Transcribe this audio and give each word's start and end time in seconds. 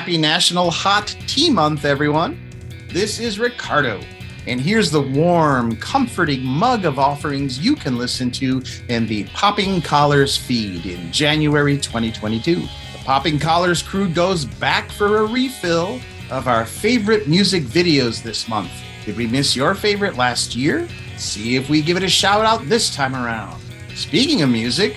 Happy 0.00 0.16
National 0.16 0.70
Hot 0.70 1.14
Tea 1.26 1.50
Month, 1.50 1.84
everyone. 1.84 2.40
This 2.88 3.20
is 3.20 3.38
Ricardo, 3.38 4.00
and 4.46 4.58
here's 4.58 4.90
the 4.90 5.02
warm, 5.02 5.76
comforting 5.76 6.42
mug 6.42 6.86
of 6.86 6.98
offerings 6.98 7.58
you 7.58 7.76
can 7.76 7.98
listen 7.98 8.30
to 8.30 8.62
in 8.88 9.06
the 9.06 9.24
Popping 9.34 9.82
Collars 9.82 10.38
feed 10.38 10.86
in 10.86 11.12
January 11.12 11.76
2022. 11.76 12.60
The 12.60 12.66
Popping 13.04 13.38
Collars 13.38 13.82
crew 13.82 14.08
goes 14.08 14.46
back 14.46 14.90
for 14.90 15.18
a 15.18 15.26
refill 15.26 16.00
of 16.30 16.48
our 16.48 16.64
favorite 16.64 17.28
music 17.28 17.64
videos 17.64 18.22
this 18.22 18.48
month. 18.48 18.72
Did 19.04 19.18
we 19.18 19.26
miss 19.26 19.54
your 19.54 19.74
favorite 19.74 20.16
last 20.16 20.56
year? 20.56 20.88
See 21.18 21.56
if 21.56 21.68
we 21.68 21.82
give 21.82 21.98
it 21.98 22.02
a 22.02 22.08
shout 22.08 22.46
out 22.46 22.66
this 22.70 22.94
time 22.96 23.14
around. 23.14 23.60
Speaking 23.94 24.40
of 24.40 24.48
music, 24.48 24.96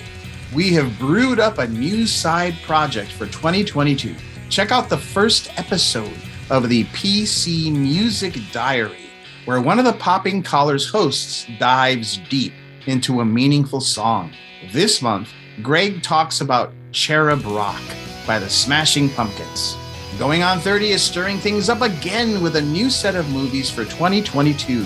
we 0.54 0.72
have 0.72 0.98
brewed 0.98 1.40
up 1.40 1.58
a 1.58 1.68
new 1.68 2.06
side 2.06 2.54
project 2.62 3.12
for 3.12 3.26
2022. 3.26 4.14
Check 4.50 4.70
out 4.70 4.88
the 4.88 4.98
first 4.98 5.50
episode 5.58 6.16
of 6.50 6.68
the 6.68 6.84
PC 6.86 7.72
Music 7.72 8.38
Diary, 8.52 9.10
where 9.46 9.60
one 9.60 9.78
of 9.78 9.84
the 9.84 9.94
Popping 9.94 10.42
Collars 10.42 10.88
hosts 10.88 11.46
dives 11.58 12.18
deep 12.28 12.52
into 12.86 13.20
a 13.20 13.24
meaningful 13.24 13.80
song. 13.80 14.32
This 14.72 15.00
month, 15.02 15.30
Greg 15.62 16.02
talks 16.02 16.40
about 16.40 16.72
Cherub 16.92 17.44
Rock 17.44 17.82
by 18.26 18.38
the 18.38 18.48
Smashing 18.48 19.10
Pumpkins. 19.10 19.76
Going 20.18 20.42
on 20.42 20.60
30 20.60 20.90
is 20.90 21.02
stirring 21.02 21.38
things 21.38 21.68
up 21.68 21.80
again 21.80 22.42
with 22.42 22.56
a 22.56 22.62
new 22.62 22.90
set 22.90 23.16
of 23.16 23.28
movies 23.30 23.70
for 23.70 23.84
2022. 23.84 24.84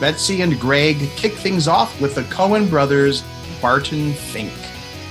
Betsy 0.00 0.40
and 0.40 0.58
Greg 0.58 0.96
kick 1.16 1.34
things 1.34 1.68
off 1.68 2.00
with 2.00 2.14
the 2.14 2.22
Coen 2.22 2.70
brothers' 2.70 3.22
Barton 3.60 4.12
Fink. 4.12 4.52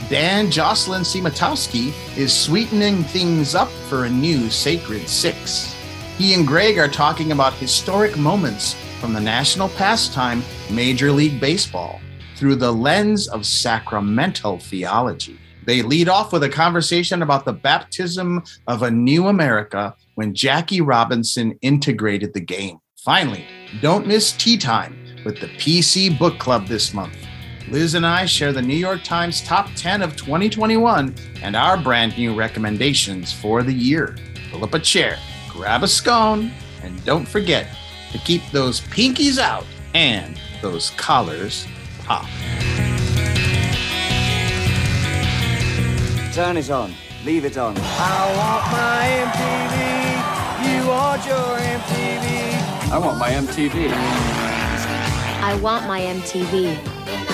Dan 0.10 0.52
Joslyn 0.52 1.04
Siemiatkoski 1.04 1.94
is 2.18 2.36
sweetening 2.36 3.04
things 3.04 3.56
up 3.56 3.70
for 3.88 4.04
a 4.04 4.10
new 4.10 4.50
Sacred 4.50 5.08
Six. 5.08 5.74
He 6.18 6.34
and 6.34 6.46
Greg 6.46 6.78
are 6.78 6.90
talking 6.90 7.32
about 7.32 7.54
historic 7.54 8.18
moments 8.18 8.76
from 9.00 9.14
the 9.14 9.22
national 9.22 9.70
pastime 9.70 10.44
Major 10.70 11.12
League 11.12 11.40
Baseball 11.40 12.02
through 12.36 12.56
the 12.56 12.72
lens 12.72 13.30
of 13.30 13.46
sacramental 13.46 14.60
theology. 14.60 15.40
They 15.66 15.82
lead 15.82 16.10
off 16.10 16.34
with 16.34 16.44
a 16.44 16.50
conversation 16.50 17.22
about 17.22 17.46
the 17.46 17.54
baptism 17.54 18.44
of 18.68 18.84
a 18.84 18.92
new 18.92 19.28
America 19.28 19.96
when 20.16 20.36
Jackie 20.36 20.82
Robinson 20.82 21.58
integrated 21.62 22.34
the 22.34 22.42
game. 22.42 22.80
Finally, 22.98 23.46
don't 23.82 24.06
miss 24.06 24.34
tea 24.34 24.58
time 24.58 24.98
with 25.24 25.40
the 25.40 25.48
PC 25.48 26.20
Book 26.20 26.40
Club 26.40 26.68
this 26.68 26.94
month. 26.94 27.16
Liz 27.74 27.96
and 27.96 28.06
I 28.06 28.28
share 28.28 28.54
the 28.54 28.62
New 28.62 28.76
York 28.76 29.04
Times 29.04 29.42
top 29.42 29.68
10 29.76 30.04
of 30.04 30.16
2021 30.16 31.16
and 31.42 31.56
our 31.56 31.76
brand 31.76 32.16
new 32.16 32.36
recommendations 32.36 33.34
for 33.34 33.64
the 33.64 33.74
year. 33.74 34.16
Pull 34.52 34.64
up 34.64 34.76
a 34.76 34.80
chair, 34.80 35.18
grab 35.50 35.82
a 35.82 35.88
scone, 35.88 36.52
and 36.84 37.04
don't 37.04 37.28
forget 37.28 37.66
to 38.12 38.20
keep 38.20 38.44
those 38.52 38.82
pinkies 38.82 39.40
out 39.40 39.66
and 39.96 40.40
those 40.62 40.92
collars 40.98 41.66
pop. 42.04 42.28
Turn 46.32 46.58
it 46.58 46.70
on. 46.70 46.94
Leave 47.26 47.44
it 47.44 47.58
on. 47.58 47.76
I 47.76 48.36
want 48.38 48.72
my 48.72 49.08
MTV. 49.34 50.78
You 50.78 50.88
want 50.88 51.26
your 51.26 51.58
MTV. 51.58 52.92
I 52.92 53.00
want 53.00 53.18
my 53.18 53.32
MTV. 53.32 53.92
I 55.42 55.56
want 55.60 55.88
my 55.88 56.02
MTV. 56.02 57.33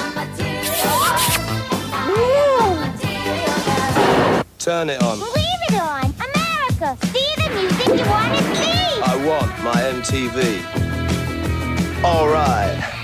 Turn 4.60 4.90
it 4.90 5.02
on. 5.02 5.20
Leave 5.20 5.62
it 5.68 5.74
on. 5.76 6.14
America. 6.20 6.98
See 7.08 7.34
the 7.38 7.50
music 7.50 7.88
you 7.88 8.06
want 8.10 8.38
to 8.38 8.44
see. 8.56 9.02
I 9.02 9.16
want 9.26 9.52
my 9.64 9.82
MTV. 9.82 10.62
All 12.04 12.28
right. 12.28 12.99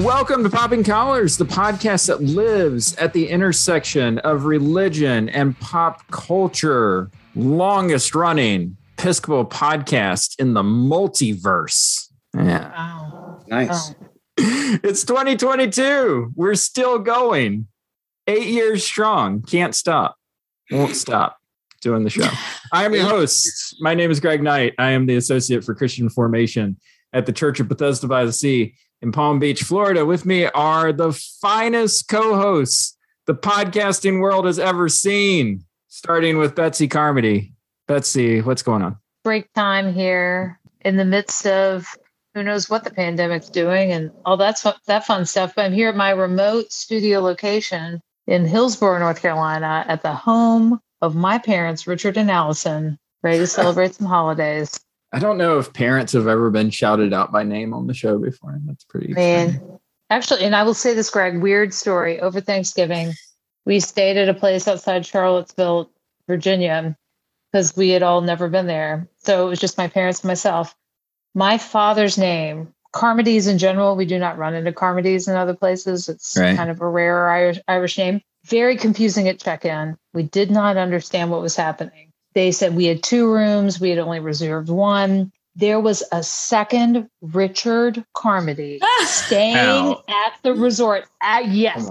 Welcome 0.00 0.42
to 0.42 0.48
Popping 0.48 0.84
Collars, 0.84 1.36
the 1.36 1.44
podcast 1.44 2.06
that 2.06 2.22
lives 2.22 2.96
at 2.96 3.12
the 3.12 3.28
intersection 3.28 4.20
of 4.20 4.46
religion 4.46 5.28
and 5.28 5.58
pop 5.60 6.10
culture. 6.10 7.10
Longest 7.34 8.14
running 8.14 8.78
Episcopal 8.98 9.44
podcast 9.44 10.40
in 10.40 10.54
the 10.54 10.62
multiverse. 10.62 12.08
Yeah. 12.34 13.34
Nice. 13.48 13.94
It's 14.38 15.04
2022. 15.04 16.32
We're 16.36 16.54
still 16.54 16.98
going. 16.98 17.66
Eight 18.26 18.46
years 18.46 18.82
strong. 18.82 19.42
Can't 19.42 19.74
stop. 19.74 20.16
Won't 20.70 20.96
stop 20.96 21.36
doing 21.82 22.02
the 22.02 22.10
show. 22.10 22.30
I 22.72 22.86
am 22.86 22.94
your 22.94 23.04
host. 23.04 23.76
My 23.80 23.94
name 23.94 24.10
is 24.10 24.20
Greg 24.20 24.42
Knight. 24.42 24.72
I 24.78 24.92
am 24.92 25.04
the 25.04 25.16
Associate 25.16 25.62
for 25.62 25.74
Christian 25.74 26.08
Formation 26.08 26.78
at 27.12 27.26
the 27.26 27.32
Church 27.32 27.60
of 27.60 27.68
Bethesda 27.68 28.08
by 28.08 28.24
the 28.24 28.32
Sea 28.32 28.74
in 29.02 29.12
Palm 29.12 29.38
Beach, 29.38 29.62
Florida. 29.62 30.06
With 30.06 30.24
me 30.24 30.46
are 30.46 30.92
the 30.92 31.12
finest 31.12 32.08
co 32.08 32.36
hosts 32.36 32.96
the 33.26 33.34
podcasting 33.34 34.20
world 34.20 34.46
has 34.46 34.58
ever 34.58 34.88
seen, 34.88 35.64
starting 35.88 36.38
with 36.38 36.54
Betsy 36.54 36.88
Carmody. 36.88 37.52
Betsy, 37.86 38.40
what's 38.40 38.62
going 38.62 38.82
on? 38.82 38.96
break 39.22 39.52
time 39.52 39.92
here 39.92 40.58
in 40.80 40.96
the 40.96 41.04
midst 41.04 41.46
of 41.46 41.86
who 42.34 42.42
knows 42.42 42.68
what 42.68 42.84
the 42.84 42.90
pandemic's 42.90 43.48
doing 43.48 43.92
and 43.92 44.10
all 44.24 44.36
that's 44.36 44.66
that 44.86 45.06
fun 45.06 45.24
stuff. 45.26 45.54
But 45.54 45.66
I'm 45.66 45.72
here 45.72 45.88
at 45.88 45.96
my 45.96 46.10
remote 46.10 46.72
studio 46.72 47.20
location 47.20 48.00
in 48.26 48.46
Hillsborough, 48.46 48.98
North 48.98 49.20
Carolina, 49.20 49.84
at 49.86 50.02
the 50.02 50.14
home 50.14 50.80
of 51.02 51.14
my 51.14 51.38
parents, 51.38 51.86
Richard 51.86 52.16
and 52.16 52.30
Allison, 52.30 52.98
ready 53.22 53.38
to 53.38 53.46
celebrate 53.46 53.94
some 53.94 54.06
holidays. 54.06 54.80
I 55.12 55.18
don't 55.18 55.38
know 55.38 55.58
if 55.58 55.72
parents 55.72 56.12
have 56.14 56.26
ever 56.26 56.50
been 56.50 56.70
shouted 56.70 57.12
out 57.12 57.32
by 57.32 57.42
name 57.42 57.74
on 57.74 57.86
the 57.86 57.94
show 57.94 58.18
before. 58.18 58.52
And 58.52 58.68
That's 58.68 58.84
pretty 58.84 59.12
Man, 59.12 59.78
actually, 60.08 60.44
and 60.44 60.56
I 60.56 60.62
will 60.62 60.74
say 60.74 60.94
this, 60.94 61.10
Greg, 61.10 61.40
weird 61.40 61.74
story. 61.74 62.20
Over 62.20 62.40
Thanksgiving, 62.40 63.12
we 63.66 63.80
stayed 63.80 64.16
at 64.16 64.28
a 64.28 64.34
place 64.34 64.66
outside 64.66 65.04
Charlottesville, 65.04 65.90
Virginia, 66.26 66.96
because 67.52 67.76
we 67.76 67.90
had 67.90 68.02
all 68.02 68.22
never 68.22 68.48
been 68.48 68.66
there. 68.66 69.08
So 69.18 69.46
it 69.46 69.50
was 69.50 69.60
just 69.60 69.76
my 69.78 69.88
parents 69.88 70.20
and 70.20 70.28
myself. 70.28 70.74
My 71.34 71.58
father's 71.58 72.16
name, 72.16 72.72
Carmody's 72.92 73.46
in 73.46 73.58
general, 73.58 73.96
we 73.96 74.04
do 74.06 74.18
not 74.18 74.38
run 74.38 74.54
into 74.54 74.72
Carmody's 74.72 75.28
in 75.28 75.36
other 75.36 75.54
places. 75.54 76.08
It's 76.08 76.36
Right. 76.38 76.56
kind 76.56 76.70
of 76.70 76.80
a 76.80 76.88
rare 76.88 77.28
Irish, 77.28 77.58
Irish 77.68 77.98
name. 77.98 78.20
Very 78.44 78.76
confusing 78.76 79.28
at 79.28 79.38
check 79.38 79.64
in. 79.64 79.96
We 80.12 80.24
did 80.24 80.50
not 80.50 80.76
understand 80.76 81.30
what 81.30 81.40
was 81.42 81.56
happening. 81.56 82.11
They 82.34 82.50
said 82.52 82.74
we 82.74 82.86
had 82.86 83.02
two 83.02 83.30
rooms, 83.32 83.80
we 83.80 83.90
had 83.90 83.98
only 83.98 84.20
reserved 84.20 84.68
one. 84.68 85.32
There 85.54 85.80
was 85.80 86.02
a 86.12 86.22
second 86.22 87.08
Richard 87.20 88.02
Carmody 88.14 88.80
staying 89.04 89.56
Ow. 89.56 90.02
at 90.08 90.32
the 90.42 90.54
resort. 90.54 91.04
Uh, 91.20 91.42
yes. 91.46 91.90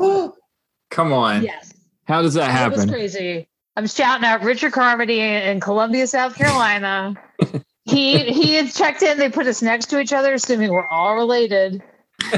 Come 0.90 1.14
on. 1.14 1.44
Yes. 1.44 1.74
How 2.06 2.22
does 2.22 2.34
that 2.34 2.72
It 2.72 2.76
was 2.76 2.86
crazy. 2.86 3.48
I'm 3.78 3.88
shouting 3.88 4.26
out 4.26 4.44
Richard 4.44 4.74
Carmody 4.74 5.22
in 5.22 5.60
Columbia, 5.60 6.08
South 6.08 6.36
Carolina. 6.36 7.14
he 7.86 8.18
he 8.20 8.56
had 8.56 8.72
checked 8.74 9.02
in. 9.02 9.18
They 9.18 9.30
put 9.30 9.48
us 9.48 9.62
next 9.62 9.86
to 9.88 10.00
each 10.00 10.12
other, 10.12 10.34
assuming 10.34 10.72
we're 10.72 10.88
all 10.88 11.16
related, 11.16 11.82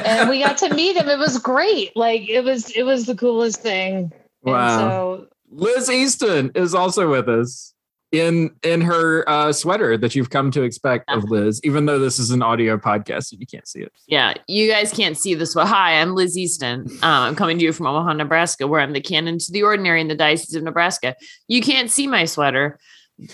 and 0.06 0.30
we 0.30 0.44
got 0.44 0.58
to 0.59 0.74
meet 0.74 0.96
him. 0.96 1.09
It 1.09 1.18
was 1.18 1.40
great. 1.40 1.96
Like 1.96 2.30
it 2.30 2.44
was 2.44 2.69
it 2.72 2.84
was 2.84 3.06
the 3.08 3.16
coolest 3.16 3.62
thing. 3.62 4.12
And 4.44 4.53
Wow. 4.53 4.78
so 4.78 5.28
Liz 5.50 5.90
Easton 5.90 6.52
is 6.53 6.75
also 6.75 7.09
with 7.09 7.28
us 7.30 7.73
in 8.13 8.51
in 8.62 8.79
her 8.81 9.28
uh, 9.28 9.51
sweater 9.51 9.97
that 9.97 10.13
you've 10.16 10.29
come 10.29 10.51
to 10.51 10.62
expect 10.62 11.09
of 11.09 11.24
Liz, 11.29 11.59
even 11.63 11.88
though 11.88 11.97
this 12.00 12.19
is 12.19 12.29
an 12.29 12.41
audio 12.44 12.78
podcast 12.78 13.31
and 13.31 13.42
you 13.42 13.48
can't 13.48 13.68
see 13.68 13.81
it. 13.81 13.92
Yeah, 14.07 14.36
you 14.48 14.69
guys 14.71 14.94
can't 14.94 15.18
see 15.18 15.33
this. 15.33 15.56
But 15.56 15.65
hi, 15.68 16.00
I'm 16.00 16.13
Liz 16.13 16.38
Easton. 16.38 16.86
Um, 17.01 17.24
I'm 17.24 17.36
coming 17.36 17.57
to 17.57 17.65
you 17.65 17.74
from 17.74 17.88
Omaha, 17.88 18.13
Nebraska, 18.13 18.68
where 18.68 18.80
I'm 18.80 18.94
the 18.94 19.01
canon 19.01 19.39
to 19.39 19.51
the 19.51 19.63
ordinary 19.63 20.00
in 20.00 20.07
the 20.07 20.15
Diocese 20.15 20.54
of 20.56 20.62
Nebraska. 20.63 21.15
You 21.48 21.62
can't 21.62 21.89
see 21.89 22.06
my 22.06 22.25
sweater, 22.25 22.77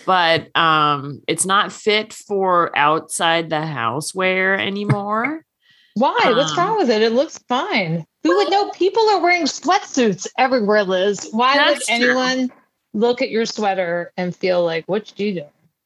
but 0.06 0.56
um, 0.58 1.22
it's 1.28 1.46
not 1.46 1.74
fit 1.74 2.14
for 2.14 2.76
outside 2.78 3.50
the 3.50 3.66
house 3.66 4.16
wear 4.16 4.58
anymore. 4.58 5.46
why? 5.96 6.18
What's 6.24 6.54
Um, 6.54 6.58
wrong 6.58 6.78
with 6.78 6.90
it? 6.90 7.02
It 7.02 7.12
looks 7.12 7.38
fine. 7.50 8.06
Who 8.24 8.36
would 8.38 8.50
know? 8.50 8.70
People 8.72 9.10
are 9.10 9.22
wearing 9.22 9.44
sweatsuits 9.44 10.26
everywhere, 10.38 10.84
Liz. 10.84 11.28
Why 11.32 11.70
would 11.72 11.82
anyone? 11.90 12.48
true. 12.48 12.58
Anyone 12.94 13.08
look 13.10 13.22
at 13.22 13.30
your 13.30 13.46
sweater 13.46 14.12
and 14.18 14.36
feel 14.36 14.64
like, 14.64 14.86
"What 14.88 15.18
you 15.20 15.34
doing?" 15.34 15.46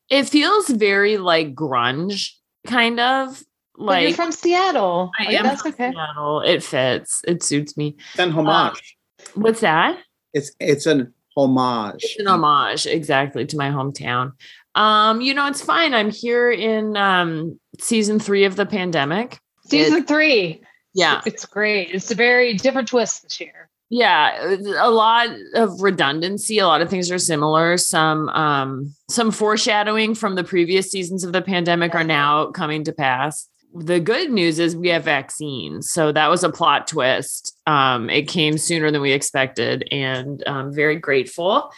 it 0.10 0.26
feels 0.30 0.70
very 0.70 1.18
like 1.18 1.56
grunge, 1.56 2.32
kind 2.68 3.00
of 3.00 3.44
But 3.78 3.84
like 3.86 4.08
you're 4.08 4.16
from 4.16 4.32
Seattle. 4.32 5.12
I 5.20 5.24
Like, 5.26 5.36
am 5.36 5.44
that's 5.44 5.62
from 5.62 5.74
okay. 5.74 5.92
Seattle. 5.92 6.42
It 6.42 6.64
fits. 6.64 7.22
It 7.28 7.42
suits 7.44 7.76
me. 7.78 7.96
It's 8.12 8.20
an 8.20 8.32
homage. 8.32 8.98
What's 9.36 9.62
that? 9.62 9.98
it's 10.34 10.52
it's 10.60 10.86
an 10.88 11.14
homage. 11.38 12.04
It's 12.04 12.20
an 12.20 12.28
homage 12.28 12.86
exactly 12.86 13.46
to 13.46 13.58
my 13.58 13.70
hometown. 13.70 14.34
Um, 14.76 15.22
you 15.22 15.34
know, 15.36 15.46
it's 15.48 15.62
fine. 15.62 15.94
I'm 15.94 16.10
here 16.12 16.52
in 16.52 16.98
um 16.98 17.60
season 17.80 18.20
three 18.20 18.46
of 18.46 18.56
the 18.56 18.66
pandemic. 18.66 19.40
Season 19.68 20.04
three. 20.06 20.62
Yeah. 20.96 21.22
It's 21.26 21.46
great. 21.46 21.90
It's 21.92 22.12
a 22.12 22.16
very 22.16 22.54
different 22.56 22.88
twist 22.88 23.24
this 23.24 23.40
year. 23.40 23.70
Yeah, 23.90 24.56
a 24.80 24.90
lot 24.90 25.30
of 25.54 25.82
redundancy. 25.82 26.58
A 26.58 26.66
lot 26.66 26.82
of 26.82 26.90
things 26.90 27.12
are 27.12 27.20
similar. 27.20 27.78
Some 27.78 28.30
um 28.30 28.96
some 29.10 29.30
foreshadowing 29.30 30.16
from 30.16 30.36
the 30.36 30.44
previous 30.44 30.90
seasons 30.90 31.24
of 31.24 31.32
the 31.32 31.42
pandemic 31.42 31.94
are 31.94 32.04
now 32.04 32.48
coming 32.48 32.84
to 32.86 32.92
pass. 32.92 33.48
The 33.76 34.00
good 34.00 34.32
news 34.32 34.60
is 34.60 34.76
we 34.76 34.90
have 34.90 35.04
vaccines. 35.04 35.92
So 35.92 36.12
that 36.12 36.30
was 36.30 36.44
a 36.44 36.50
plot 36.50 36.88
twist. 36.88 37.58
Um, 37.66 38.10
it 38.10 38.28
came 38.28 38.58
sooner 38.58 38.92
than 38.92 39.02
we 39.02 39.12
expected, 39.12 39.88
and 39.92 40.44
I'm 40.46 40.74
very 40.74 40.96
grateful 40.96 41.72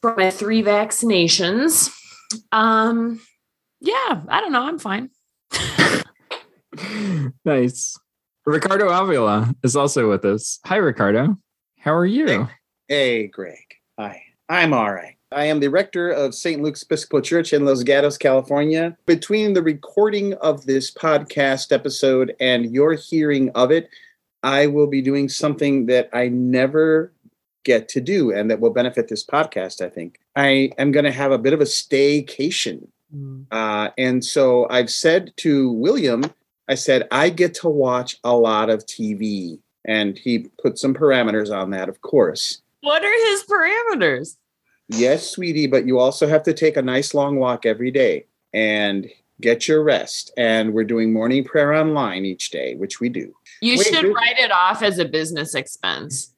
for 0.00 0.14
my 0.16 0.30
three 0.30 0.62
vaccinations. 0.62 1.90
Um, 2.52 3.20
yeah, 3.80 4.22
I 4.28 4.40
don't 4.40 4.52
know. 4.52 4.62
I'm 4.62 4.78
fine. 4.78 5.10
nice. 7.44 7.98
Ricardo 8.50 8.88
Avila 8.88 9.54
is 9.62 9.76
also 9.76 10.10
with 10.10 10.24
us. 10.24 10.58
Hi, 10.66 10.74
Ricardo. 10.74 11.38
How 11.78 11.94
are 11.94 12.04
you? 12.04 12.48
Hey, 12.88 13.28
Greg. 13.28 13.76
Hi. 13.96 14.24
I'm 14.48 14.72
all 14.72 14.92
right. 14.92 15.14
I 15.30 15.44
am 15.44 15.60
the 15.60 15.68
rector 15.68 16.10
of 16.10 16.34
St. 16.34 16.60
Luke's 16.60 16.82
Episcopal 16.82 17.20
Church 17.20 17.52
in 17.52 17.64
Los 17.64 17.84
Gatos, 17.84 18.18
California. 18.18 18.96
Between 19.06 19.52
the 19.52 19.62
recording 19.62 20.34
of 20.34 20.66
this 20.66 20.90
podcast 20.90 21.70
episode 21.70 22.34
and 22.40 22.74
your 22.74 22.94
hearing 22.94 23.50
of 23.50 23.70
it, 23.70 23.88
I 24.42 24.66
will 24.66 24.88
be 24.88 25.00
doing 25.00 25.28
something 25.28 25.86
that 25.86 26.10
I 26.12 26.26
never 26.26 27.12
get 27.62 27.88
to 27.90 28.00
do 28.00 28.32
and 28.32 28.50
that 28.50 28.58
will 28.58 28.70
benefit 28.70 29.06
this 29.06 29.24
podcast, 29.24 29.80
I 29.80 29.90
think. 29.90 30.18
I 30.34 30.72
am 30.76 30.90
going 30.90 31.04
to 31.04 31.12
have 31.12 31.30
a 31.30 31.38
bit 31.38 31.52
of 31.52 31.60
a 31.60 31.64
staycation. 31.64 32.88
Uh, 33.52 33.90
and 33.96 34.24
so 34.24 34.66
I've 34.70 34.90
said 34.90 35.32
to 35.36 35.70
William, 35.70 36.24
I 36.70 36.76
said, 36.76 37.08
I 37.10 37.30
get 37.30 37.52
to 37.56 37.68
watch 37.68 38.16
a 38.22 38.32
lot 38.34 38.70
of 38.70 38.86
TV. 38.86 39.58
And 39.84 40.16
he 40.16 40.50
put 40.62 40.78
some 40.78 40.94
parameters 40.94 41.50
on 41.54 41.70
that, 41.70 41.88
of 41.88 42.00
course. 42.00 42.62
What 42.82 43.04
are 43.04 43.30
his 43.30 43.42
parameters? 43.44 44.36
Yes, 44.88 45.28
sweetie, 45.28 45.66
but 45.66 45.84
you 45.84 45.98
also 45.98 46.28
have 46.28 46.44
to 46.44 46.52
take 46.54 46.76
a 46.76 46.82
nice 46.82 47.12
long 47.12 47.36
walk 47.36 47.66
every 47.66 47.90
day 47.90 48.26
and 48.54 49.08
get 49.40 49.66
your 49.66 49.82
rest. 49.82 50.32
And 50.36 50.72
we're 50.72 50.84
doing 50.84 51.12
morning 51.12 51.42
prayer 51.42 51.74
online 51.74 52.24
each 52.24 52.50
day, 52.50 52.76
which 52.76 53.00
we 53.00 53.08
do. 53.08 53.34
You 53.60 53.76
Wait, 53.76 53.86
should 53.88 54.04
wait. 54.04 54.14
write 54.14 54.38
it 54.38 54.52
off 54.52 54.82
as 54.82 54.98
a 54.98 55.04
business 55.04 55.54
expense. 55.56 56.34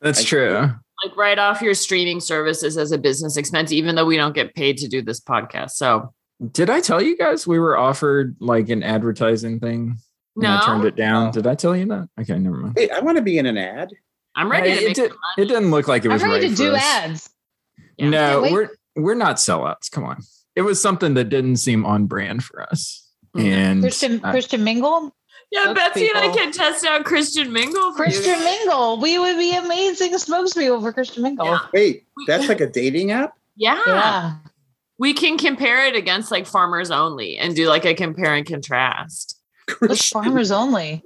That's 0.00 0.20
I- 0.20 0.24
true. 0.24 0.70
Like 1.04 1.14
write 1.14 1.38
off 1.38 1.60
your 1.60 1.74
streaming 1.74 2.20
services 2.20 2.78
as 2.78 2.90
a 2.92 2.96
business 2.96 3.36
expense, 3.36 3.70
even 3.70 3.94
though 3.96 4.06
we 4.06 4.16
don't 4.16 4.34
get 4.34 4.54
paid 4.54 4.78
to 4.78 4.88
do 4.88 5.02
this 5.02 5.20
podcast. 5.20 5.72
So 5.72 6.14
Did 6.52 6.68
I 6.70 6.80
tell 6.80 7.00
you 7.00 7.16
guys 7.16 7.46
we 7.46 7.58
were 7.58 7.76
offered 7.78 8.36
like 8.40 8.68
an 8.68 8.82
advertising 8.82 9.58
thing? 9.60 9.96
And 10.36 10.42
no, 10.42 10.58
I 10.62 10.66
turned 10.66 10.84
it 10.84 10.96
down. 10.96 11.26
No. 11.26 11.32
Did 11.32 11.46
I 11.46 11.54
tell 11.54 11.74
you 11.74 11.86
that? 11.86 12.08
Okay, 12.20 12.38
never 12.38 12.56
mind. 12.56 12.74
Wait, 12.76 12.90
I 12.90 13.00
want 13.00 13.16
to 13.16 13.22
be 13.22 13.38
in 13.38 13.46
an 13.46 13.56
ad. 13.56 13.90
I'm 14.34 14.50
ready 14.50 14.70
to 14.74 14.76
it, 14.82 14.86
make 14.88 14.94
did, 14.96 15.08
some 15.10 15.18
it 15.38 15.40
money. 15.40 15.48
didn't 15.48 15.70
look 15.70 15.88
like 15.88 16.04
it 16.04 16.08
was 16.08 16.22
I'm 16.22 16.30
ready 16.30 16.48
right 16.48 16.56
to 16.56 16.62
do 16.62 16.74
us. 16.74 16.82
ads. 16.82 17.30
Yeah. 17.96 18.08
No, 18.10 18.40
Can't 18.42 18.52
we're 18.52 18.68
we're 18.96 19.14
not 19.14 19.36
sellouts. 19.36 19.90
Come 19.90 20.04
on. 20.04 20.18
It 20.54 20.62
was 20.62 20.80
something 20.80 21.14
that 21.14 21.30
didn't 21.30 21.56
seem 21.56 21.86
on 21.86 22.04
brand 22.06 22.44
for 22.44 22.62
us. 22.62 23.10
Mhm. 23.34 23.44
And 23.50 23.80
Christian 23.82 24.20
I- 24.22 24.30
Christian 24.32 24.62
Mingle. 24.62 25.14
Yeah, 25.52 25.66
Those 25.66 25.74
Betsy 25.76 26.08
and 26.08 26.18
I 26.18 26.28
can 26.34 26.50
test 26.50 26.84
out 26.84 27.04
Christian 27.04 27.52
Mingle 27.52 27.92
for 27.92 27.98
Christian 28.02 28.36
you. 28.38 28.44
Mingle. 28.44 29.00
We 29.00 29.18
would 29.18 29.36
be 29.38 29.54
amazing 29.56 30.12
smokespeople 30.14 30.82
for 30.82 30.92
Christian 30.92 31.22
Mingle. 31.22 31.46
Yeah. 31.46 31.58
Wait, 31.72 32.04
that's 32.26 32.48
like 32.48 32.60
a 32.60 32.66
dating 32.66 33.12
app? 33.12 33.32
Yeah. 33.56 33.80
Yeah. 33.86 34.34
We 34.98 35.12
can 35.12 35.36
compare 35.38 35.86
it 35.86 35.94
against 35.94 36.30
like 36.30 36.46
farmers 36.46 36.90
only 36.90 37.36
and 37.36 37.54
do 37.54 37.68
like 37.68 37.84
a 37.84 37.94
compare 37.94 38.34
and 38.34 38.46
contrast. 38.46 39.38
What's 39.78 40.08
farmers 40.08 40.50
only? 40.50 41.02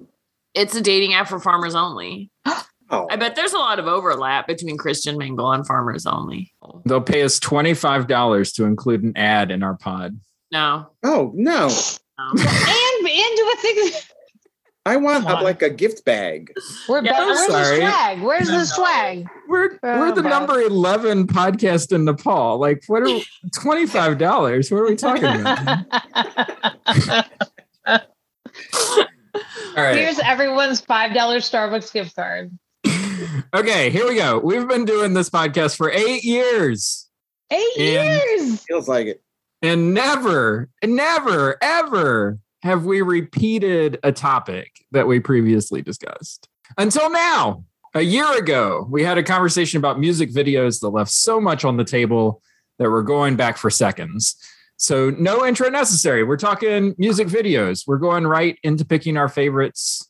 It's 0.54 0.74
a 0.74 0.80
dating 0.80 1.14
app 1.14 1.28
for 1.28 1.40
farmers 1.40 1.74
only. 1.74 2.30
Oh, 2.92 3.06
I 3.08 3.14
bet 3.14 3.36
there's 3.36 3.52
a 3.52 3.58
lot 3.58 3.78
of 3.78 3.86
overlap 3.86 4.48
between 4.48 4.76
Christian 4.76 5.16
Mingle 5.16 5.52
and 5.52 5.64
farmers 5.64 6.06
only. 6.06 6.52
they'll 6.84 7.00
pay 7.00 7.22
us 7.22 7.38
$25 7.38 8.54
to 8.56 8.64
include 8.64 9.04
an 9.04 9.16
ad 9.16 9.52
in 9.52 9.62
our 9.62 9.76
pod. 9.76 10.18
No. 10.50 10.90
oh 11.04 11.30
no. 11.32 11.68
no. 11.68 12.30
and 12.30 13.08
and 13.08 13.36
do 13.36 13.52
a 13.52 13.56
thing. 13.60 13.90
I 14.86 14.96
want 14.96 15.28
a, 15.28 15.34
like 15.42 15.60
a 15.60 15.68
gift 15.68 16.04
bag. 16.06 16.52
We're 16.88 17.04
Yeah, 17.04 17.18
Where's 17.26 17.46
sorry. 17.46 17.80
the 17.80 17.90
swag? 17.90 18.22
Where's 18.22 18.48
the 18.48 18.64
swag? 18.64 19.26
We're 19.46 19.78
Oh, 19.82 20.00
we're 20.00 20.12
the 20.12 20.22
God. 20.22 20.30
number 20.30 20.60
11 20.62 21.26
podcast 21.26 21.92
in 21.92 22.06
Nepal. 22.06 22.58
Like 22.58 22.82
what 22.86 23.02
are 23.02 23.20
$25? 23.54 24.70
What 24.72 24.78
are 24.78 24.86
we 24.86 24.96
talking 24.96 25.24
about? 25.24 25.86
All 29.76 29.84
right. 29.84 29.96
Here's 29.96 30.18
everyone's 30.20 30.80
five 30.80 31.14
dollar 31.14 31.38
Starbucks 31.38 31.92
gift 31.92 32.16
card. 32.16 32.50
Okay, 33.54 33.90
here 33.90 34.08
we 34.08 34.14
go. 34.14 34.38
We've 34.38 34.66
been 34.66 34.84
doing 34.84 35.12
this 35.12 35.28
podcast 35.28 35.76
for 35.76 35.90
8 35.90 36.24
years. 36.24 37.08
Eight 37.50 37.66
And- 37.78 38.20
years. 38.38 38.64
Feels 38.64 38.88
like 38.88 39.06
it. 39.08 39.22
And 39.62 39.92
never, 39.92 40.70
never, 40.82 41.56
ever 41.62 42.38
have 42.62 42.84
we 42.84 43.02
repeated 43.02 43.98
a 44.02 44.12
topic 44.12 44.84
that 44.92 45.06
we 45.06 45.20
previously 45.20 45.82
discussed. 45.82 46.48
Until 46.78 47.10
now, 47.10 47.64
a 47.94 48.02
year 48.02 48.38
ago, 48.38 48.86
we 48.88 49.02
had 49.02 49.18
a 49.18 49.22
conversation 49.22 49.78
about 49.78 49.98
music 49.98 50.30
videos 50.30 50.80
that 50.80 50.90
left 50.90 51.10
so 51.10 51.40
much 51.40 51.64
on 51.64 51.76
the 51.76 51.84
table 51.84 52.42
that 52.78 52.90
we're 52.90 53.02
going 53.02 53.36
back 53.36 53.56
for 53.56 53.70
seconds. 53.70 54.36
So, 54.76 55.10
no 55.10 55.44
intro 55.44 55.68
necessary. 55.68 56.24
We're 56.24 56.38
talking 56.38 56.94
music 56.96 57.28
videos. 57.28 57.84
We're 57.86 57.98
going 57.98 58.26
right 58.26 58.58
into 58.62 58.84
picking 58.84 59.16
our 59.16 59.28
favorites, 59.28 60.08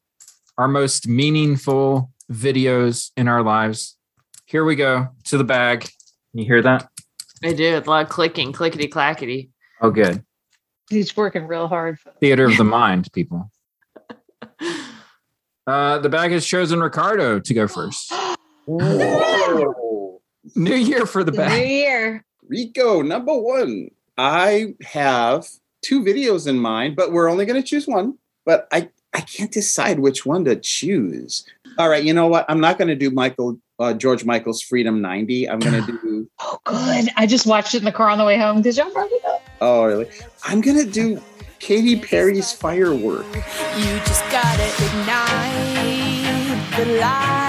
our 0.58 0.68
most 0.68 1.08
meaningful 1.08 2.12
videos 2.30 3.10
in 3.16 3.26
our 3.26 3.42
lives. 3.42 3.96
Here 4.44 4.64
we 4.64 4.76
go 4.76 5.08
to 5.24 5.38
the 5.38 5.44
bag. 5.44 5.88
You 6.32 6.44
hear 6.44 6.62
that? 6.62 6.88
I 7.42 7.52
do. 7.54 7.78
A 7.78 7.80
lot 7.80 8.04
of 8.04 8.10
clicking, 8.10 8.52
clickety 8.52 8.86
clackety. 8.86 9.50
Oh, 9.80 9.90
good. 9.90 10.24
He's 10.90 11.16
working 11.16 11.46
real 11.46 11.68
hard. 11.68 11.98
Theater 12.20 12.44
of 12.46 12.56
the 12.56 12.64
mind, 12.78 13.10
people. 13.12 13.50
Uh, 15.66 15.98
the 15.98 16.08
bag 16.08 16.32
has 16.32 16.44
chosen 16.44 16.80
Ricardo 16.80 17.38
to 17.38 17.54
go 17.54 17.68
first. 17.68 18.12
Whoa. 18.66 20.20
New 20.56 20.74
year 20.74 21.06
for 21.06 21.22
the 21.22 21.30
bag. 21.30 21.60
New 21.60 21.64
year. 21.68 22.24
Rico, 22.48 23.02
number 23.02 23.38
one. 23.38 23.90
I 24.18 24.74
have 24.82 25.46
two 25.82 26.02
videos 26.02 26.48
in 26.48 26.58
mind, 26.58 26.96
but 26.96 27.12
we're 27.12 27.30
only 27.30 27.46
going 27.46 27.62
to 27.62 27.66
choose 27.66 27.86
one. 27.86 28.18
But 28.44 28.66
I, 28.72 28.88
I 29.14 29.20
can't 29.20 29.52
decide 29.52 30.00
which 30.00 30.26
one 30.26 30.44
to 30.46 30.56
choose. 30.56 31.46
All 31.78 31.88
right, 31.88 32.02
you 32.02 32.14
know 32.14 32.26
what? 32.26 32.46
I'm 32.48 32.60
not 32.60 32.76
going 32.76 32.88
to 32.88 32.96
do 32.96 33.10
Michael 33.10 33.60
uh, 33.80 33.94
George 33.94 34.24
Michael's 34.24 34.60
Freedom 34.62 35.00
90. 35.00 35.48
I'm 35.48 35.58
going 35.58 35.84
to 35.86 35.92
do. 35.92 36.30
Oh, 36.38 36.58
good. 36.64 37.08
I 37.16 37.26
just 37.26 37.46
watched 37.46 37.74
it 37.74 37.78
in 37.78 37.84
the 37.84 37.92
car 37.92 38.10
on 38.10 38.18
the 38.18 38.24
way 38.24 38.38
home 38.38 38.62
Did 38.62 38.76
y'all 38.76 38.92
brought 38.92 39.10
it 39.10 39.19
up. 39.19 39.19
Oh, 39.60 39.84
really? 39.84 40.08
I'm 40.44 40.60
to 40.84 40.90
do 40.90 41.20
Katy 41.58 41.96
Perry's 41.96 42.50
Firework. 42.50 43.26
You 43.34 44.00
just 44.06 44.24
gotta 44.30 44.64
ignite 44.84 46.16
the 46.76 46.98
light 46.98 47.39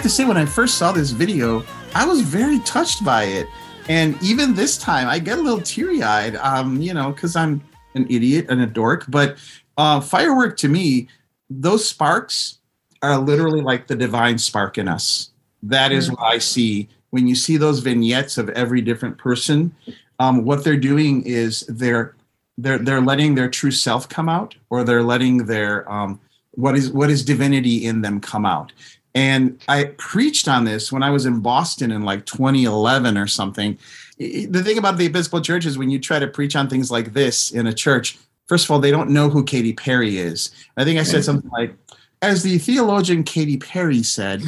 have 0.00 0.04
to 0.06 0.16
say, 0.16 0.24
when 0.24 0.38
I 0.38 0.46
first 0.46 0.78
saw 0.78 0.92
this 0.92 1.10
video, 1.10 1.62
I 1.94 2.06
was 2.06 2.22
very 2.22 2.58
touched 2.60 3.04
by 3.04 3.24
it. 3.24 3.46
And 3.86 4.16
even 4.22 4.54
this 4.54 4.78
time, 4.78 5.08
I 5.08 5.18
get 5.18 5.36
a 5.36 5.42
little 5.42 5.60
teary 5.60 6.02
eyed, 6.02 6.36
um, 6.36 6.80
you 6.80 6.94
know, 6.94 7.12
because 7.12 7.36
I'm 7.36 7.60
an 7.94 8.06
idiot 8.08 8.46
and 8.48 8.62
a 8.62 8.66
dork. 8.66 9.04
But 9.08 9.36
uh, 9.76 10.00
firework 10.00 10.56
to 10.58 10.68
me, 10.68 11.08
those 11.50 11.86
sparks 11.86 12.60
are 13.02 13.18
literally 13.18 13.60
like 13.60 13.88
the 13.88 13.94
divine 13.94 14.38
spark 14.38 14.78
in 14.78 14.88
us. 14.88 15.32
That 15.62 15.92
is 15.92 16.10
what 16.10 16.22
I 16.22 16.38
see 16.38 16.88
when 17.10 17.26
you 17.26 17.34
see 17.34 17.58
those 17.58 17.80
vignettes 17.80 18.38
of 18.38 18.48
every 18.50 18.80
different 18.80 19.18
person. 19.18 19.74
Um, 20.18 20.46
what 20.46 20.64
they're 20.64 20.78
doing 20.78 21.26
is 21.26 21.66
they're 21.68 22.14
they're 22.56 22.78
they're 22.78 23.02
letting 23.02 23.34
their 23.34 23.50
true 23.50 23.70
self 23.70 24.08
come 24.08 24.30
out, 24.30 24.54
or 24.70 24.82
they're 24.82 25.02
letting 25.02 25.44
their 25.44 25.90
um, 25.92 26.18
what 26.52 26.74
is 26.74 26.90
what 26.90 27.10
is 27.10 27.22
divinity 27.22 27.84
in 27.84 28.00
them 28.00 28.18
come 28.18 28.46
out. 28.46 28.72
And 29.14 29.60
I 29.68 29.84
preached 29.98 30.48
on 30.48 30.64
this 30.64 30.92
when 30.92 31.02
I 31.02 31.10
was 31.10 31.26
in 31.26 31.40
Boston 31.40 31.90
in 31.90 32.02
like 32.02 32.26
2011 32.26 33.18
or 33.18 33.26
something. 33.26 33.78
The 34.18 34.62
thing 34.64 34.78
about 34.78 34.98
the 34.98 35.06
Episcopal 35.06 35.40
Church 35.40 35.66
is 35.66 35.78
when 35.78 35.90
you 35.90 35.98
try 35.98 36.18
to 36.18 36.26
preach 36.26 36.54
on 36.54 36.68
things 36.68 36.90
like 36.90 37.12
this 37.12 37.50
in 37.50 37.66
a 37.66 37.72
church, 37.72 38.18
first 38.46 38.66
of 38.66 38.70
all, 38.70 38.78
they 38.78 38.90
don't 38.90 39.10
know 39.10 39.28
who 39.28 39.44
Katy 39.44 39.72
Perry 39.72 40.18
is. 40.18 40.50
I 40.76 40.84
think 40.84 41.00
I 41.00 41.02
said 41.02 41.24
something 41.24 41.50
like, 41.50 41.74
as 42.22 42.42
the 42.42 42.58
theologian 42.58 43.24
Katy 43.24 43.56
Perry 43.56 44.02
said, 44.02 44.42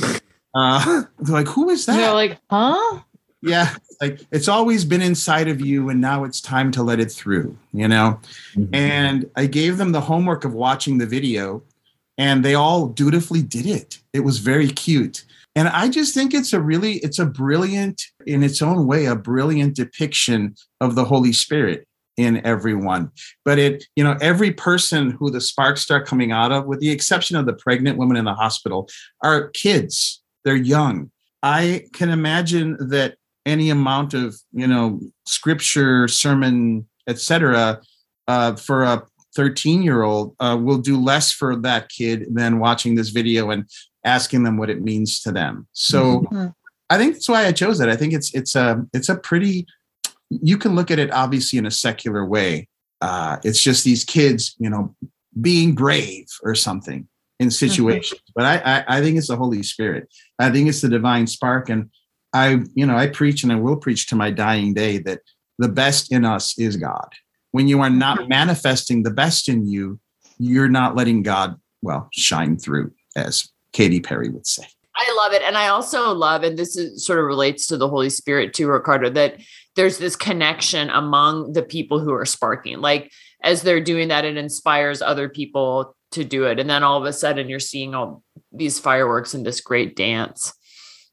uh, 0.55 1.05
they're 1.19 1.35
like, 1.37 1.49
who 1.49 1.71
is 1.71 1.87
that? 1.87 1.99
You're 1.99 2.13
like, 2.13 2.39
huh? 2.51 3.01
yeah 3.43 3.75
like 4.01 4.21
it's 4.31 4.49
always 4.49 4.85
been 4.85 5.03
inside 5.03 5.49
of 5.49 5.61
you 5.61 5.89
and 5.89 6.01
now 6.01 6.25
it's 6.25 6.41
time 6.41 6.71
to 6.71 6.83
let 6.83 7.01
it 7.01 7.11
through 7.11 7.57
you 7.73 7.89
know 7.89 8.19
and 8.73 9.29
i 9.37 9.45
gave 9.45 9.77
them 9.77 9.93
the 9.93 10.01
homework 10.01 10.45
of 10.45 10.55
watching 10.55 10.97
the 10.97 11.07
video 11.07 11.63
and 12.23 12.45
they 12.45 12.55
all 12.55 12.87
dutifully 12.87 13.43
did 13.43 13.67
it. 13.67 13.99
It 14.13 14.21
was 14.21 14.39
very 14.39 14.69
cute. 14.69 15.25
And 15.57 15.69
i 15.69 15.89
just 15.89 16.15
think 16.15 16.33
it's 16.33 16.53
a 16.53 16.61
really 16.61 16.95
it's 17.07 17.19
a 17.19 17.27
brilliant 17.27 18.01
in 18.27 18.43
its 18.43 18.63
own 18.63 18.87
way 18.87 19.05
a 19.05 19.17
brilliant 19.17 19.75
depiction 19.77 20.55
of 20.81 20.95
the 20.95 21.05
holy 21.05 21.33
spirit 21.33 21.87
in 22.17 22.35
everyone. 22.47 23.11
But 23.45 23.59
it 23.59 23.85
you 23.97 24.05
know 24.05 24.17
every 24.21 24.53
person 24.53 25.11
who 25.11 25.31
the 25.31 25.41
sparks 25.41 25.83
start 25.83 26.07
coming 26.07 26.31
out 26.31 26.53
of 26.53 26.67
with 26.67 26.81
the 26.81 26.91
exception 26.91 27.37
of 27.37 27.47
the 27.47 27.59
pregnant 27.65 27.99
women 27.99 28.17
in 28.17 28.25
the 28.25 28.41
hospital 28.45 28.89
are 29.23 29.51
kids. 29.51 30.23
They're 30.45 30.67
young. 30.77 31.11
I 31.43 31.87
can 31.93 32.09
imagine 32.09 32.77
that 32.95 33.17
any 33.45 33.69
amount 33.69 34.15
of 34.15 34.37
you 34.53 34.69
know 34.69 35.01
scripture 35.27 36.07
sermon 36.07 36.87
etc 37.09 37.81
uh, 38.29 38.55
for 38.55 38.85
a 38.85 39.03
13 39.35 39.83
year 39.83 40.03
old 40.03 40.35
uh, 40.41 40.59
will 40.61 40.79
do 40.79 41.01
less 41.01 41.33
for 41.33 41.57
that 41.57 41.89
kid 41.89 42.27
than 42.35 42.59
watching 42.59 42.95
this 42.95 43.11
video 43.11 43.51
and 43.51 43.65
asking 44.05 44.43
them 44.43 44.57
what 44.57 44.71
it 44.71 44.83
means 44.83 45.21
to 45.21 45.33
them. 45.33 45.67
So 45.73 46.23
Mhm. 46.23 46.55
i 46.91 46.99
think 46.99 47.15
that's 47.15 47.29
why 47.29 47.47
i 47.47 47.53
chose 47.53 47.81
it. 47.81 47.89
I 47.89 47.97
think 47.97 48.13
it's 48.13 48.35
it's 48.35 48.55
a 48.55 48.85
it's 48.93 49.09
a 49.09 49.17
pretty 49.17 49.67
you 50.29 50.57
can 50.59 50.75
look 50.75 50.91
at 50.91 50.99
it 50.99 51.11
obviously 51.13 51.59
in 51.59 51.67
a 51.67 51.71
secular 51.71 52.25
way. 52.27 52.69
Uh, 53.01 53.37
it's 53.45 53.63
just 53.63 53.85
these 53.85 54.05
kids 54.05 54.55
you 54.59 54.71
know 54.71 54.95
being 55.41 55.75
brave 55.75 56.27
or 56.43 56.55
something 56.55 57.09
in 57.41 57.51
situations. 57.51 58.21
But 58.35 58.45
I, 58.45 58.57
I 58.73 58.97
i 58.97 59.01
think 59.01 59.19
it's 59.19 59.29
the 59.29 59.37
holy 59.37 59.63
spirit. 59.63 60.09
I 60.39 60.51
think 60.51 60.69
it's 60.69 60.81
the 60.83 60.89
divine 60.89 61.27
spark. 61.27 61.69
And 61.71 61.91
I, 62.33 62.61
you 62.75 62.87
know, 62.87 62.97
I 62.97 63.09
preach 63.09 63.43
and 63.43 63.53
I 63.53 63.57
will 63.57 63.77
preach 63.77 64.07
to 64.09 64.17
my 64.17 64.31
dying 64.31 64.73
day 64.75 64.99
that 64.99 65.21
the 65.59 65.69
best 65.69 66.13
in 66.13 66.25
us 66.25 66.59
is 66.59 66.77
God. 66.77 67.09
When 67.53 67.69
you 67.69 67.81
are 67.81 67.91
not 67.91 68.29
manifesting 68.29 69.03
the 69.03 69.11
best 69.11 69.49
in 69.49 69.67
you, 69.67 70.01
you're 70.39 70.69
not 70.69 70.97
letting 70.97 71.23
God, 71.23 71.57
well, 71.83 72.09
shine 72.13 72.59
through, 72.59 72.93
as 73.15 73.49
Katy 73.73 74.01
Perry 74.01 74.29
would 74.29 74.47
say. 74.47 74.65
I 74.95 75.15
love 75.17 75.33
it. 75.33 75.43
And 75.43 75.57
I 75.57 75.69
also 75.69 76.13
love, 76.13 76.43
and 76.43 76.59
this 76.59 76.77
is 76.77 77.05
sort 77.05 77.19
of 77.19 77.25
relates 77.25 77.67
to 77.69 77.77
the 77.77 77.89
Holy 77.89 78.11
Spirit 78.11 78.53
too, 78.53 78.69
Ricardo, 78.69 79.11
that 79.11 79.37
there's 79.75 79.99
this 79.99 80.17
connection 80.17 80.91
among 80.91 81.55
the 81.55 81.63
people 81.63 81.99
who 81.99 82.13
are 82.13 82.27
sparking. 82.27 82.79
Like 82.81 83.11
as 83.43 83.63
they're 83.63 83.81
doing 83.81 84.09
that, 84.09 84.25
it 84.25 84.37
inspires 84.37 85.01
other 85.01 85.29
people 85.29 85.97
to 86.13 86.25
do 86.25 86.45
it. 86.45 86.59
And 86.59 86.69
then 86.69 86.83
all 86.83 86.99
of 86.99 87.05
a 87.05 87.13
sudden 87.13 87.49
you're 87.49 87.59
seeing 87.59 87.95
all 87.95 88.23
these 88.53 88.79
fireworks 88.79 89.33
and 89.35 89.47
this 89.47 89.61
great 89.61 89.97
dance. 89.97 90.53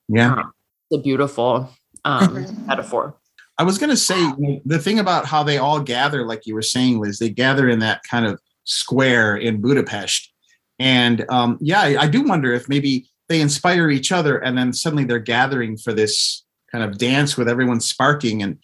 Yeah. 0.10 0.34
Um, 0.34 0.53
the 0.91 0.98
beautiful 0.98 1.69
um, 2.03 2.65
metaphor. 2.65 3.19
I 3.60 3.63
was 3.63 3.78
going 3.78 3.89
to 3.89 3.98
say 3.98 4.18
you 4.18 4.36
know, 4.39 4.62
the 4.66 4.80
thing 4.80 5.00
about 5.00 5.25
how 5.25 5.44
they 5.44 5.58
all 5.58 5.82
gather, 5.82 6.25
like 6.25 6.48
you 6.48 6.56
were 6.56 6.62
saying, 6.62 7.00
Liz, 7.00 7.20
they 7.20 7.30
gather 7.30 7.68
in 7.70 7.80
that 7.80 8.01
kind 8.10 8.25
of 8.25 8.39
square 8.63 9.36
in 9.36 9.60
Budapest. 9.60 10.32
And 10.80 11.25
um, 11.30 11.58
yeah, 11.60 11.82
I, 11.82 12.04
I 12.04 12.08
do 12.08 12.24
wonder 12.24 12.54
if 12.54 12.70
maybe 12.70 13.10
they 13.28 13.42
inspire 13.42 13.89
each 13.89 14.13
other 14.13 14.38
and 14.38 14.58
then 14.58 14.72
suddenly 14.72 15.04
they're 15.04 15.20
gathering 15.20 15.78
for 15.78 15.92
this 15.92 16.44
kind 16.72 16.86
of 16.86 16.98
dance 16.98 17.36
with 17.36 17.50
everyone 17.50 17.82
sparking. 17.82 18.42
And 18.42 18.60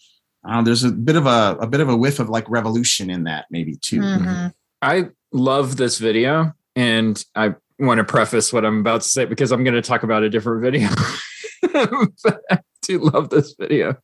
uh, 0.48 0.62
there's 0.62 0.82
a 0.82 0.90
bit 0.90 1.16
of 1.16 1.26
a, 1.26 1.58
a 1.60 1.66
bit 1.66 1.80
of 1.80 1.90
a 1.90 1.96
whiff 1.96 2.18
of 2.18 2.30
like 2.30 2.48
revolution 2.48 3.10
in 3.10 3.24
that, 3.24 3.46
maybe 3.50 3.76
too. 3.76 4.00
Mhm. 4.00 4.52
I 4.80 5.08
love 5.32 5.76
this 5.76 5.98
video, 5.98 6.52
and 6.74 7.22
I 7.34 7.54
want 7.78 7.98
to 7.98 8.04
preface 8.04 8.52
what 8.52 8.64
I'm 8.64 8.80
about 8.80 9.02
to 9.02 9.08
say 9.08 9.24
because 9.24 9.50
I'm 9.50 9.64
going 9.64 9.74
to 9.74 9.82
talk 9.82 10.02
about 10.02 10.22
a 10.22 10.30
different 10.30 10.62
video. 10.62 10.88
but 12.22 12.42
I 12.50 12.60
do 12.82 12.98
love 12.98 13.30
this 13.30 13.54
video. 13.58 13.96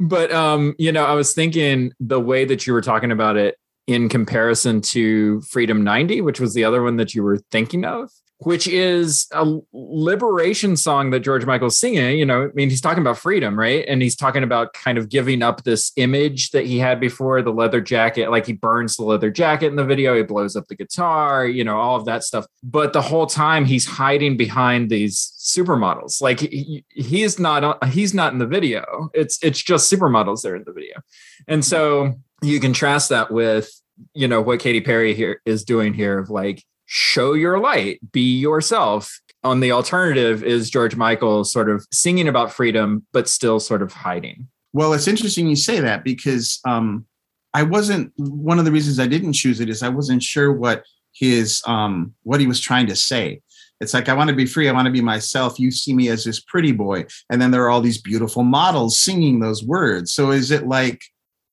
But 0.00 0.32
um, 0.32 0.74
you 0.78 0.92
know, 0.92 1.04
I 1.04 1.14
was 1.14 1.34
thinking 1.34 1.92
the 2.00 2.20
way 2.20 2.44
that 2.44 2.66
you 2.66 2.72
were 2.72 2.80
talking 2.80 3.12
about 3.12 3.36
it 3.36 3.56
in 3.86 4.08
comparison 4.08 4.80
to 4.80 5.42
Freedom 5.42 5.84
90, 5.84 6.22
which 6.22 6.40
was 6.40 6.54
the 6.54 6.64
other 6.64 6.82
one 6.82 6.96
that 6.96 7.14
you 7.14 7.22
were 7.22 7.38
thinking 7.50 7.84
of, 7.84 8.10
which 8.44 8.68
is 8.68 9.26
a 9.32 9.58
liberation 9.72 10.76
song 10.76 11.10
that 11.10 11.20
George 11.20 11.46
Michael's 11.46 11.78
singing. 11.78 12.18
You 12.18 12.26
know, 12.26 12.44
I 12.44 12.52
mean, 12.54 12.70
he's 12.70 12.80
talking 12.80 13.00
about 13.00 13.18
freedom, 13.18 13.58
right? 13.58 13.84
And 13.88 14.02
he's 14.02 14.16
talking 14.16 14.42
about 14.42 14.72
kind 14.74 14.98
of 14.98 15.08
giving 15.08 15.42
up 15.42 15.64
this 15.64 15.92
image 15.96 16.50
that 16.50 16.66
he 16.66 16.78
had 16.78 17.00
before 17.00 17.42
the 17.42 17.52
leather 17.52 17.80
jacket. 17.80 18.30
Like 18.30 18.46
he 18.46 18.52
burns 18.52 18.96
the 18.96 19.04
leather 19.04 19.30
jacket 19.30 19.66
in 19.66 19.76
the 19.76 19.84
video, 19.84 20.16
he 20.16 20.22
blows 20.22 20.56
up 20.56 20.68
the 20.68 20.76
guitar, 20.76 21.46
you 21.46 21.64
know, 21.64 21.78
all 21.78 21.96
of 21.96 22.04
that 22.04 22.22
stuff. 22.22 22.46
But 22.62 22.92
the 22.92 23.02
whole 23.02 23.26
time 23.26 23.64
he's 23.64 23.86
hiding 23.86 24.36
behind 24.36 24.90
these 24.90 25.32
supermodels. 25.38 26.20
Like 26.20 26.40
he, 26.40 26.84
he 26.88 27.22
is 27.22 27.38
not 27.38 27.84
he's 27.88 28.14
not 28.14 28.32
in 28.32 28.38
the 28.38 28.46
video. 28.46 29.10
It's 29.14 29.38
it's 29.42 29.62
just 29.62 29.92
supermodels 29.92 30.42
there 30.42 30.56
in 30.56 30.64
the 30.64 30.72
video. 30.72 31.00
And 31.48 31.64
so 31.64 32.14
you 32.42 32.60
contrast 32.60 33.08
that 33.08 33.30
with 33.30 33.70
you 34.12 34.28
know 34.28 34.40
what 34.40 34.60
Katy 34.60 34.80
Perry 34.80 35.14
here 35.14 35.40
is 35.44 35.64
doing 35.64 35.94
here 35.94 36.18
of 36.18 36.30
like 36.30 36.64
show 36.86 37.34
your 37.34 37.58
light, 37.58 38.00
be 38.12 38.38
yourself. 38.38 39.20
On 39.42 39.60
the 39.60 39.72
alternative 39.72 40.42
is 40.42 40.70
George 40.70 40.96
Michael 40.96 41.44
sort 41.44 41.68
of 41.68 41.86
singing 41.92 42.28
about 42.28 42.52
freedom, 42.52 43.06
but 43.12 43.28
still 43.28 43.60
sort 43.60 43.82
of 43.82 43.92
hiding. 43.92 44.48
Well, 44.72 44.92
it's 44.94 45.06
interesting 45.06 45.46
you 45.46 45.56
say 45.56 45.80
that 45.80 46.02
because 46.02 46.60
um, 46.64 47.06
I 47.52 47.62
wasn't 47.62 48.12
one 48.16 48.58
of 48.58 48.64
the 48.64 48.72
reasons 48.72 48.98
I 48.98 49.06
didn't 49.06 49.34
choose 49.34 49.60
it 49.60 49.68
is 49.68 49.82
I 49.82 49.88
wasn't 49.88 50.22
sure 50.22 50.52
what 50.52 50.84
his 51.12 51.62
um, 51.66 52.14
what 52.24 52.40
he 52.40 52.46
was 52.46 52.60
trying 52.60 52.86
to 52.88 52.96
say. 52.96 53.40
It's 53.80 53.94
like 53.94 54.08
I 54.08 54.14
want 54.14 54.30
to 54.30 54.36
be 54.36 54.46
free. 54.46 54.68
I 54.68 54.72
want 54.72 54.86
to 54.86 54.92
be 54.92 55.00
myself. 55.00 55.60
You 55.60 55.70
see 55.70 55.92
me 55.92 56.08
as 56.08 56.24
this 56.24 56.40
pretty 56.40 56.72
boy, 56.72 57.06
and 57.30 57.40
then 57.40 57.50
there 57.50 57.62
are 57.64 57.70
all 57.70 57.80
these 57.80 58.00
beautiful 58.00 58.42
models 58.42 58.98
singing 58.98 59.40
those 59.40 59.62
words. 59.62 60.12
So 60.12 60.30
is 60.30 60.50
it 60.50 60.66
like 60.66 61.02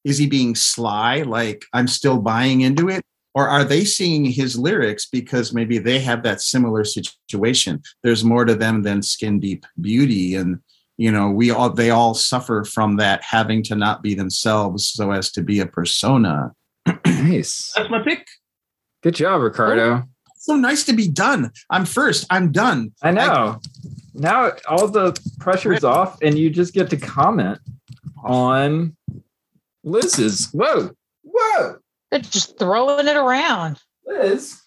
is 0.03 0.17
he 0.17 0.27
being 0.27 0.55
sly? 0.55 1.21
Like 1.21 1.65
I'm 1.73 1.87
still 1.87 2.19
buying 2.19 2.61
into 2.61 2.89
it, 2.89 3.03
or 3.33 3.47
are 3.47 3.63
they 3.63 3.85
seeing 3.85 4.25
his 4.25 4.57
lyrics 4.57 5.05
because 5.05 5.53
maybe 5.53 5.77
they 5.77 5.99
have 5.99 6.23
that 6.23 6.41
similar 6.41 6.83
situation? 6.83 7.81
There's 8.03 8.23
more 8.23 8.45
to 8.45 8.55
them 8.55 8.83
than 8.83 9.01
skin 9.01 9.39
deep 9.39 9.65
beauty, 9.79 10.35
and 10.35 10.59
you 10.97 11.11
know 11.11 11.29
we 11.29 11.51
all 11.51 11.69
they 11.69 11.89
all 11.89 12.13
suffer 12.13 12.63
from 12.63 12.97
that 12.97 13.23
having 13.23 13.63
to 13.63 13.75
not 13.75 14.01
be 14.01 14.13
themselves 14.13 14.89
so 14.89 15.11
as 15.11 15.31
to 15.33 15.43
be 15.43 15.59
a 15.59 15.65
persona. 15.65 16.51
Nice. 17.05 17.71
That's 17.75 17.89
my 17.89 18.03
pick. 18.03 18.27
Good 19.03 19.15
job, 19.15 19.41
Ricardo. 19.41 20.03
Oh, 20.03 20.03
so 20.37 20.55
nice 20.55 20.83
to 20.85 20.93
be 20.93 21.07
done. 21.07 21.51
I'm 21.69 21.85
first. 21.85 22.25
I'm 22.29 22.51
done. 22.51 22.93
I 23.01 23.11
know. 23.11 23.59
now 24.13 24.51
all 24.67 24.87
the 24.87 25.17
pressure's 25.39 25.83
off, 25.83 26.17
and 26.21 26.37
you 26.37 26.49
just 26.49 26.73
get 26.73 26.89
to 26.89 26.97
comment 26.97 27.59
on 28.23 28.95
Liz's. 29.83 30.49
Whoa, 30.51 30.91
whoa, 31.23 31.77
They're 32.11 32.19
just 32.19 32.59
throwing 32.59 33.07
it 33.07 33.15
around. 33.15 33.79
Liz! 34.05 34.61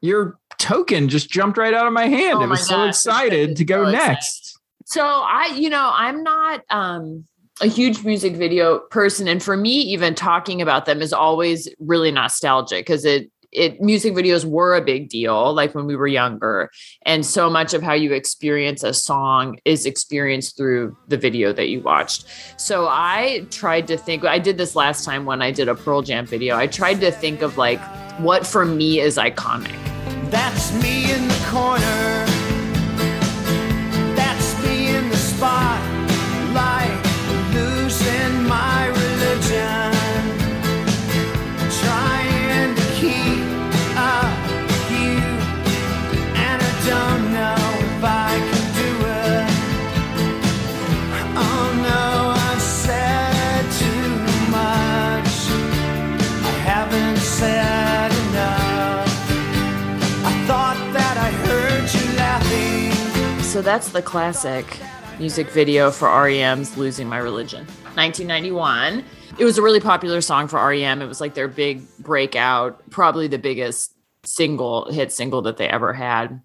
Your 0.00 0.38
token 0.58 1.08
just 1.08 1.28
jumped 1.28 1.58
right 1.58 1.74
out 1.74 1.86
of 1.86 1.92
my 1.92 2.06
hand. 2.06 2.38
Oh 2.38 2.42
I 2.42 2.46
my 2.46 2.50
was 2.50 2.66
so 2.66 2.84
excited 2.84 3.56
to 3.56 3.64
go 3.64 3.84
so 3.84 3.90
exciting. 3.90 4.08
next. 4.08 4.58
So 4.86 5.02
I, 5.04 5.52
you 5.56 5.68
know, 5.70 5.90
I'm 5.92 6.22
not 6.22 6.62
um 6.70 7.24
a 7.60 7.66
huge 7.66 8.04
music 8.04 8.34
video 8.34 8.80
person 8.90 9.28
and 9.28 9.42
for 9.42 9.56
me 9.56 9.70
even 9.70 10.14
talking 10.14 10.60
about 10.60 10.86
them 10.86 11.00
is 11.00 11.12
always 11.12 11.68
really 11.78 12.10
nostalgic 12.10 12.84
because 12.84 13.04
it 13.04 13.30
it 13.54 13.80
music 13.80 14.14
videos 14.14 14.44
were 14.44 14.74
a 14.74 14.80
big 14.82 15.08
deal 15.08 15.52
like 15.52 15.74
when 15.74 15.86
we 15.86 15.96
were 15.96 16.06
younger. 16.06 16.70
And 17.06 17.24
so 17.24 17.48
much 17.48 17.74
of 17.74 17.82
how 17.82 17.92
you 17.92 18.12
experience 18.12 18.82
a 18.82 18.92
song 18.92 19.58
is 19.64 19.86
experienced 19.86 20.56
through 20.56 20.96
the 21.08 21.16
video 21.16 21.52
that 21.52 21.68
you 21.68 21.80
watched. 21.80 22.26
So 22.56 22.86
i 22.88 23.46
tried 23.50 23.86
to 23.88 23.96
think 23.96 24.24
i 24.24 24.38
did 24.38 24.58
this 24.58 24.76
last 24.76 25.04
time 25.04 25.24
when 25.24 25.42
i 25.42 25.50
did 25.50 25.68
a 25.68 25.74
pearl 25.74 26.02
jam 26.02 26.26
video. 26.26 26.56
I 26.56 26.66
tried 26.66 27.00
to 27.00 27.10
think 27.10 27.42
of 27.42 27.56
like 27.56 27.80
what 28.18 28.46
for 28.46 28.64
me 28.64 29.00
is 29.00 29.16
iconic. 29.16 29.78
That's 30.30 30.72
me 30.82 31.12
in 31.12 31.28
the 31.28 31.46
corner. 31.50 32.13
So 63.54 63.62
that's 63.62 63.90
the 63.90 64.02
classic 64.02 64.80
music 65.20 65.48
video 65.48 65.92
for 65.92 66.08
rem's 66.08 66.76
losing 66.76 67.08
my 67.08 67.18
religion 67.18 67.64
1991. 67.94 69.04
It 69.38 69.44
was 69.44 69.58
a 69.58 69.62
really 69.62 69.78
popular 69.78 70.20
song 70.22 70.48
for 70.48 70.56
REM. 70.56 71.00
It 71.00 71.06
was 71.06 71.20
like 71.20 71.34
their 71.34 71.46
big 71.46 71.86
breakout, 72.00 72.90
probably 72.90 73.28
the 73.28 73.38
biggest 73.38 73.94
single 74.24 74.90
hit 74.90 75.12
single 75.12 75.40
that 75.42 75.56
they 75.56 75.68
ever 75.68 75.92
had. 75.92 76.42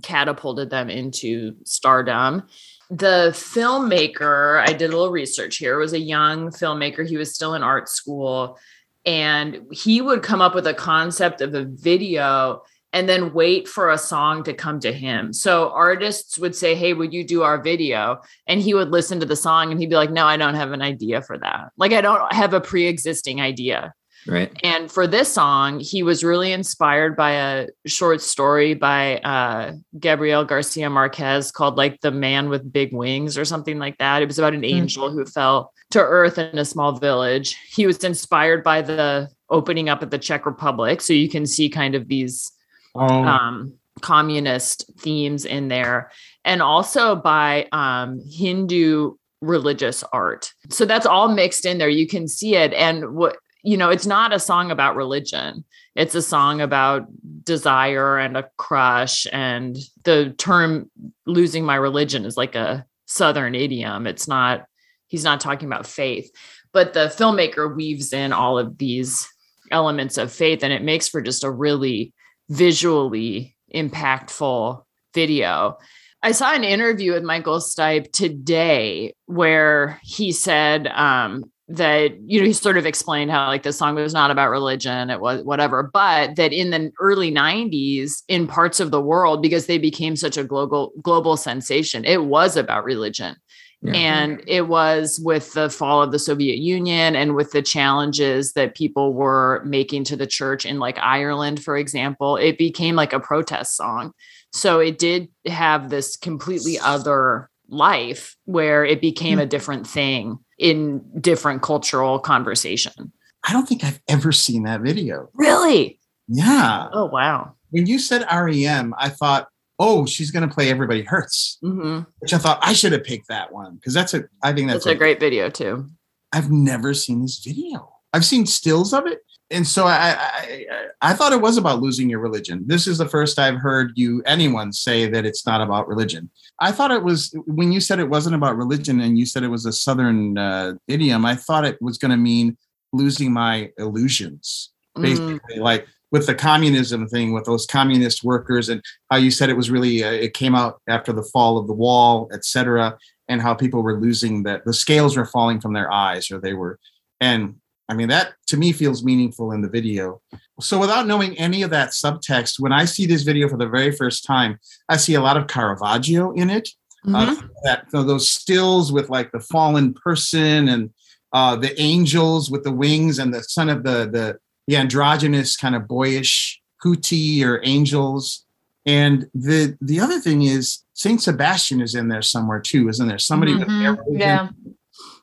Catapulted 0.00 0.70
them 0.70 0.88
into 0.88 1.54
stardom. 1.64 2.44
The 2.88 3.28
filmmaker, 3.34 4.66
I 4.66 4.72
did 4.72 4.88
a 4.88 4.96
little 4.96 5.12
research 5.12 5.58
here, 5.58 5.76
was 5.76 5.92
a 5.92 6.00
young 6.00 6.48
filmmaker. 6.48 7.06
He 7.06 7.18
was 7.18 7.34
still 7.34 7.52
in 7.52 7.62
art 7.62 7.90
school 7.90 8.58
and 9.04 9.66
he 9.70 10.00
would 10.00 10.22
come 10.22 10.40
up 10.40 10.54
with 10.54 10.66
a 10.66 10.72
concept 10.72 11.42
of 11.42 11.54
a 11.54 11.64
video 11.64 12.62
and 12.92 13.08
then 13.08 13.32
wait 13.32 13.68
for 13.68 13.90
a 13.90 13.98
song 13.98 14.42
to 14.44 14.54
come 14.54 14.80
to 14.80 14.92
him. 14.92 15.32
So 15.32 15.70
artists 15.70 16.38
would 16.38 16.54
say, 16.54 16.74
Hey, 16.74 16.94
would 16.94 17.12
you 17.12 17.24
do 17.24 17.42
our 17.42 17.60
video? 17.60 18.20
And 18.46 18.60
he 18.60 18.74
would 18.74 18.90
listen 18.90 19.20
to 19.20 19.26
the 19.26 19.36
song 19.36 19.70
and 19.70 19.80
he'd 19.80 19.90
be 19.90 19.96
like, 19.96 20.10
No, 20.10 20.26
I 20.26 20.36
don't 20.36 20.54
have 20.54 20.72
an 20.72 20.82
idea 20.82 21.22
for 21.22 21.38
that. 21.38 21.70
Like, 21.76 21.92
I 21.92 22.00
don't 22.00 22.32
have 22.32 22.54
a 22.54 22.60
pre 22.60 22.86
existing 22.86 23.40
idea. 23.40 23.92
Right. 24.26 24.52
And 24.62 24.90
for 24.90 25.06
this 25.06 25.32
song, 25.32 25.80
he 25.80 26.02
was 26.02 26.24
really 26.24 26.52
inspired 26.52 27.16
by 27.16 27.32
a 27.32 27.68
short 27.86 28.20
story 28.20 28.74
by 28.74 29.18
uh, 29.18 29.74
Gabriel 29.98 30.44
Garcia 30.44 30.90
Marquez 30.90 31.52
called 31.52 31.76
like 31.76 32.00
The 32.00 32.10
Man 32.10 32.48
with 32.48 32.70
Big 32.70 32.92
Wings 32.92 33.38
or 33.38 33.44
something 33.44 33.78
like 33.78 33.96
that. 33.98 34.22
It 34.22 34.26
was 34.26 34.38
about 34.38 34.54
an 34.54 34.64
angel 34.64 35.10
who 35.10 35.24
fell 35.24 35.72
to 35.92 36.00
earth 36.00 36.36
in 36.36 36.58
a 36.58 36.64
small 36.64 36.98
village. 36.98 37.56
He 37.70 37.86
was 37.86 37.98
inspired 38.04 38.62
by 38.64 38.82
the 38.82 39.30
opening 39.50 39.88
up 39.88 40.02
of 40.02 40.10
the 40.10 40.18
Czech 40.18 40.44
Republic. 40.44 41.00
So 41.00 41.12
you 41.12 41.28
can 41.28 41.46
see 41.46 41.70
kind 41.70 41.94
of 41.94 42.08
these 42.08 42.50
Oh, 42.94 43.06
um, 43.06 43.74
communist 44.00 44.90
themes 44.98 45.44
in 45.44 45.68
there, 45.68 46.10
and 46.44 46.62
also 46.62 47.16
by 47.16 47.66
um, 47.72 48.20
Hindu 48.30 49.14
religious 49.40 50.02
art. 50.12 50.52
So 50.70 50.84
that's 50.84 51.06
all 51.06 51.28
mixed 51.28 51.64
in 51.64 51.78
there. 51.78 51.88
You 51.88 52.06
can 52.06 52.28
see 52.28 52.56
it, 52.56 52.72
and 52.72 53.14
what 53.14 53.36
you 53.62 53.76
know, 53.76 53.90
it's 53.90 54.06
not 54.06 54.32
a 54.32 54.38
song 54.38 54.70
about 54.70 54.96
religion. 54.96 55.64
It's 55.94 56.14
a 56.14 56.22
song 56.22 56.60
about 56.60 57.06
desire 57.44 58.18
and 58.18 58.36
a 58.36 58.48
crush. 58.56 59.26
And 59.32 59.76
the 60.04 60.34
term 60.38 60.90
"losing 61.26 61.64
my 61.64 61.74
religion" 61.74 62.24
is 62.24 62.36
like 62.36 62.54
a 62.54 62.86
Southern 63.06 63.54
idiom. 63.54 64.06
It's 64.06 64.28
not. 64.28 64.66
He's 65.06 65.24
not 65.24 65.40
talking 65.40 65.66
about 65.66 65.86
faith, 65.86 66.30
but 66.72 66.92
the 66.92 67.12
filmmaker 67.14 67.74
weaves 67.74 68.12
in 68.12 68.32
all 68.32 68.58
of 68.58 68.76
these 68.78 69.26
elements 69.70 70.18
of 70.18 70.30
faith, 70.30 70.62
and 70.62 70.72
it 70.72 70.82
makes 70.82 71.08
for 71.08 71.20
just 71.20 71.44
a 71.44 71.50
really 71.50 72.12
visually 72.48 73.56
impactful 73.74 74.82
video. 75.14 75.78
I 76.22 76.32
saw 76.32 76.52
an 76.52 76.64
interview 76.64 77.12
with 77.12 77.22
Michael 77.22 77.58
Stipe 77.58 78.10
today 78.12 79.14
where 79.26 80.00
he 80.02 80.32
said 80.32 80.88
um, 80.88 81.44
that, 81.68 82.18
you 82.24 82.40
know, 82.40 82.46
he 82.46 82.52
sort 82.52 82.76
of 82.76 82.86
explained 82.86 83.30
how 83.30 83.46
like 83.46 83.62
the 83.62 83.72
song 83.72 83.94
was 83.94 84.14
not 84.14 84.32
about 84.32 84.50
religion, 84.50 85.10
it 85.10 85.20
was 85.20 85.44
whatever, 85.44 85.88
but 85.92 86.34
that 86.36 86.52
in 86.52 86.70
the 86.70 86.90
early 86.98 87.30
90s, 87.30 88.22
in 88.26 88.48
parts 88.48 88.80
of 88.80 88.90
the 88.90 89.00
world, 89.00 89.42
because 89.42 89.66
they 89.66 89.78
became 89.78 90.16
such 90.16 90.36
a 90.36 90.44
global 90.44 90.92
global 91.00 91.36
sensation, 91.36 92.04
it 92.04 92.24
was 92.24 92.56
about 92.56 92.84
religion. 92.84 93.36
Yeah. 93.80 93.92
And 93.92 94.42
it 94.46 94.66
was 94.66 95.20
with 95.22 95.52
the 95.52 95.70
fall 95.70 96.02
of 96.02 96.10
the 96.10 96.18
Soviet 96.18 96.58
Union 96.58 97.14
and 97.14 97.36
with 97.36 97.52
the 97.52 97.62
challenges 97.62 98.54
that 98.54 98.74
people 98.74 99.14
were 99.14 99.62
making 99.64 100.04
to 100.04 100.16
the 100.16 100.26
church 100.26 100.66
in 100.66 100.80
like 100.80 100.98
Ireland, 100.98 101.62
for 101.62 101.76
example, 101.76 102.36
it 102.36 102.58
became 102.58 102.96
like 102.96 103.12
a 103.12 103.20
protest 103.20 103.76
song. 103.76 104.12
So 104.52 104.80
it 104.80 104.98
did 104.98 105.28
have 105.46 105.90
this 105.90 106.16
completely 106.16 106.78
other 106.78 107.50
life 107.68 108.36
where 108.46 108.84
it 108.84 109.00
became 109.00 109.38
hmm. 109.38 109.42
a 109.42 109.46
different 109.46 109.86
thing 109.86 110.38
in 110.58 111.04
different 111.20 111.62
cultural 111.62 112.18
conversation. 112.18 113.12
I 113.46 113.52
don't 113.52 113.68
think 113.68 113.84
I've 113.84 114.00
ever 114.08 114.32
seen 114.32 114.64
that 114.64 114.80
video. 114.80 115.28
Really? 115.34 116.00
Yeah. 116.26 116.88
Oh, 116.92 117.06
wow. 117.06 117.54
When 117.70 117.86
you 117.86 117.98
said 117.98 118.26
REM, 118.30 118.94
I 118.98 119.08
thought, 119.08 119.48
oh, 119.78 120.06
she's 120.06 120.30
going 120.30 120.48
to 120.48 120.52
play 120.54 120.70
Everybody 120.70 121.02
Hurts, 121.02 121.58
hmm 121.62 122.00
which 122.18 122.32
I 122.34 122.38
thought 122.38 122.58
I 122.62 122.72
should 122.72 122.92
have 122.92 123.04
picked 123.04 123.28
that 123.28 123.52
one 123.52 123.76
because 123.76 123.94
that's 123.94 124.14
a, 124.14 124.24
I 124.42 124.52
think 124.52 124.68
that's 124.68 124.84
That's 124.84 124.94
a 124.94 124.98
great 124.98 125.20
video, 125.20 125.48
too. 125.50 125.86
I've 126.32 126.50
never 126.50 126.94
seen 126.94 127.22
this 127.22 127.38
video. 127.38 127.92
I've 128.12 128.24
seen 128.24 128.46
stills 128.46 128.92
of 128.92 129.06
it. 129.06 129.20
And 129.50 129.66
so 129.66 129.86
I, 129.86 130.14
I, 130.18 130.66
I, 131.00 131.12
thought 131.14 131.32
it 131.32 131.40
was 131.40 131.56
about 131.56 131.80
losing 131.80 132.10
your 132.10 132.18
religion. 132.20 132.64
This 132.66 132.86
is 132.86 132.98
the 132.98 133.08
first 133.08 133.38
I've 133.38 133.56
heard 133.56 133.92
you, 133.94 134.22
anyone 134.26 134.74
say 134.74 135.08
that 135.08 135.24
it's 135.24 135.46
not 135.46 135.62
about 135.62 135.88
religion. 135.88 136.30
I 136.60 136.70
thought 136.70 136.90
it 136.90 137.02
was 137.02 137.34
when 137.46 137.72
you 137.72 137.80
said 137.80 137.98
it 137.98 138.10
wasn't 138.10 138.34
about 138.34 138.58
religion 138.58 139.00
and 139.00 139.18
you 139.18 139.24
said 139.24 139.42
it 139.42 139.48
was 139.48 139.64
a 139.64 139.72
Southern 139.72 140.36
uh, 140.36 140.74
idiom, 140.86 141.24
I 141.24 141.34
thought 141.34 141.64
it 141.64 141.80
was 141.80 141.96
going 141.96 142.10
to 142.10 142.18
mean 142.18 142.58
losing 142.92 143.32
my 143.32 143.70
illusions, 143.78 144.72
Mm. 144.96 145.02
basically, 145.02 145.60
like 145.60 145.86
with 146.10 146.26
the 146.26 146.34
communism 146.34 147.06
thing 147.08 147.32
with 147.32 147.44
those 147.44 147.66
communist 147.66 148.24
workers 148.24 148.68
and 148.68 148.82
how 149.10 149.16
you 149.16 149.30
said 149.30 149.50
it 149.50 149.56
was 149.56 149.70
really, 149.70 150.02
uh, 150.02 150.10
it 150.10 150.34
came 150.34 150.54
out 150.54 150.80
after 150.88 151.12
the 151.12 151.22
fall 151.22 151.58
of 151.58 151.66
the 151.66 151.74
wall, 151.74 152.28
et 152.32 152.44
cetera, 152.44 152.96
and 153.28 153.42
how 153.42 153.54
people 153.54 153.82
were 153.82 154.00
losing 154.00 154.42
that 154.44 154.64
the 154.64 154.72
scales 154.72 155.16
were 155.16 155.26
falling 155.26 155.60
from 155.60 155.74
their 155.74 155.92
eyes 155.92 156.30
or 156.30 156.38
they 156.38 156.54
were, 156.54 156.78
and 157.20 157.56
I 157.88 157.94
mean, 157.94 158.08
that 158.08 158.34
to 158.48 158.56
me 158.56 158.72
feels 158.72 159.02
meaningful 159.02 159.52
in 159.52 159.62
the 159.62 159.68
video. 159.68 160.20
So, 160.60 160.78
without 160.78 161.06
knowing 161.06 161.38
any 161.38 161.62
of 161.62 161.70
that 161.70 161.90
subtext, 161.90 162.60
when 162.60 162.72
I 162.72 162.84
see 162.84 163.06
this 163.06 163.22
video 163.22 163.48
for 163.48 163.56
the 163.56 163.68
very 163.68 163.92
first 163.92 164.24
time, 164.24 164.58
I 164.88 164.98
see 164.98 165.14
a 165.14 165.20
lot 165.22 165.38
of 165.38 165.46
Caravaggio 165.46 166.32
in 166.32 166.50
it. 166.50 166.68
Uh, 167.06 167.36
that 167.62 167.84
you 167.90 167.98
know, 167.98 168.04
those 168.04 168.28
stills 168.28 168.92
with 168.92 169.08
like 169.08 169.30
the 169.32 169.40
fallen 169.40 169.94
person 169.94 170.68
and 170.68 170.90
uh, 171.32 171.56
the 171.56 171.80
angels 171.80 172.50
with 172.50 172.64
the 172.64 172.72
wings 172.72 173.18
and 173.18 173.32
the 173.32 173.42
son 173.42 173.70
of 173.70 173.84
the 173.84 174.10
the, 174.10 174.38
the 174.68 174.76
androgynous 174.76 175.56
kind 175.56 175.74
of 175.74 175.88
boyish 175.88 176.60
putti 176.80 177.42
or 177.42 177.60
angels. 177.64 178.44
And 178.86 179.26
the 179.34 179.76
the 179.80 179.98
other 179.98 180.20
thing 180.20 180.42
is 180.42 180.84
Saint 180.94 181.20
Sebastian 181.22 181.80
is 181.80 181.94
in 181.96 182.08
there 182.08 182.22
somewhere 182.22 182.60
too, 182.60 182.88
isn't 182.88 183.08
there? 183.08 183.18
Somebody 183.18 183.54
with 183.56 183.66
Mhm. 183.66 183.84
arrows 183.84 183.98
Yeah. 184.10 184.48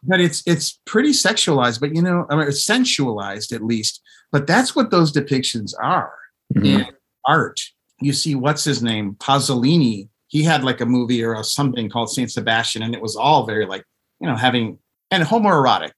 but 0.03 0.19
it's 0.21 0.41
it's 0.45 0.79
pretty 0.85 1.09
sexualized 1.11 1.79
but 1.79 1.93
you 1.95 2.01
know 2.01 2.25
I 2.29 2.35
mean, 2.35 2.47
it's 2.47 2.63
sensualized 2.63 3.51
at 3.51 3.63
least 3.63 4.01
but 4.31 4.45
that's 4.47 4.75
what 4.75 4.89
those 4.91 5.11
depictions 5.11 5.73
are 5.81 6.13
Mhm. 6.55 6.65
in 6.65 6.85
art 7.27 7.59
you 8.01 8.13
see 8.13 8.35
what's 8.35 8.63
his 8.63 8.81
name 8.83 9.15
pasolini 9.19 10.07
he 10.27 10.43
had 10.43 10.63
like 10.63 10.79
a 10.79 10.85
movie 10.85 11.23
or 11.23 11.33
a 11.33 11.43
something 11.43 11.89
called 11.89 12.09
saint 12.11 12.31
sebastian 12.31 12.83
and 12.83 12.93
it 12.93 13.01
was 13.01 13.15
all 13.15 13.45
very 13.47 13.65
like 13.65 13.83
you 14.21 14.27
know 14.27 14.35
having 14.35 14.77
and 15.11 15.23
homoerotic 15.23 15.93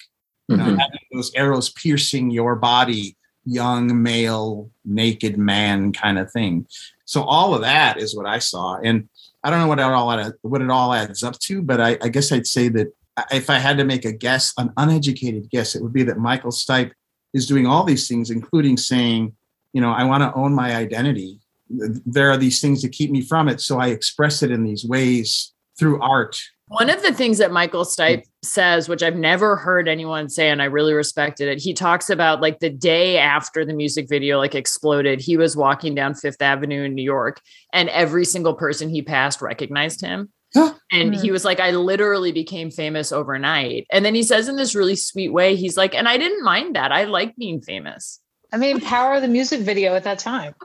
you 0.47 0.55
know, 0.57 0.63
Mhm. 0.63 0.79
having 0.79 0.99
those 1.13 1.31
arrows 1.35 1.69
piercing 1.71 2.31
your 2.31 2.55
body 2.55 3.16
young 3.47 4.01
male 4.03 4.69
naked 4.85 5.37
man 5.37 5.91
kind 5.93 6.19
of 6.19 6.31
thing 6.31 6.67
so 7.05 7.23
all 7.23 7.55
of 7.55 7.61
that 7.61 7.97
is 7.97 8.15
what 8.15 8.25
i 8.25 8.37
saw 8.37 8.77
and 8.83 9.07
i 9.43 9.49
don't 9.49 9.59
know 9.59 9.67
what 9.67 9.79
it 9.79 9.83
all 9.83 10.33
what 10.41 10.61
it 10.61 10.69
all 10.69 10.93
adds 10.93 11.23
up 11.23 11.37
to 11.39 11.61
but 11.61 11.79
i, 11.79 11.97
I 12.01 12.09
guess 12.09 12.31
i'd 12.31 12.45
say 12.47 12.67
that 12.69 12.91
if 13.31 13.49
I 13.49 13.57
had 13.57 13.77
to 13.77 13.85
make 13.85 14.05
a 14.05 14.11
guess, 14.11 14.53
an 14.57 14.71
uneducated 14.77 15.49
guess, 15.49 15.75
it 15.75 15.81
would 15.81 15.93
be 15.93 16.03
that 16.03 16.19
Michael 16.19 16.51
Stipe 16.51 16.91
is 17.33 17.47
doing 17.47 17.65
all 17.65 17.83
these 17.83 18.07
things, 18.07 18.29
including 18.29 18.77
saying, 18.77 19.35
you 19.73 19.81
know, 19.81 19.91
I 19.91 20.03
want 20.03 20.23
to 20.23 20.33
own 20.33 20.53
my 20.53 20.75
identity. 20.75 21.39
There 21.69 22.29
are 22.31 22.37
these 22.37 22.61
things 22.61 22.81
that 22.81 22.91
keep 22.91 23.11
me 23.11 23.21
from 23.21 23.49
it. 23.49 23.59
So 23.59 23.79
I 23.79 23.87
express 23.87 24.43
it 24.43 24.51
in 24.51 24.63
these 24.63 24.85
ways 24.85 25.53
through 25.77 26.01
art. 26.01 26.39
One 26.69 26.89
of 26.89 27.01
the 27.01 27.13
things 27.13 27.37
that 27.37 27.51
Michael 27.51 27.85
hmm. 27.85 27.89
Stipe 27.89 28.23
says, 28.43 28.89
which 28.89 29.01
I've 29.01 29.15
never 29.15 29.55
heard 29.55 29.87
anyone 29.87 30.29
say, 30.29 30.49
and 30.49 30.61
I 30.61 30.65
really 30.65 30.93
respected 30.93 31.47
it, 31.47 31.61
he 31.61 31.73
talks 31.73 32.09
about 32.09 32.41
like 32.41 32.59
the 32.59 32.69
day 32.69 33.17
after 33.17 33.63
the 33.63 33.73
music 33.73 34.07
video 34.09 34.37
like 34.37 34.55
exploded, 34.55 35.21
he 35.21 35.37
was 35.37 35.55
walking 35.55 35.95
down 35.95 36.13
Fifth 36.13 36.41
Avenue 36.41 36.83
in 36.83 36.95
New 36.95 37.03
York, 37.03 37.41
and 37.73 37.89
every 37.89 38.25
single 38.25 38.53
person 38.53 38.89
he 38.89 39.01
passed 39.01 39.41
recognized 39.41 40.01
him. 40.01 40.31
Yeah. 40.55 40.71
And 40.91 41.13
he 41.13 41.27
hmm. 41.27 41.33
was 41.33 41.43
like, 41.43 41.59
I 41.59 41.71
literally 41.71 42.31
became 42.31 42.71
famous 42.71 43.11
overnight. 43.11 43.85
And 43.91 44.05
then 44.05 44.15
he 44.15 44.23
says 44.23 44.47
in 44.47 44.55
this 44.55 44.75
really 44.75 44.95
sweet 44.95 45.29
way, 45.29 45.55
he's 45.55 45.75
like, 45.75 45.93
and 45.93 46.07
I 46.07 46.17
didn't 46.17 46.43
mind 46.43 46.75
that. 46.75 46.91
I 46.91 47.03
like 47.03 47.35
being 47.35 47.61
famous. 47.61 48.21
I 48.53 48.57
mean, 48.57 48.79
power 48.79 49.15
of 49.15 49.21
the 49.21 49.27
music 49.27 49.61
video 49.61 49.93
at 49.93 50.05
that 50.05 50.19
time 50.19 50.55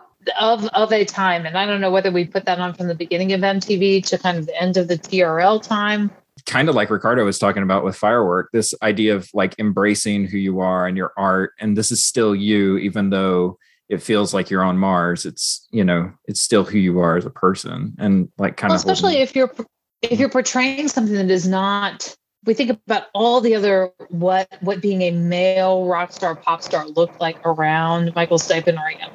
of 0.40 0.66
of 0.68 0.92
a 0.92 1.04
time, 1.04 1.46
and 1.46 1.56
I 1.58 1.66
don't 1.66 1.80
know 1.80 1.90
whether 1.90 2.10
we 2.10 2.24
put 2.26 2.44
that 2.46 2.58
on 2.58 2.74
from 2.74 2.88
the 2.88 2.94
beginning 2.94 3.32
of 3.32 3.40
MTV 3.40 4.04
to 4.06 4.18
kind 4.18 4.38
of 4.38 4.46
the 4.46 4.60
end 4.60 4.76
of 4.76 4.88
the 4.88 4.96
TRL 4.98 5.62
time. 5.62 6.10
kind 6.46 6.68
of 6.68 6.74
like 6.74 6.90
Ricardo 6.90 7.24
was 7.24 7.38
talking 7.38 7.62
about 7.62 7.84
with 7.84 7.96
firework, 7.96 8.50
this 8.52 8.74
idea 8.82 9.14
of 9.14 9.28
like 9.34 9.54
embracing 9.58 10.26
who 10.26 10.38
you 10.38 10.60
are 10.60 10.86
and 10.86 10.96
your 10.96 11.12
art. 11.16 11.52
And 11.60 11.76
this 11.76 11.92
is 11.92 12.04
still 12.04 12.34
you, 12.34 12.78
even 12.78 13.10
though 13.10 13.58
it 13.88 14.02
feels 14.02 14.32
like 14.32 14.50
you're 14.50 14.64
on 14.64 14.78
Mars. 14.78 15.26
It's, 15.26 15.68
you 15.70 15.84
know, 15.84 16.10
it's 16.26 16.40
still 16.40 16.64
who 16.64 16.78
you 16.78 16.98
are 17.00 17.16
as 17.16 17.26
a 17.26 17.30
person. 17.30 17.94
And 17.98 18.28
like 18.38 18.56
kind 18.56 18.70
Well, 18.70 18.76
of 18.76 18.80
especially 18.80 19.16
if 19.16 19.36
you're 19.36 19.52
if 20.00 20.18
you're 20.18 20.30
portraying 20.30 20.88
something 20.88 21.14
that 21.14 21.30
is 21.30 21.46
not. 21.46 22.14
We 22.44 22.54
think 22.54 22.70
about 22.70 23.04
all 23.14 23.40
the 23.40 23.54
other 23.54 23.92
what 24.08 24.48
what 24.62 24.80
being 24.80 25.02
a 25.02 25.12
male 25.12 25.86
rock 25.86 26.10
star 26.10 26.34
pop 26.34 26.60
star 26.62 26.88
looked 26.88 27.20
like 27.20 27.38
around 27.46 28.12
Michael 28.16 28.38
Stipe 28.38 28.66
and 28.66 28.78
REM, 28.78 29.10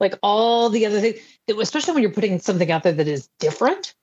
like 0.00 0.14
all 0.22 0.68
the 0.70 0.86
other 0.86 1.00
things. 1.00 1.18
Especially 1.48 1.94
when 1.94 2.02
you're 2.02 2.12
putting 2.12 2.38
something 2.38 2.70
out 2.70 2.82
there 2.82 2.92
that 2.92 3.06
is 3.08 3.28
different, 3.38 3.94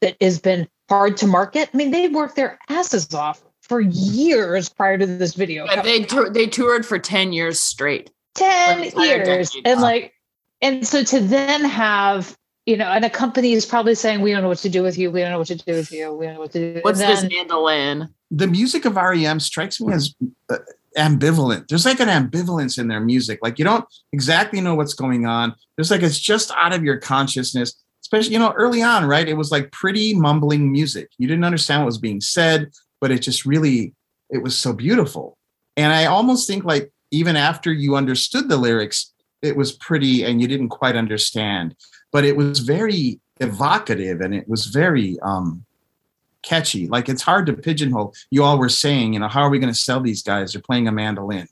that 0.00 0.16
has 0.20 0.38
been 0.38 0.68
hard 0.88 1.16
to 1.18 1.26
market. 1.26 1.68
I 1.72 1.76
mean, 1.76 1.90
they 1.90 2.08
worked 2.08 2.36
their 2.36 2.58
asses 2.68 3.12
off 3.14 3.42
for 3.62 3.80
years 3.80 4.68
prior 4.68 4.96
to 4.98 5.06
this 5.06 5.34
video. 5.34 5.66
But 5.66 5.82
they 5.84 6.04
tour- 6.04 6.30
they 6.30 6.46
toured 6.46 6.86
for 6.86 6.98
ten 6.98 7.32
years 7.32 7.58
straight. 7.58 8.10
10 8.36 8.74
For 8.76 8.80
the 8.80 8.86
entire 9.14 9.24
years 9.24 9.50
decade. 9.50 9.66
and 9.66 9.80
like 9.80 10.12
and 10.60 10.86
so 10.86 11.02
to 11.02 11.20
then 11.20 11.64
have 11.64 12.36
you 12.66 12.76
know 12.76 12.84
and 12.84 13.02
a 13.02 13.08
company 13.08 13.52
is 13.52 13.64
probably 13.64 13.94
saying 13.94 14.20
we 14.20 14.30
don't 14.30 14.42
know 14.42 14.48
what 14.48 14.58
to 14.58 14.68
do 14.68 14.82
with 14.82 14.98
you 14.98 15.10
we 15.10 15.20
don't 15.22 15.30
know 15.30 15.38
what 15.38 15.46
to 15.46 15.56
do 15.56 15.72
with 15.72 15.90
you 15.90 16.12
we 16.12 16.26
don't 16.26 16.34
know 16.34 16.40
what 16.40 16.52
to 16.52 16.74
do 16.74 16.80
What's 16.82 17.00
and 17.00 17.10
this 17.10 17.20
then- 17.22 17.30
mandolin? 17.30 18.10
the 18.30 18.46
music 18.46 18.84
of 18.84 18.96
REM 18.96 19.40
strikes 19.40 19.80
me 19.80 19.90
as 19.94 20.14
uh, 20.50 20.58
ambivalent. 20.96 21.68
There's 21.68 21.84
like 21.84 22.00
an 22.00 22.08
ambivalence 22.08 22.78
in 22.78 22.88
their 22.88 23.00
music. 23.00 23.38
Like 23.42 23.58
you 23.58 23.64
don't 23.64 23.84
exactly 24.12 24.60
know 24.60 24.74
what's 24.74 24.94
going 24.94 25.26
on. 25.26 25.54
There's 25.76 25.90
like 25.90 26.02
it's 26.02 26.18
just 26.18 26.50
out 26.56 26.74
of 26.74 26.84
your 26.84 26.98
consciousness. 26.98 27.82
Especially, 28.02 28.34
you 28.34 28.38
know, 28.38 28.52
early 28.52 28.82
on, 28.82 29.04
right? 29.04 29.28
It 29.28 29.34
was 29.34 29.50
like 29.50 29.72
pretty 29.72 30.14
mumbling 30.14 30.70
music. 30.70 31.10
You 31.18 31.26
didn't 31.26 31.44
understand 31.44 31.82
what 31.82 31.86
was 31.86 31.98
being 31.98 32.20
said, 32.20 32.70
but 33.00 33.10
it 33.10 33.18
just 33.18 33.44
really 33.44 33.94
it 34.30 34.38
was 34.38 34.58
so 34.58 34.72
beautiful. 34.72 35.36
And 35.76 35.92
I 35.92 36.06
almost 36.06 36.46
think 36.46 36.64
like 36.64 36.92
even 37.10 37.36
after 37.36 37.72
you 37.72 37.96
understood 37.96 38.48
the 38.48 38.56
lyrics, 38.56 39.12
it 39.42 39.56
was 39.56 39.72
pretty 39.72 40.24
and 40.24 40.40
you 40.40 40.46
didn't 40.46 40.68
quite 40.68 40.96
understand. 40.96 41.74
But 42.12 42.24
it 42.24 42.36
was 42.36 42.60
very 42.60 43.20
evocative 43.40 44.20
and 44.20 44.34
it 44.34 44.48
was 44.48 44.66
very 44.66 45.18
um 45.20 45.65
catchy. 46.46 46.86
Like 46.86 47.10
it's 47.10 47.22
hard 47.22 47.44
to 47.46 47.52
pigeonhole. 47.52 48.14
You 48.30 48.44
all 48.44 48.58
were 48.58 48.70
saying, 48.70 49.12
you 49.12 49.18
know, 49.18 49.28
how 49.28 49.42
are 49.42 49.50
we 49.50 49.58
going 49.58 49.72
to 49.72 49.78
sell 49.78 50.00
these 50.00 50.22
guys? 50.22 50.52
They're 50.52 50.62
playing 50.62 50.88
a 50.88 50.92
mandolin. 50.92 51.48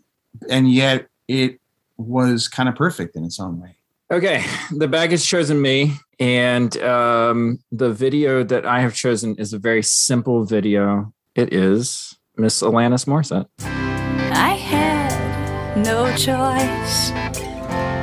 And 0.49 0.73
yet 0.73 1.09
it 1.29 1.61
was 1.99 2.49
kind 2.49 2.69
of 2.69 2.75
perfect 2.75 3.17
in 3.17 3.25
its 3.25 3.39
own 3.39 3.61
way. 3.61 3.77
Okay, 4.11 4.45
the 4.71 4.87
bag 4.87 5.11
has 5.13 5.25
chosen 5.25 5.61
me, 5.63 5.95
and 6.21 6.77
um, 6.83 7.59
the 7.73 7.91
video 7.91 8.45
that 8.45 8.67
I 8.67 8.81
have 8.81 8.95
chosen 8.95 9.35
is 9.37 9.55
a 9.55 9.59
very 9.59 9.83
simple 9.83 10.45
video. 10.45 11.13
It 11.35 11.55
is 11.55 12.15
Miss 12.37 12.63
Alanis 12.63 13.07
Morissette. 13.07 13.49
I 13.61 14.51
had 14.51 15.77
no 15.79 16.15
choice 16.17 17.11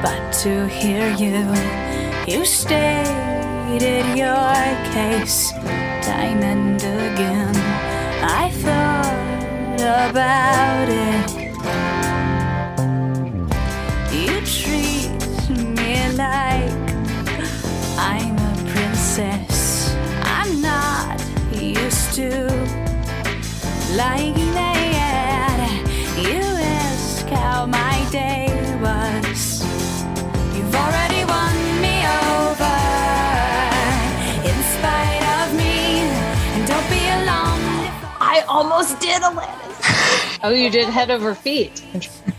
but 0.02 0.34
to 0.42 0.68
hear 0.68 1.12
you. 1.12 1.46
You 2.28 2.46
stated 2.46 4.18
your 4.18 4.92
case 4.92 5.54
time 6.12 6.44
and 6.44 6.82
again. 7.10 7.56
I 8.42 8.46
thought 8.64 9.80
about 10.10 10.88
it. 11.10 11.28
You 14.22 14.34
treat 14.60 15.12
me 15.78 15.94
like 16.24 16.74
I'm 18.12 18.36
a 18.52 18.54
princess. 18.72 19.96
I'm 20.38 20.52
not 20.62 21.18
used 21.54 22.14
to 22.20 22.30
like 24.02 24.41
almost 38.62 39.00
did 39.00 39.22
Alanis. 39.24 40.40
oh 40.44 40.50
you 40.50 40.70
did 40.70 40.88
head 40.88 41.10
over 41.10 41.34
feet 41.34 41.84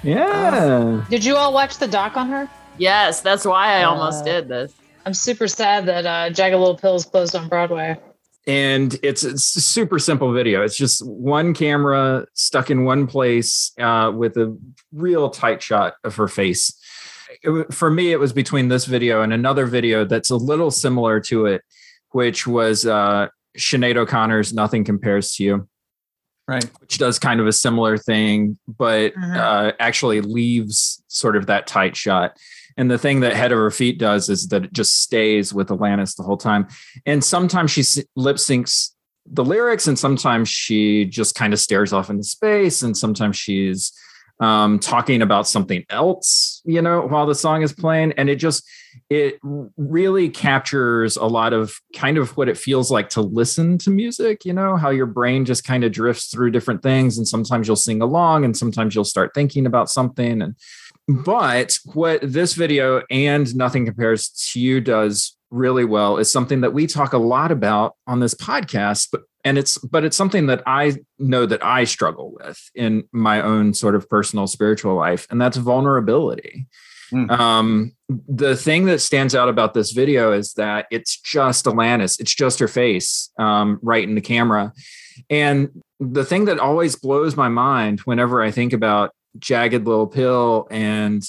Yeah. 0.04 1.04
did 1.10 1.24
you 1.24 1.36
all 1.36 1.52
watch 1.52 1.78
the 1.78 1.88
doc 1.88 2.16
on 2.16 2.28
her 2.28 2.48
Yes, 2.78 3.20
that's 3.20 3.44
why 3.44 3.74
I 3.78 3.82
almost 3.84 4.22
Uh, 4.22 4.24
did 4.32 4.48
this. 4.48 4.72
i'm 5.04 5.14
super 5.14 5.48
sad 5.48 5.86
that 5.86 6.06
uh 6.06 6.30
jagged 6.30 6.54
little 6.56 6.76
pills 6.76 7.04
closed 7.04 7.34
on 7.34 7.48
broadway 7.48 7.98
and 8.46 8.96
it's 9.02 9.22
it's 9.24 9.54
a 9.56 9.60
super 9.60 10.00
simple 10.00 10.32
video. 10.32 10.64
It's 10.64 10.76
just 10.76 11.06
one 11.06 11.54
camera 11.54 12.26
stuck 12.34 12.70
in 12.70 12.84
one 12.84 13.06
place 13.06 13.70
uh, 13.78 14.10
with 14.12 14.36
a 14.36 14.58
real 14.92 15.30
tight 15.30 15.62
shot 15.62 15.94
of 16.02 16.16
her 16.16 16.26
face. 16.26 16.76
It 17.44 17.72
for 17.72 17.88
me, 17.88 18.10
it 18.10 18.18
was 18.18 18.32
between 18.32 18.66
this 18.66 18.84
video 18.84 19.22
and 19.22 19.32
another 19.32 19.66
video 19.66 20.04
that's 20.04 20.30
a 20.30 20.36
little 20.36 20.72
similar 20.72 21.20
to 21.30 21.46
it, 21.46 21.62
which 22.10 22.44
was 22.44 22.84
uh, 22.84 23.28
Sinead 23.56 23.94
O'Connor's 23.96 24.52
"Nothing 24.52 24.82
Compares 24.82 25.36
to 25.36 25.44
You." 25.44 25.68
Right. 26.48 26.68
which 26.80 26.98
does 26.98 27.18
kind 27.20 27.40
of 27.40 27.46
a 27.46 27.52
similar 27.52 27.96
thing, 27.96 28.58
but 28.66 29.14
Mhm. 29.14 29.36
uh, 29.36 29.72
actually 29.78 30.20
leaves 30.20 31.02
sort 31.06 31.36
of 31.36 31.46
that 31.46 31.66
tight 31.66 31.96
shot. 31.96 32.36
And 32.76 32.90
the 32.90 32.98
thing 32.98 33.20
that 33.20 33.34
Head 33.34 33.52
Over 33.52 33.70
Feet 33.70 33.98
does 33.98 34.28
is 34.28 34.48
that 34.48 34.64
it 34.64 34.72
just 34.72 35.00
stays 35.02 35.54
with 35.54 35.68
Alanis 35.68 36.16
the 36.16 36.22
whole 36.24 36.36
time. 36.36 36.66
And 37.06 37.22
sometimes 37.22 37.70
she 37.70 37.84
lip 38.16 38.36
syncs 38.36 38.90
the 39.24 39.44
lyrics, 39.44 39.86
and 39.86 39.96
sometimes 39.96 40.48
she 40.48 41.04
just 41.04 41.36
kind 41.36 41.52
of 41.52 41.60
stares 41.60 41.92
off 41.92 42.10
into 42.10 42.24
space, 42.24 42.82
and 42.82 42.96
sometimes 42.96 43.36
she's 43.36 43.92
um, 44.42 44.80
talking 44.80 45.22
about 45.22 45.46
something 45.46 45.84
else, 45.88 46.62
you 46.64 46.82
know, 46.82 47.02
while 47.02 47.26
the 47.26 47.34
song 47.34 47.62
is 47.62 47.72
playing. 47.72 48.10
And 48.16 48.28
it 48.28 48.36
just, 48.36 48.68
it 49.08 49.38
really 49.76 50.28
captures 50.28 51.16
a 51.16 51.26
lot 51.26 51.52
of 51.52 51.72
kind 51.94 52.18
of 52.18 52.36
what 52.36 52.48
it 52.48 52.58
feels 52.58 52.90
like 52.90 53.08
to 53.10 53.20
listen 53.20 53.78
to 53.78 53.90
music, 53.90 54.44
you 54.44 54.52
know, 54.52 54.76
how 54.76 54.90
your 54.90 55.06
brain 55.06 55.44
just 55.44 55.62
kind 55.62 55.84
of 55.84 55.92
drifts 55.92 56.26
through 56.26 56.50
different 56.50 56.82
things. 56.82 57.18
And 57.18 57.28
sometimes 57.28 57.68
you'll 57.68 57.76
sing 57.76 58.02
along, 58.02 58.44
and 58.44 58.56
sometimes 58.56 58.96
you'll 58.96 59.04
start 59.04 59.30
thinking 59.32 59.64
about 59.64 59.88
something. 59.88 60.42
And, 60.42 60.56
but 61.06 61.78
what 61.94 62.18
this 62.22 62.54
video 62.54 63.02
and 63.10 63.54
Nothing 63.54 63.84
Compares 63.86 64.28
to 64.50 64.60
You 64.60 64.80
does 64.80 65.36
really 65.52 65.84
well 65.84 66.16
is 66.16 66.32
something 66.32 66.62
that 66.62 66.72
we 66.72 66.88
talk 66.88 67.12
a 67.12 67.18
lot 67.18 67.52
about 67.52 67.94
on 68.08 68.18
this 68.18 68.34
podcast, 68.34 69.08
but 69.12 69.22
and 69.44 69.58
it's 69.58 69.78
but 69.78 70.04
it's 70.04 70.16
something 70.16 70.46
that 70.46 70.62
I 70.66 70.96
know 71.18 71.46
that 71.46 71.64
I 71.64 71.84
struggle 71.84 72.32
with 72.32 72.70
in 72.74 73.04
my 73.12 73.40
own 73.40 73.74
sort 73.74 73.94
of 73.94 74.08
personal 74.08 74.46
spiritual 74.46 74.94
life, 74.94 75.26
and 75.30 75.40
that's 75.40 75.56
vulnerability. 75.56 76.66
Mm. 77.12 77.30
Um, 77.30 77.92
the 78.08 78.56
thing 78.56 78.86
that 78.86 79.00
stands 79.00 79.34
out 79.34 79.48
about 79.48 79.74
this 79.74 79.92
video 79.92 80.32
is 80.32 80.54
that 80.54 80.86
it's 80.90 81.20
just 81.20 81.66
Alanis, 81.66 82.18
it's 82.20 82.34
just 82.34 82.58
her 82.58 82.68
face 82.68 83.30
um, 83.38 83.78
right 83.82 84.04
in 84.04 84.14
the 84.14 84.20
camera. 84.20 84.72
And 85.28 85.82
the 86.00 86.24
thing 86.24 86.46
that 86.46 86.58
always 86.58 86.96
blows 86.96 87.36
my 87.36 87.48
mind 87.48 88.00
whenever 88.00 88.42
I 88.42 88.50
think 88.50 88.72
about 88.72 89.12
Jagged 89.38 89.86
Little 89.86 90.06
Pill 90.06 90.66
and 90.70 91.22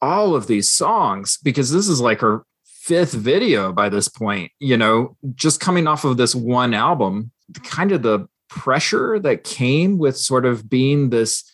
all 0.00 0.34
of 0.34 0.46
these 0.46 0.68
songs, 0.68 1.38
because 1.42 1.72
this 1.72 1.88
is 1.88 2.00
like 2.00 2.20
her 2.20 2.44
fifth 2.64 3.12
video 3.12 3.72
by 3.72 3.88
this 3.88 4.08
point, 4.08 4.52
you 4.58 4.76
know, 4.76 5.16
just 5.34 5.60
coming 5.60 5.86
off 5.86 6.04
of 6.04 6.16
this 6.16 6.34
one 6.34 6.74
album, 6.74 7.31
kind 7.64 7.92
of 7.92 8.02
the 8.02 8.26
pressure 8.48 9.18
that 9.18 9.44
came 9.44 9.98
with 9.98 10.16
sort 10.16 10.44
of 10.44 10.68
being 10.68 11.10
this 11.10 11.44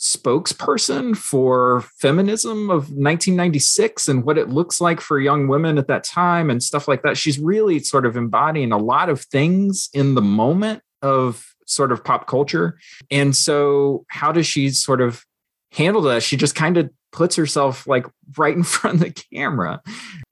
spokesperson 0.00 1.16
for 1.16 1.80
feminism 1.98 2.70
of 2.70 2.90
1996 2.90 4.08
and 4.08 4.24
what 4.24 4.38
it 4.38 4.48
looks 4.48 4.80
like 4.80 5.00
for 5.00 5.18
young 5.18 5.48
women 5.48 5.76
at 5.76 5.88
that 5.88 6.04
time 6.04 6.50
and 6.50 6.62
stuff 6.62 6.86
like 6.86 7.02
that. 7.02 7.16
She's 7.16 7.38
really 7.38 7.80
sort 7.80 8.06
of 8.06 8.16
embodying 8.16 8.72
a 8.72 8.78
lot 8.78 9.08
of 9.08 9.22
things 9.22 9.88
in 9.92 10.14
the 10.14 10.22
moment 10.22 10.82
of 11.02 11.44
sort 11.66 11.92
of 11.92 12.04
pop 12.04 12.26
culture. 12.26 12.78
And 13.10 13.36
so, 13.36 14.04
how 14.08 14.32
does 14.32 14.46
she 14.46 14.70
sort 14.70 15.00
of 15.00 15.24
handle 15.72 16.02
that? 16.02 16.22
She 16.22 16.36
just 16.36 16.54
kind 16.54 16.76
of 16.76 16.90
puts 17.12 17.34
herself 17.36 17.86
like 17.86 18.06
right 18.36 18.56
in 18.56 18.62
front 18.64 18.96
of 18.96 19.14
the 19.14 19.24
camera. 19.34 19.82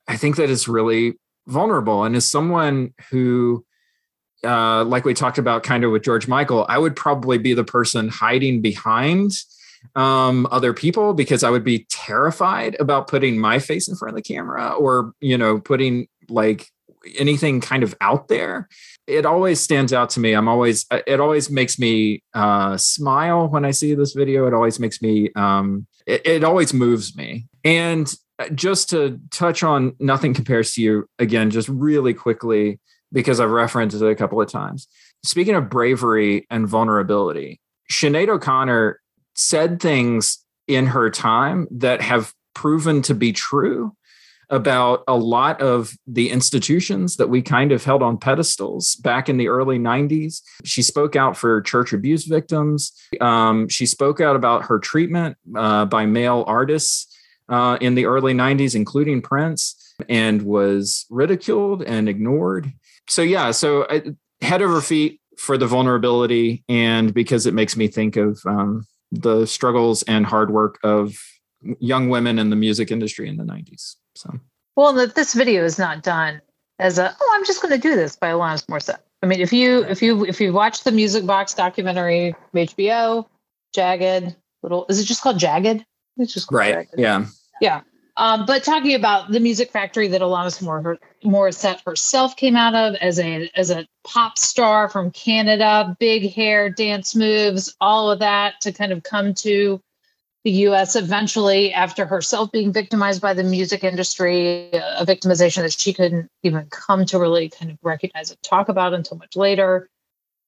I 0.07 0.17
think 0.17 0.37
that 0.37 0.51
is 0.51 0.69
really 0.69 1.15
vulnerable. 1.49 2.05
And 2.05 2.15
as 2.15 2.29
someone 2.29 2.95
who, 3.11 3.65
uh, 4.47 4.85
like 4.85 5.05
we 5.05 5.15
talked 5.15 5.39
about 5.39 5.63
kind 5.63 5.85
of 5.85 5.93
with 5.93 6.03
George 6.03 6.29
Michael, 6.29 6.65
I 6.69 6.79
would 6.79 6.97
probably 6.97 7.39
be 7.39 7.53
the 7.53 7.65
person 7.65 8.09
hiding 8.09 8.63
behind 8.63 9.33
um, 9.95 10.47
other 10.51 10.73
people 10.73 11.15
because 11.15 11.45
I 11.45 11.51
would 11.51 11.65
be 11.65 11.87
terrified 11.91 12.77
about 12.81 13.09
putting 13.09 13.39
my 13.39 13.59
face 13.59 13.89
in 13.89 13.97
front 13.97 14.17
of 14.17 14.17
the 14.17 14.23
camera 14.23 14.71
or, 14.71 15.13
you 15.21 15.37
know, 15.37 15.61
putting 15.61 16.09
like 16.29 16.69
anything 17.19 17.61
kind 17.61 17.83
of 17.83 17.95
out 18.01 18.29
there. 18.29 18.69
It 19.07 19.25
always 19.25 19.61
stands 19.61 19.93
out 19.93 20.11
to 20.11 20.21
me. 20.21 20.33
I'm 20.33 20.49
always, 20.49 20.87
it 20.91 21.21
always 21.21 21.51
makes 21.51 21.79
me 21.79 22.23
uh, 22.35 22.77
smile 22.77 23.49
when 23.49 23.65
I 23.65 23.71
see 23.71 23.95
this 23.95 24.13
video. 24.13 24.47
It 24.47 24.55
always 24.55 24.81
makes 24.81 25.01
me, 25.01 25.31
um, 25.37 25.87
it, 26.07 26.27
it 26.27 26.45
always 26.45 26.75
moves 26.75 27.17
me. 27.17 27.47
And 27.65 28.13
just 28.55 28.91
to 28.91 29.21
touch 29.31 29.63
on 29.63 29.95
Nothing 29.99 30.35
Compares 30.35 30.75
to 30.75 30.83
You 30.83 31.09
again, 31.19 31.51
just 31.51 31.69
really 31.69 32.13
quickly, 32.13 32.81
because 33.17 33.41
I've 33.41 33.51
referenced 33.51 33.97
it 33.97 34.07
a 34.07 34.15
couple 34.15 34.43
of 34.43 34.51
times. 34.51 34.87
Speaking 35.25 35.55
of 35.55 35.71
bravery 35.71 36.47
and 36.51 36.69
vulnerability, 36.69 37.63
Sinead 37.91 38.29
O'Connor 38.29 39.01
said 39.35 39.81
things 39.81 40.45
in 40.69 40.85
her 40.89 41.09
time 41.09 41.67
that 41.71 42.03
have 42.03 42.35
proven 42.55 43.01
to 43.01 43.15
be 43.15 43.33
true 43.33 43.97
about 44.51 45.03
a 45.09 45.17
lot 45.17 45.63
of 45.63 45.97
the 46.07 46.29
institutions 46.29 47.17
that 47.17 47.31
we 47.31 47.41
kind 47.41 47.73
of 47.73 47.83
held 47.83 48.03
on 48.03 48.19
pedestals 48.19 48.97
back 48.97 49.31
in 49.31 49.39
the 49.39 49.49
early 49.49 49.79
90s. 49.79 50.43
She 50.67 50.83
spoke 50.83 51.17
out 51.17 51.39
for 51.39 51.63
church 51.63 51.95
abuse 51.95 52.27
victims. 52.27 52.93
Um, 53.23 53.67
she 53.71 53.87
spoke 53.87 54.21
out 54.21 54.37
about 54.37 54.67
her 54.67 54.79
treatment 54.79 55.39
uh, 55.57 55.87
by 55.87 56.05
male 56.05 56.45
artists 56.47 57.17
uh, 57.49 57.79
in 57.81 57.95
the 57.95 58.05
early 58.05 58.35
90s, 58.35 58.75
including 58.75 59.23
Prince, 59.23 59.95
and 60.07 60.43
was 60.43 61.07
ridiculed 61.09 61.83
and 61.83 62.11
ignored. 62.11 62.75
So, 63.09 63.23
yeah, 63.23 63.51
so 63.51 63.83
uh, 63.83 64.01
Head 64.41 64.63
Over 64.63 64.81
Feet 64.81 65.21
for 65.39 65.59
the 65.59 65.67
vulnerability 65.67 66.65
and 66.69 67.13
because 67.13 67.47
it 67.47 67.55
makes 67.55 67.77
me 67.77 67.89
think 67.89 68.17
of 68.17 68.41
um, 68.47 68.87
the 69.13 69.47
struggles 69.47 70.03
and 70.05 70.27
hard 70.27 70.51
work 70.51 70.79
of 70.83 71.19
young 71.79 72.09
women 72.09 72.39
in 72.39 72.51
the 72.51 72.57
music 72.57 72.91
industry 72.91 73.29
in 73.29 73.37
the 73.37 73.45
90s. 73.45 73.97
So, 74.15 74.39
Well, 74.77 74.93
this 74.93 75.35
video 75.35 75.65
is 75.65 75.79
not 75.79 76.03
done 76.03 76.41
as 76.79 76.99
a 76.99 77.15
oh, 77.21 77.33
I'm 77.35 77.45
just 77.45 77.63
going 77.63 77.73
to 77.73 77.81
do 77.81 77.95
this 77.95 78.17
by 78.17 78.29
Alanis 78.29 78.67
Morissette. 78.67 79.01
I 79.23 79.27
mean, 79.27 79.41
if 79.41 79.53
you 79.53 79.85
if 79.85 80.03
you 80.03 80.25
if 80.27 80.41
you 80.41 80.53
watch 80.53 80.85
the 80.85 80.93
Music 80.93 81.25
Box 81.25 81.55
documentary 81.55 82.35
HBO, 82.55 83.27
Jagged, 83.75 84.37
little 84.63 84.87
is 84.89 85.01
it 85.01 85.05
just 85.05 85.23
called 85.23 85.39
Jagged? 85.39 85.85
It's 86.19 86.33
just 86.33 86.49
called 86.49 86.59
right. 86.59 86.75
Jagged. 86.75 86.95
Yeah. 86.99 87.27
Yeah. 87.61 87.81
Um, 88.19 88.47
but 88.47 88.65
talking 88.65 88.95
about 88.95 89.31
the 89.31 89.41
music 89.41 89.71
factory 89.71 90.09
that 90.09 90.23
Alanis 90.23 90.63
Mor- 90.63 90.99
Morissette 91.23 91.83
herself 91.85 92.35
came 92.37 92.57
out 92.57 92.75
of 92.75 92.95
as 92.97 93.19
a 93.19 93.51
as 93.55 93.71
a 93.71 93.87
pop 94.05 94.39
star 94.39 94.89
from 94.89 95.11
Canada, 95.11 95.95
big 96.01 96.33
hair, 96.33 96.71
dance 96.71 97.15
moves, 97.15 97.77
all 97.81 98.11
of 98.11 98.21
that 98.21 98.61
to 98.63 98.73
kind 98.73 98.93
of 98.93 99.03
come 99.03 99.35
to 99.35 99.81
the 100.45 100.51
U.S. 100.53 100.97
eventually 100.97 101.75
after 101.75 102.07
herself 102.07 102.53
being 102.53 102.73
victimized 102.73 103.21
by 103.21 103.35
the 103.35 103.43
music 103.43 103.85
industry, 103.85 104.71
a 104.73 105.05
victimization 105.05 105.63
that 105.63 105.73
she 105.73 105.93
couldn't 105.93 106.31
even 106.43 106.69
come 106.71 107.05
to 107.07 107.19
really 107.19 107.51
kind 107.51 107.71
of 107.71 107.79
recognize 107.83 108.31
and 108.31 108.41
talk 108.43 108.69
about 108.69 108.95
until 108.95 109.19
much 109.19 109.37
later. 109.37 109.91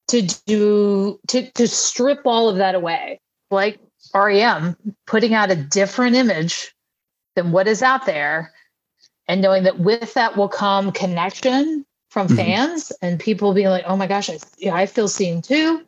To 0.09 0.23
do 0.47 1.21
to 1.27 1.51
to 1.51 1.69
strip 1.69 2.23
all 2.25 2.49
of 2.49 2.57
that 2.57 2.75
away, 2.75 3.21
like 3.51 3.79
REM, 4.15 4.75
putting 5.07 5.35
out 5.35 5.51
a 5.51 5.57
different 5.57 6.17
image 6.17 6.75
than 7.39 7.53
what 7.53 7.69
is 7.69 7.83
out 7.83 8.05
there 8.05 8.53
and 9.29 9.41
knowing 9.41 9.63
that 9.63 9.79
with 9.79 10.13
that 10.15 10.37
will 10.37 10.49
come 10.49 10.91
connection 10.93 11.87
from 12.11 12.27
Mhm. 12.29 12.37
fans 12.37 12.93
and 13.01 13.21
people 13.21 13.55
being 13.55 13.69
like 13.69 13.85
oh 13.87 13.97
my 13.97 14.07
gosh 14.07 14.29
I, 14.29 14.39
yeah, 14.59 14.75
I 14.75 14.87
feel 14.87 15.09
seen 15.09 15.41
too. 15.43 15.85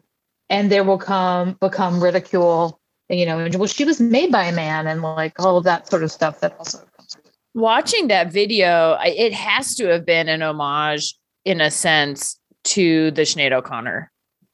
And 0.48 0.70
there 0.70 0.84
will 0.84 0.98
come 0.98 1.56
become 1.60 2.02
ridicule 2.02 2.78
you 3.08 3.26
know 3.26 3.38
and 3.40 3.54
well 3.56 3.66
she 3.66 3.84
was 3.84 4.00
made 4.00 4.30
by 4.30 4.44
a 4.44 4.52
man 4.52 4.86
and 4.86 5.02
like 5.02 5.40
all 5.40 5.56
of 5.56 5.64
that 5.64 5.88
sort 5.90 6.02
of 6.04 6.12
stuff 6.12 6.40
that 6.40 6.56
also 6.58 6.78
comes 6.96 7.16
with 7.16 7.32
Watching 7.54 8.06
that 8.08 8.32
video, 8.32 8.96
it 9.04 9.32
has 9.32 9.74
to 9.74 9.86
have 9.88 10.06
been 10.06 10.28
an 10.28 10.40
homage 10.42 11.16
in 11.44 11.60
a 11.60 11.70
sense 11.70 12.38
to 12.62 13.10
the 13.12 13.22
Sinead 13.22 13.52
O'Connor 13.52 14.09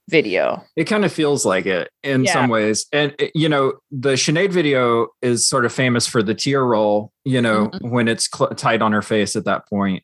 video. 0.09 0.62
It 0.77 0.85
kind 0.85 1.05
of 1.05 1.12
feels 1.12 1.45
like 1.45 1.66
it 1.66 1.90
in 2.03 2.25
Yeah. 2.25 2.33
some 2.33 2.49
ways. 2.51 2.87
And, 2.92 3.14
you 3.35 3.49
know, 3.49 3.75
the 3.90 4.12
Sinead 4.12 4.51
video 4.53 5.09
is 5.23 5.49
sort 5.49 5.64
of 5.64 5.73
famous 5.73 6.07
for 6.07 6.23
the 6.23 6.35
tear 6.35 6.64
roll, 6.64 7.12
you 7.25 7.42
know, 7.42 7.69
Mhm. 7.69 7.90
when 7.90 8.09
it's 8.09 8.29
cl- 8.33 8.51
tight 8.51 8.83
on 8.83 8.92
her 8.92 9.03
face 9.03 9.35
at 9.37 9.45
that 9.47 9.69
point. 9.69 10.03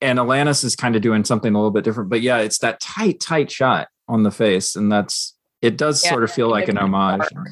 And 0.00 0.18
Alanis 0.18 0.64
is 0.64 0.76
kind 0.76 0.96
of 0.96 1.02
doing 1.02 1.24
something 1.24 1.54
a 1.54 1.58
little 1.58 1.70
bit 1.70 1.84
different. 1.84 2.10
But 2.10 2.20
yeah, 2.20 2.38
it's 2.38 2.58
that 2.58 2.80
tight, 2.80 3.20
tight 3.20 3.50
shot 3.50 3.88
on 4.08 4.22
the 4.22 4.30
face. 4.30 4.76
And 4.76 4.90
that's, 4.92 5.34
it 5.62 5.76
does 5.76 6.02
Yeah, 6.04 6.10
sort 6.10 6.24
of 6.24 6.30
feel 6.30 6.48
like 6.50 6.68
an 6.68 6.76
homage. 6.78 7.22
dark. 7.32 7.48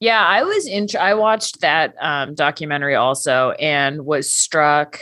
Yeah, 0.00 0.24
I 0.24 0.42
was 0.42 0.66
in. 0.66 0.86
I 0.98 1.14
watched 1.14 1.60
that 1.60 1.94
um, 2.00 2.34
documentary 2.34 2.94
also 2.94 3.50
and 3.52 4.04
was 4.06 4.32
struck. 4.32 5.00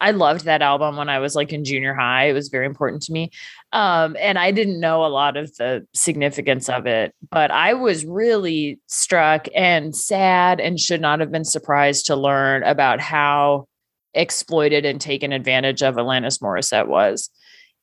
I 0.00 0.12
loved 0.12 0.44
that 0.44 0.62
album 0.62 0.96
when 0.96 1.08
I 1.08 1.18
was 1.18 1.34
like 1.34 1.52
in 1.52 1.64
junior 1.64 1.92
high. 1.94 2.26
It 2.28 2.32
was 2.32 2.48
very 2.48 2.66
important 2.66 3.02
to 3.02 3.12
me. 3.12 3.30
Um, 3.72 4.16
and 4.18 4.38
I 4.38 4.50
didn't 4.50 4.80
know 4.80 5.04
a 5.04 5.08
lot 5.08 5.36
of 5.36 5.54
the 5.56 5.86
significance 5.92 6.68
of 6.70 6.86
it, 6.86 7.14
but 7.30 7.50
I 7.50 7.74
was 7.74 8.04
really 8.06 8.80
struck 8.86 9.46
and 9.54 9.94
sad 9.94 10.58
and 10.58 10.80
should 10.80 11.02
not 11.02 11.20
have 11.20 11.30
been 11.30 11.44
surprised 11.44 12.06
to 12.06 12.16
learn 12.16 12.62
about 12.62 13.00
how 13.00 13.66
exploited 14.14 14.86
and 14.86 15.00
taken 15.00 15.32
advantage 15.32 15.82
of 15.82 15.96
Alanis 15.96 16.40
Morissette 16.40 16.88
was. 16.88 17.28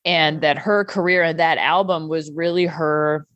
And 0.03 0.41
that 0.41 0.57
her 0.57 0.85
career 0.85 1.23
and 1.23 1.39
that 1.39 1.57
album 1.59 2.07
was 2.07 2.31
really 2.31 2.65
her 2.65 3.27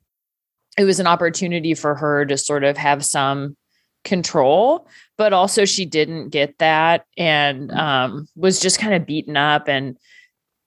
it 0.77 0.85
was 0.85 0.99
an 0.99 1.07
opportunity 1.07 1.73
for 1.73 1.93
her 1.95 2.25
to 2.25 2.37
sort 2.37 2.63
of 2.63 2.77
have 2.77 3.03
some 3.03 3.57
control 4.05 4.87
but 5.17 5.33
also 5.33 5.65
she 5.65 5.85
didn't 5.85 6.29
get 6.29 6.57
that 6.59 7.05
and 7.17 7.69
um, 7.71 8.27
was 8.35 8.61
just 8.61 8.79
kind 8.79 8.93
of 8.93 9.05
beaten 9.05 9.35
up 9.35 9.67
and 9.67 9.97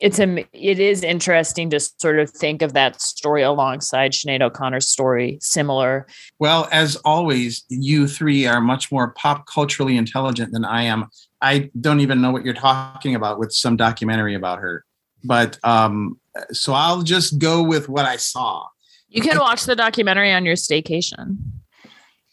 it's 0.02 0.18
a 0.18 0.44
it 0.52 0.80
is 0.80 1.04
interesting 1.04 1.70
to 1.70 1.78
sort 1.78 2.18
of 2.18 2.28
think 2.28 2.60
of 2.60 2.72
that 2.72 3.00
story 3.00 3.42
alongside 3.42 4.12
Sinead 4.12 4.42
O'Connor's 4.42 4.88
story 4.88 5.38
similar 5.40 6.06
Well, 6.40 6.68
as 6.72 6.96
always, 6.96 7.64
you 7.68 8.08
three 8.08 8.46
are 8.46 8.60
much 8.60 8.90
more 8.90 9.12
pop 9.12 9.46
culturally 9.46 9.96
intelligent 9.96 10.52
than 10.52 10.64
I 10.64 10.82
am. 10.82 11.08
I 11.40 11.70
don't 11.80 12.00
even 12.00 12.20
know 12.20 12.32
what 12.32 12.44
you're 12.44 12.52
talking 12.52 13.14
about 13.14 13.38
with 13.38 13.52
some 13.52 13.76
documentary 13.76 14.34
about 14.34 14.58
her. 14.58 14.84
But 15.24 15.58
um, 15.62 16.18
so 16.50 16.72
I'll 16.72 17.02
just 17.02 17.38
go 17.38 17.62
with 17.62 17.88
what 17.88 18.04
I 18.04 18.16
saw. 18.16 18.66
you 19.08 19.22
can 19.22 19.38
watch 19.38 19.64
the 19.64 19.76
documentary 19.76 20.32
on 20.32 20.44
your 20.44 20.56
staycation 20.56 21.36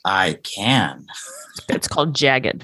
I 0.04 0.40
can. 0.42 1.06
it's 1.70 1.88
called 1.88 2.16
Jagged 2.16 2.64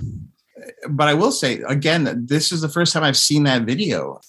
But 0.89 1.07
I 1.09 1.13
will 1.13 1.31
say 1.31 1.61
again, 1.67 2.25
this 2.25 2.51
is 2.51 2.61
the 2.61 2.69
first 2.69 2.91
time 2.91 3.03
I've 3.03 3.17
seen 3.17 3.43
that 3.43 3.63
video. 3.63 4.19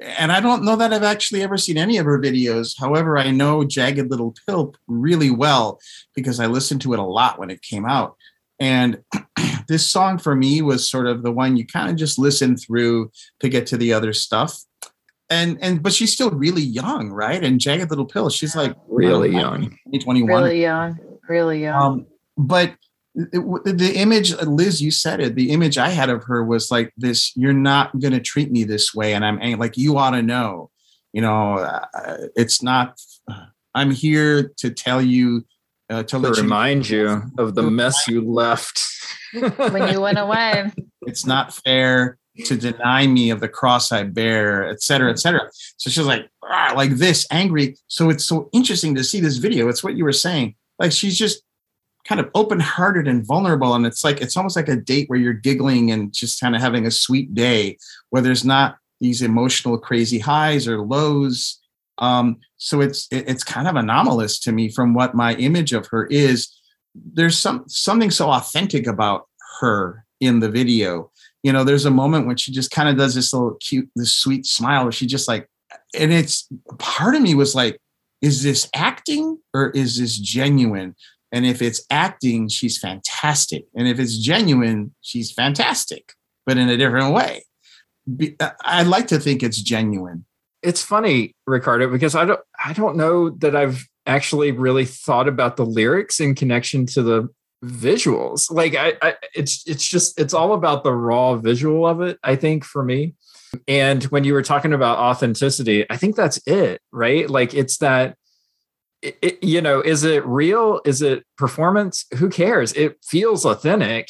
And 0.00 0.32
I 0.32 0.40
don't 0.40 0.64
know 0.64 0.76
that 0.76 0.92
I've 0.92 1.02
actually 1.02 1.42
ever 1.42 1.58
seen 1.58 1.76
any 1.76 1.98
of 1.98 2.06
her 2.06 2.18
videos. 2.18 2.74
However, 2.78 3.18
I 3.18 3.30
know 3.30 3.64
Jagged 3.64 4.10
Little 4.10 4.34
Pill 4.46 4.74
really 4.86 5.30
well 5.30 5.78
because 6.14 6.40
I 6.40 6.46
listened 6.46 6.80
to 6.82 6.92
it 6.92 6.98
a 6.98 7.04
lot 7.04 7.38
when 7.38 7.50
it 7.50 7.62
came 7.62 7.84
out. 7.84 8.16
And 8.58 9.02
this 9.68 9.86
song 9.86 10.18
for 10.18 10.34
me 10.34 10.62
was 10.62 10.88
sort 10.88 11.06
of 11.06 11.22
the 11.22 11.32
one 11.32 11.56
you 11.56 11.66
kind 11.66 11.90
of 11.90 11.96
just 11.96 12.18
listen 12.18 12.56
through 12.56 13.10
to 13.40 13.48
get 13.48 13.66
to 13.68 13.76
the 13.76 13.92
other 13.92 14.12
stuff. 14.12 14.62
And 15.28 15.58
and 15.62 15.82
but 15.82 15.92
she's 15.92 16.12
still 16.12 16.30
really 16.30 16.62
young, 16.62 17.10
right? 17.10 17.42
And 17.42 17.60
Jagged 17.60 17.90
Little 17.90 18.06
Pill, 18.06 18.30
she's 18.30 18.56
like 18.56 18.74
Really 18.88 19.30
young. 19.30 19.70
2021 19.86 20.42
really 20.42 20.60
young 20.60 20.98
really 21.28 21.62
young 21.62 21.82
um, 21.82 22.06
but 22.36 22.74
it- 23.32 23.62
it- 23.66 23.78
the 23.78 23.92
image, 23.96 24.34
Liz, 24.42 24.80
you 24.82 24.90
said 24.90 25.20
it. 25.20 25.34
The 25.34 25.50
image 25.50 25.78
I 25.78 25.90
had 25.90 26.10
of 26.10 26.24
her 26.24 26.44
was 26.44 26.70
like 26.70 26.92
this: 26.96 27.32
"You're 27.36 27.52
not 27.52 27.98
going 28.00 28.12
to 28.12 28.20
treat 28.20 28.50
me 28.50 28.64
this 28.64 28.94
way," 28.94 29.14
and 29.14 29.24
I'm 29.24 29.38
like, 29.58 29.76
"You 29.76 29.98
ought 29.98 30.10
to 30.12 30.22
know." 30.22 30.70
You 31.12 31.22
know, 31.22 31.54
uh, 31.58 32.16
it's 32.36 32.62
not. 32.62 32.98
I'm 33.74 33.90
here 33.90 34.52
to 34.58 34.70
tell 34.70 35.00
you 35.02 35.44
uh, 35.90 36.02
to 36.04 36.08
To 36.08 36.18
let 36.18 36.36
you. 36.36 36.42
remind 36.42 36.88
you 36.88 37.22
of 37.38 37.54
the 37.54 37.62
mess 37.70 38.06
you 38.08 38.20
left. 38.22 38.80
when 39.32 39.92
you 39.92 40.00
went 40.00 40.18
away 40.18 40.72
It's 41.06 41.24
not 41.24 41.54
fair 41.54 42.18
to 42.46 42.56
deny 42.56 43.06
me 43.06 43.30
of 43.30 43.38
the 43.40 43.48
cross 43.48 43.92
I 43.92 44.02
bear, 44.04 44.68
et 44.68 44.82
cetera, 44.82 45.10
et 45.10 45.18
cetera. 45.20 45.42
So 45.76 45.90
she's 45.90 46.04
like, 46.06 46.28
"Ah," 46.44 46.72
like 46.76 46.92
this, 46.96 47.26
angry. 47.30 47.76
So 47.88 48.08
it's 48.10 48.24
so 48.24 48.48
interesting 48.52 48.94
to 48.96 49.04
see 49.04 49.20
this 49.20 49.36
video. 49.38 49.68
It's 49.68 49.82
what 49.84 49.96
you 49.96 50.04
were 50.04 50.12
saying. 50.12 50.54
Like 50.78 50.92
she's 50.92 51.18
just 51.18 51.42
kind 52.10 52.20
of 52.20 52.28
open-hearted 52.34 53.06
and 53.08 53.24
vulnerable, 53.24 53.74
and 53.74 53.86
it's 53.86 54.02
like 54.04 54.20
it's 54.20 54.36
almost 54.36 54.56
like 54.56 54.68
a 54.68 54.76
date 54.76 55.08
where 55.08 55.18
you're 55.18 55.32
giggling 55.32 55.92
and 55.92 56.12
just 56.12 56.40
kind 56.40 56.54
of 56.56 56.60
having 56.60 56.86
a 56.86 56.90
sweet 56.90 57.34
day, 57.34 57.78
where 58.10 58.20
there's 58.22 58.44
not 58.44 58.76
these 59.00 59.22
emotional 59.22 59.78
crazy 59.78 60.18
highs 60.18 60.66
or 60.68 60.80
lows. 60.84 61.60
Um, 61.98 62.38
so 62.56 62.80
it's 62.80 63.06
it- 63.10 63.28
it's 63.28 63.44
kind 63.44 63.68
of 63.68 63.76
anomalous 63.76 64.40
to 64.40 64.52
me 64.52 64.68
from 64.68 64.92
what 64.92 65.14
my 65.14 65.34
image 65.36 65.72
of 65.72 65.86
her 65.92 66.06
is. 66.06 66.48
There's 66.94 67.38
some 67.38 67.64
something 67.68 68.10
so 68.10 68.30
authentic 68.30 68.86
about 68.86 69.28
her 69.60 70.04
in 70.20 70.40
the 70.40 70.50
video 70.50 71.10
you 71.42 71.52
know 71.52 71.64
there's 71.64 71.86
a 71.86 71.90
moment 71.90 72.26
when 72.26 72.36
she 72.36 72.52
just 72.52 72.70
kind 72.70 72.88
of 72.88 72.96
does 72.96 73.14
this 73.14 73.32
little 73.32 73.54
cute 73.54 73.88
this 73.96 74.12
sweet 74.12 74.44
smile 74.46 74.82
where 74.82 74.92
she 74.92 75.06
just 75.06 75.28
like 75.28 75.48
and 75.98 76.12
it's 76.12 76.48
part 76.78 77.14
of 77.14 77.22
me 77.22 77.34
was 77.34 77.54
like 77.54 77.78
is 78.20 78.42
this 78.42 78.68
acting 78.74 79.38
or 79.54 79.70
is 79.70 79.98
this 79.98 80.18
genuine 80.18 80.94
and 81.32 81.46
if 81.46 81.62
it's 81.62 81.82
acting 81.90 82.48
she's 82.48 82.78
fantastic 82.78 83.64
and 83.74 83.88
if 83.88 83.98
it's 83.98 84.18
genuine 84.18 84.94
she's 85.00 85.32
fantastic 85.32 86.12
but 86.46 86.56
in 86.58 86.68
a 86.68 86.76
different 86.76 87.14
way 87.14 87.44
uh, 88.40 88.50
I- 88.62 88.80
i'd 88.80 88.86
like 88.86 89.08
to 89.08 89.18
think 89.18 89.42
it's 89.42 89.60
genuine 89.60 90.24
it's 90.62 90.82
funny, 90.82 91.34
Ricardo, 91.46 91.88
because 91.90 92.14
I 92.14 92.24
don't 92.24 92.40
I 92.62 92.72
don't 92.72 92.96
know 92.96 93.30
that 93.30 93.56
I've 93.56 93.86
actually 94.06 94.52
really 94.52 94.84
thought 94.84 95.28
about 95.28 95.56
the 95.56 95.64
lyrics 95.64 96.20
in 96.20 96.34
connection 96.34 96.86
to 96.86 97.02
the 97.02 97.28
visuals. 97.64 98.50
Like 98.50 98.74
I, 98.74 98.94
I 99.00 99.14
it's 99.34 99.62
it's 99.66 99.86
just 99.86 100.18
it's 100.20 100.34
all 100.34 100.52
about 100.52 100.84
the 100.84 100.92
raw 100.92 101.36
visual 101.36 101.86
of 101.86 102.00
it, 102.00 102.18
I 102.22 102.36
think, 102.36 102.64
for 102.64 102.82
me. 102.82 103.14
And 103.66 104.04
when 104.04 104.24
you 104.24 104.32
were 104.32 104.42
talking 104.42 104.72
about 104.72 104.98
authenticity, 104.98 105.84
I 105.90 105.96
think 105.96 106.14
that's 106.14 106.38
it, 106.46 106.80
right? 106.92 107.28
Like 107.28 107.52
it's 107.54 107.78
that 107.78 108.16
it, 109.02 109.18
it- 109.22 109.44
you 109.44 109.60
know, 109.60 109.80
is 109.80 110.04
it 110.04 110.24
real? 110.26 110.80
Is 110.84 111.02
it 111.02 111.24
performance? 111.36 112.06
Who 112.18 112.28
cares? 112.28 112.72
It 112.74 112.98
feels 113.04 113.44
authentic. 113.44 114.08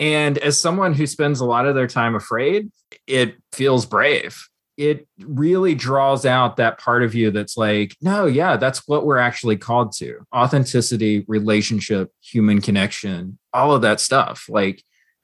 And 0.00 0.38
as 0.38 0.60
someone 0.60 0.94
who 0.94 1.06
spends 1.06 1.40
a 1.40 1.44
lot 1.44 1.66
of 1.66 1.74
their 1.74 1.86
time 1.86 2.14
afraid, 2.14 2.70
it 3.06 3.36
feels 3.52 3.86
brave 3.86 4.36
it 4.76 5.08
really 5.20 5.74
draws 5.74 6.26
out 6.26 6.56
that 6.56 6.78
part 6.78 7.02
of 7.02 7.14
you 7.14 7.30
that's 7.30 7.56
like, 7.56 7.96
no, 8.02 8.26
yeah, 8.26 8.56
that's 8.58 8.86
what 8.86 9.06
we're 9.06 9.16
actually 9.16 9.56
called 9.56 9.92
to 9.96 10.18
authenticity, 10.34 11.24
relationship, 11.28 12.10
human 12.20 12.60
connection, 12.60 13.38
all 13.54 13.74
of 13.74 13.82
that 13.82 14.00
stuff. 14.00 14.44
Like, 14.48 14.82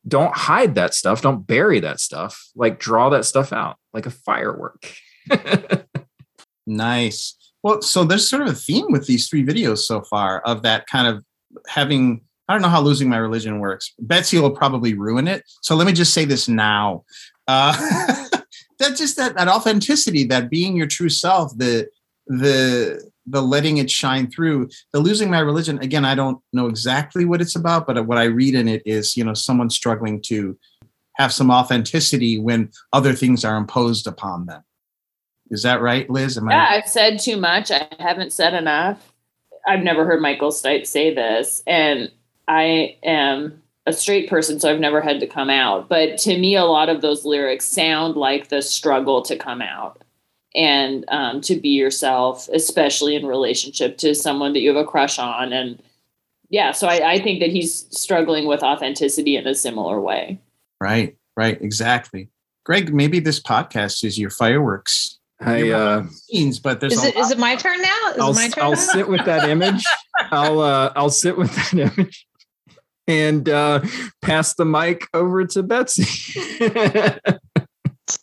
don't 0.08 0.34
hide 0.34 0.74
that 0.76 0.94
stuff. 0.94 1.20
Don't 1.20 1.46
bury 1.46 1.80
that 1.80 2.00
stuff. 2.00 2.48
Like, 2.56 2.78
draw 2.80 3.10
that 3.10 3.24
stuff 3.26 3.52
out 3.52 3.76
like 3.92 4.06
a 4.06 4.10
firework. 4.10 4.90
Nice. 6.64 7.36
Well, 7.62 7.82
so 7.82 8.04
there's 8.04 8.28
sort 8.28 8.42
of 8.42 8.48
a 8.48 8.54
theme 8.54 8.86
with 8.90 9.06
these 9.06 9.28
three 9.28 9.44
videos 9.44 9.78
so 9.78 10.02
far 10.02 10.40
of 10.40 10.62
that 10.62 10.86
kind 10.86 11.06
of 11.06 11.24
having. 11.68 12.22
I 12.48 12.54
don't 12.54 12.62
know 12.62 12.68
how 12.68 12.80
losing 12.80 13.08
my 13.08 13.18
religion 13.18 13.60
works. 13.60 13.94
Betsy 14.00 14.38
will 14.38 14.50
probably 14.50 14.94
ruin 14.94 15.28
it. 15.28 15.44
So 15.62 15.76
let 15.76 15.86
me 15.86 15.92
just 15.92 16.12
say 16.12 16.24
this 16.24 16.48
now. 16.48 17.04
Uh, 17.46 17.72
that 18.78 18.96
just 18.96 19.16
that, 19.16 19.36
that 19.36 19.48
authenticity, 19.48 20.24
that 20.24 20.50
being 20.50 20.76
your 20.76 20.88
true 20.88 21.08
self, 21.08 21.56
the 21.56 21.88
the 22.26 23.10
the 23.26 23.42
letting 23.42 23.78
it 23.78 23.90
shine 23.90 24.28
through. 24.30 24.68
The 24.92 25.00
losing 25.00 25.30
my 25.30 25.38
religion. 25.38 25.78
Again, 25.78 26.04
I 26.04 26.14
don't 26.14 26.38
know 26.52 26.66
exactly 26.66 27.24
what 27.24 27.40
it's 27.40 27.56
about, 27.56 27.86
but 27.86 28.06
what 28.06 28.18
I 28.18 28.24
read 28.24 28.54
in 28.54 28.68
it 28.68 28.82
is, 28.84 29.16
you 29.16 29.24
know, 29.24 29.34
someone 29.34 29.70
struggling 29.70 30.20
to 30.22 30.58
have 31.16 31.32
some 31.32 31.50
authenticity 31.50 32.38
when 32.38 32.70
other 32.92 33.12
things 33.12 33.44
are 33.44 33.56
imposed 33.56 34.06
upon 34.06 34.46
them. 34.46 34.62
Is 35.52 35.62
that 35.64 35.82
right, 35.82 36.08
Liz? 36.08 36.38
Am 36.38 36.48
Yeah, 36.48 36.66
I 36.68 36.76
I've 36.78 36.88
said 36.88 37.20
too 37.20 37.36
much. 37.36 37.70
I 37.70 37.86
haven't 38.00 38.32
said 38.32 38.54
enough. 38.54 39.12
I've 39.66 39.82
never 39.82 40.06
heard 40.06 40.22
Michael 40.22 40.50
Stipe 40.50 40.86
say 40.86 41.14
this, 41.14 41.62
and 41.66 42.10
I 42.48 42.96
am 43.04 43.62
a 43.86 43.92
straight 43.92 44.30
person, 44.30 44.58
so 44.58 44.70
I've 44.70 44.80
never 44.80 45.02
had 45.02 45.20
to 45.20 45.26
come 45.26 45.50
out. 45.50 45.90
But 45.90 46.16
to 46.20 46.38
me, 46.38 46.56
a 46.56 46.64
lot 46.64 46.88
of 46.88 47.02
those 47.02 47.26
lyrics 47.26 47.66
sound 47.66 48.16
like 48.16 48.48
the 48.48 48.62
struggle 48.62 49.20
to 49.22 49.36
come 49.36 49.60
out 49.60 50.02
and 50.54 51.04
um, 51.08 51.42
to 51.42 51.56
be 51.56 51.68
yourself, 51.68 52.48
especially 52.48 53.14
in 53.14 53.26
relationship 53.26 53.98
to 53.98 54.14
someone 54.14 54.54
that 54.54 54.60
you 54.60 54.74
have 54.74 54.82
a 54.82 54.88
crush 54.88 55.18
on. 55.18 55.52
And 55.52 55.82
yeah, 56.48 56.72
so 56.72 56.88
I, 56.88 57.12
I 57.12 57.22
think 57.22 57.40
that 57.40 57.50
he's 57.50 57.86
struggling 57.90 58.46
with 58.46 58.62
authenticity 58.62 59.36
in 59.36 59.46
a 59.46 59.54
similar 59.54 60.00
way. 60.00 60.40
right? 60.80 61.16
Right, 61.36 61.60
exactly. 61.60 62.28
Greg, 62.64 62.94
maybe 62.94 63.20
this 63.20 63.40
podcast 63.40 64.04
is 64.04 64.18
your 64.18 64.30
fireworks 64.30 65.18
I 65.44 65.70
uh, 65.70 66.06
scenes, 66.08 66.58
but 66.58 66.80
there's 66.80 66.92
Is 66.94 67.04
a 67.04 67.08
it 67.08 67.16
is 67.16 67.30
it 67.30 67.38
my 67.38 67.56
turn 67.56 67.80
now? 67.82 68.12
Is 68.14 68.18
I'll 68.20 68.30
it 68.30 68.34
my 68.34 68.48
turn? 68.48 68.64
I'll 68.64 68.70
now? 68.72 68.76
sit 68.76 69.08
with 69.08 69.24
that 69.24 69.48
image. 69.48 69.84
I'll 70.30 70.60
uh, 70.60 70.92
I'll 70.96 71.10
sit 71.10 71.36
with 71.36 71.54
that 71.54 71.74
image 71.74 72.26
and 73.06 73.48
uh, 73.48 73.80
pass 74.20 74.54
the 74.54 74.64
mic 74.64 75.06
over 75.14 75.44
to 75.46 75.62
Betsy. 75.62 76.40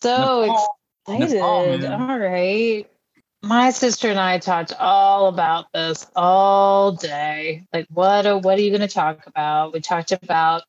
So 0.01 0.41
Nepal- 0.41 0.77
excited. 1.08 1.82
Nepal, 1.82 2.01
all 2.01 2.19
right. 2.19 2.88
My 3.41 3.71
sister 3.71 4.10
and 4.10 4.19
I 4.19 4.38
talked 4.38 4.73
all 4.77 5.27
about 5.27 5.65
this 5.73 6.05
all 6.15 6.91
day. 6.91 7.65
Like, 7.73 7.88
what 7.89 8.25
are, 8.25 8.38
what 8.38 8.58
are 8.60 8.62
you 8.62 8.69
going 8.69 8.88
to 8.88 8.93
talk 8.93 9.25
about? 9.25 9.73
We 9.73 9.79
talked 9.79 10.12
about, 10.12 10.63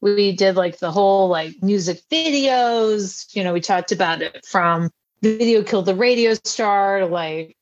we 0.00 0.34
did 0.34 0.56
like 0.56 0.78
the 0.78 0.90
whole 0.90 1.28
like 1.28 1.62
music 1.62 2.02
videos. 2.10 3.34
You 3.34 3.44
know, 3.44 3.52
we 3.52 3.60
talked 3.60 3.92
about 3.92 4.22
it 4.22 4.44
from 4.44 4.90
video 5.22 5.62
killed 5.62 5.86
the 5.86 5.94
radio 5.94 6.34
star 6.44 7.06
like, 7.06 7.56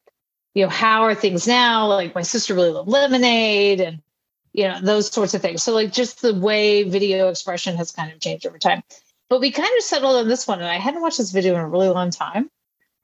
you 0.55 0.64
know, 0.64 0.71
how 0.71 1.03
are 1.03 1.14
things 1.14 1.47
now? 1.47 1.87
Like, 1.87 2.14
my 2.14 2.23
sister 2.23 2.55
really 2.55 2.71
loved 2.71 2.88
lemonade 2.88 3.81
and, 3.81 4.01
you 4.53 4.69
know, 4.69 4.81
those 4.81 5.12
sorts 5.12 5.35
of 5.35 5.43
things. 5.43 5.62
So, 5.62 5.73
like, 5.75 5.93
just 5.93 6.23
the 6.23 6.35
way 6.35 6.85
video 6.85 7.29
expression 7.29 7.77
has 7.77 7.90
kind 7.90 8.12
of 8.12 8.21
changed 8.21 8.47
over 8.47 8.59
time. 8.59 8.83
But 9.29 9.40
we 9.40 9.51
kind 9.51 9.71
of 9.79 9.85
settled 9.85 10.17
on 10.17 10.29
this 10.29 10.47
one 10.47 10.61
and 10.61 10.69
i 10.69 10.79
hadn't 10.79 11.01
watched 11.01 11.19
this 11.19 11.33
video 11.33 11.55
in 11.55 11.61
a 11.61 11.69
really 11.69 11.88
long 11.88 12.11
time. 12.11 12.51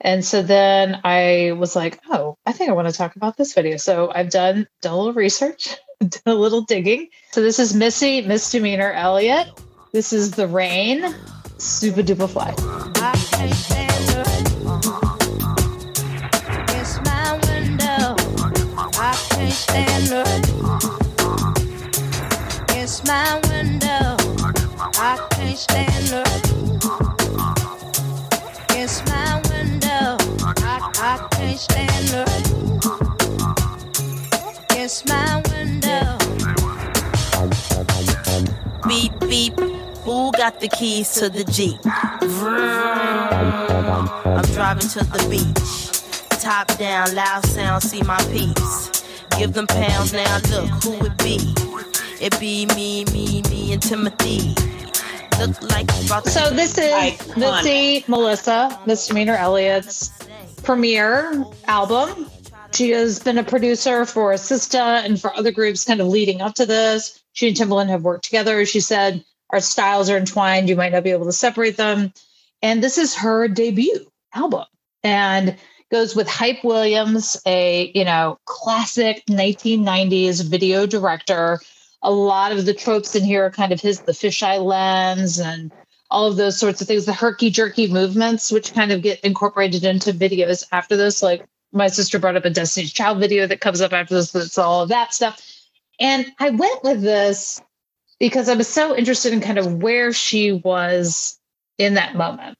And 0.02 0.24
so 0.24 0.42
then 0.42 1.00
i 1.04 1.52
was 1.58 1.74
like 1.76 1.98
oh 2.08 2.36
i 2.46 2.52
think 2.52 2.70
i 2.70 2.72
want 2.72 2.88
to 2.88 2.94
talk 2.94 3.16
about 3.16 3.36
this 3.36 3.52
video. 3.52 3.76
So 3.78 4.12
i've 4.14 4.30
done 4.30 4.66
done 4.80 4.92
a 4.92 4.96
little 4.96 5.12
research 5.12 5.76
done 6.00 6.20
a 6.26 6.34
little 6.34 6.62
digging. 6.62 7.08
So 7.32 7.42
this 7.42 7.58
is 7.58 7.74
missy 7.74 8.20
misdemeanor 8.20 8.92
elliott 8.92 9.48
this 9.92 10.12
is 10.12 10.32
the 10.32 10.46
rain. 10.46 11.02
Supa 11.58 12.02
Dupa 12.02 12.28
Fly 12.28 13.76
the 19.50 20.22
rain 20.26 20.44
against 22.62 23.06
my 23.06 23.40
window. 23.48 24.16
I 24.98 25.16
can't 25.30 25.58
stand 25.58 26.06
the 26.06 26.22
rain 26.26 26.78
against 28.70 29.06
my 29.06 29.40
window. 29.50 30.16
I 30.62 30.90
I 30.98 31.28
can't 31.32 31.58
stand 31.58 32.08
the 32.08 32.24
rain 32.30 32.78
against 34.70 35.08
my 35.08 35.42
window. 35.50 36.18
Beep 38.88 39.12
beep. 39.28 39.58
Who 40.04 40.32
got 40.32 40.60
the 40.60 40.68
keys 40.68 41.12
to 41.14 41.28
the 41.28 41.44
Jeep? 41.44 41.80
I'm 44.24 44.44
driving 44.54 44.88
to 44.90 45.04
the 45.04 45.28
beach. 45.28 45.60
Top 46.40 46.66
down, 46.78 47.14
loud 47.14 47.44
sound, 47.46 47.82
see 47.82 48.02
my 48.02 48.18
peeps. 48.32 48.99
Give 49.40 49.54
them 49.54 49.66
pounds 49.66 50.12
now, 50.12 50.38
look 50.50 50.68
who 50.84 51.06
it 51.06 51.16
be. 51.16 51.38
It 52.20 52.38
be 52.38 52.66
me, 52.76 53.06
me, 53.06 53.40
me, 53.48 53.72
and 53.72 53.80
Timothy. 53.80 54.54
Look 55.38 55.62
like 55.62 55.90
you 55.98 56.08
brought 56.08 56.24
the 56.24 56.30
so 56.30 56.50
this 56.50 56.76
is 56.76 56.92
Iconic. 56.92 57.36
missy 57.38 58.04
melissa 58.06 58.78
misdemeanor 58.84 59.36
elliott's 59.36 60.10
premiere 60.62 61.42
album 61.66 62.26
she 62.74 62.90
has 62.90 63.18
been 63.18 63.38
a 63.38 63.42
producer 63.42 64.04
for 64.04 64.34
Sista 64.34 65.02
and 65.06 65.18
for 65.18 65.34
other 65.34 65.52
groups 65.52 65.86
kind 65.86 66.02
of 66.02 66.08
leading 66.08 66.42
up 66.42 66.56
to 66.56 66.66
this. 66.66 67.18
She 67.32 67.48
and 67.48 67.56
Timbaland 67.56 67.88
have 67.88 68.02
worked 68.02 68.26
together. 68.26 68.66
She 68.66 68.80
said, 68.80 69.24
Our 69.48 69.60
styles 69.60 70.10
are 70.10 70.18
entwined. 70.18 70.68
You 70.68 70.76
might 70.76 70.92
not 70.92 71.02
be 71.02 71.12
able 71.12 71.24
to 71.24 71.32
separate 71.32 71.78
them. 71.78 72.12
And 72.60 72.84
this 72.84 72.98
is 72.98 73.14
her 73.14 73.48
debut 73.48 74.06
album 74.34 74.66
and 75.02 75.56
goes 75.90 76.14
with 76.14 76.28
Hype 76.28 76.62
Williams, 76.64 77.36
a, 77.46 77.90
you 77.94 78.04
know, 78.04 78.38
classic 78.44 79.24
1990s 79.28 80.48
video 80.48 80.86
director. 80.86 81.60
A 82.02 82.10
lot 82.10 82.52
of 82.52 82.64
the 82.64 82.74
tropes 82.74 83.14
in 83.14 83.24
here 83.24 83.44
are 83.44 83.50
kind 83.50 83.72
of 83.72 83.80
his, 83.80 84.00
the 84.00 84.12
fisheye 84.12 84.64
lens 84.64 85.38
and 85.38 85.72
all 86.10 86.26
of 86.26 86.36
those 86.36 86.58
sorts 86.58 86.80
of 86.80 86.88
things, 86.88 87.06
the 87.06 87.12
herky 87.12 87.50
jerky 87.50 87.86
movements, 87.86 88.50
which 88.50 88.74
kind 88.74 88.92
of 88.92 89.02
get 89.02 89.20
incorporated 89.20 89.84
into 89.84 90.12
videos 90.12 90.64
after 90.72 90.96
this, 90.96 91.22
like 91.22 91.44
my 91.72 91.86
sister 91.86 92.18
brought 92.18 92.36
up 92.36 92.44
a 92.44 92.50
Destiny's 92.50 92.92
Child 92.92 93.20
video 93.20 93.46
that 93.46 93.60
comes 93.60 93.80
up 93.80 93.92
after 93.92 94.14
this. 94.14 94.32
That's 94.32 94.58
all 94.58 94.82
of 94.82 94.88
that 94.88 95.14
stuff. 95.14 95.40
And 96.00 96.26
I 96.38 96.50
went 96.50 96.82
with 96.82 97.02
this 97.02 97.60
because 98.18 98.48
I 98.48 98.54
was 98.54 98.68
so 98.68 98.96
interested 98.96 99.32
in 99.32 99.40
kind 99.40 99.58
of 99.58 99.82
where 99.82 100.12
she 100.12 100.52
was 100.52 101.38
in 101.78 101.94
that 101.94 102.16
moment 102.16 102.56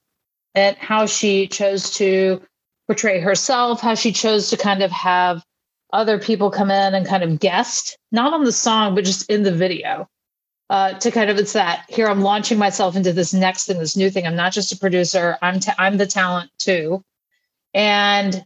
and 0.55 0.77
how 0.77 1.07
she 1.07 1.47
chose 1.49 1.91
to 1.97 2.43
portray 2.91 3.21
herself, 3.21 3.81
how 3.81 3.95
she 3.95 4.11
chose 4.11 4.51
to 4.51 4.57
kind 4.57 4.83
of 4.83 4.91
have 4.91 5.45
other 5.93 6.19
people 6.19 6.51
come 6.51 6.73
in 6.73 6.93
and 6.93 7.07
kind 7.07 7.23
of 7.23 7.39
guest, 7.39 7.97
not 8.11 8.33
on 8.33 8.43
the 8.43 8.51
song, 8.51 8.97
but 8.97 9.05
just 9.05 9.31
in 9.31 9.45
the 9.45 9.53
video. 9.53 10.09
Uh, 10.71 10.95
to 10.95 11.13
kind 11.13 11.31
of 11.31 11.39
it's 11.39 11.53
that 11.53 11.85
here 11.89 12.09
I'm 12.09 12.23
launching 12.23 12.59
myself 12.59 12.97
into 12.97 13.13
this 13.13 13.33
next 13.33 13.67
thing, 13.67 13.79
this 13.79 13.97
new 13.97 14.11
thing. 14.11 14.27
I'm 14.27 14.35
not 14.35 14.53
just 14.53 14.73
a 14.73 14.77
producer. 14.77 15.39
I'm 15.41 15.61
ta- 15.61 15.77
I'm 15.79 15.99
the 15.99 16.07
talent 16.07 16.51
too, 16.59 17.05
and 17.75 18.45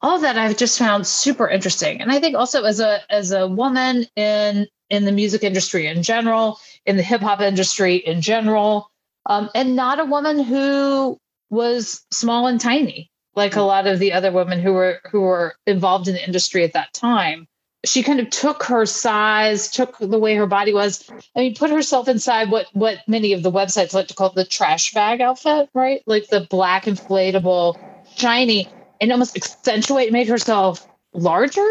all 0.00 0.16
of 0.16 0.22
that 0.22 0.38
I've 0.38 0.56
just 0.56 0.78
found 0.78 1.06
super 1.06 1.46
interesting. 1.46 2.00
And 2.00 2.10
I 2.10 2.20
think 2.20 2.36
also 2.36 2.64
as 2.64 2.80
a 2.80 3.00
as 3.12 3.32
a 3.32 3.46
woman 3.46 4.06
in 4.16 4.66
in 4.88 5.04
the 5.04 5.12
music 5.12 5.42
industry 5.42 5.88
in 5.88 6.02
general, 6.02 6.58
in 6.86 6.96
the 6.96 7.02
hip 7.02 7.20
hop 7.20 7.42
industry 7.42 7.96
in 7.96 8.22
general, 8.22 8.90
um, 9.26 9.50
and 9.54 9.76
not 9.76 10.00
a 10.00 10.06
woman 10.06 10.42
who 10.42 11.18
was 11.50 12.02
small 12.10 12.46
and 12.46 12.58
tiny 12.58 13.10
like 13.36 13.56
a 13.56 13.62
lot 13.62 13.86
of 13.86 13.98
the 13.98 14.12
other 14.12 14.32
women 14.32 14.60
who 14.60 14.72
were 14.72 15.00
who 15.10 15.20
were 15.22 15.56
involved 15.66 16.08
in 16.08 16.14
the 16.14 16.24
industry 16.24 16.64
at 16.64 16.72
that 16.74 16.92
time. 16.92 17.46
She 17.84 18.02
kind 18.02 18.18
of 18.20 18.30
took 18.30 18.62
her 18.64 18.86
size, 18.86 19.70
took 19.70 19.98
the 19.98 20.18
way 20.18 20.34
her 20.36 20.46
body 20.46 20.72
was. 20.72 21.10
I 21.36 21.40
mean, 21.40 21.54
put 21.54 21.70
herself 21.70 22.08
inside 22.08 22.50
what 22.50 22.66
what 22.72 22.98
many 23.06 23.32
of 23.32 23.42
the 23.42 23.52
websites 23.52 23.92
like 23.92 24.08
to 24.08 24.14
call 24.14 24.30
the 24.30 24.44
trash 24.44 24.92
bag 24.92 25.20
outfit, 25.20 25.68
right? 25.74 26.02
Like 26.06 26.28
the 26.28 26.46
black 26.48 26.84
inflatable, 26.84 27.76
shiny, 28.16 28.74
and 29.00 29.12
almost 29.12 29.36
accentuate, 29.36 30.12
made 30.12 30.28
herself 30.28 30.88
larger, 31.12 31.66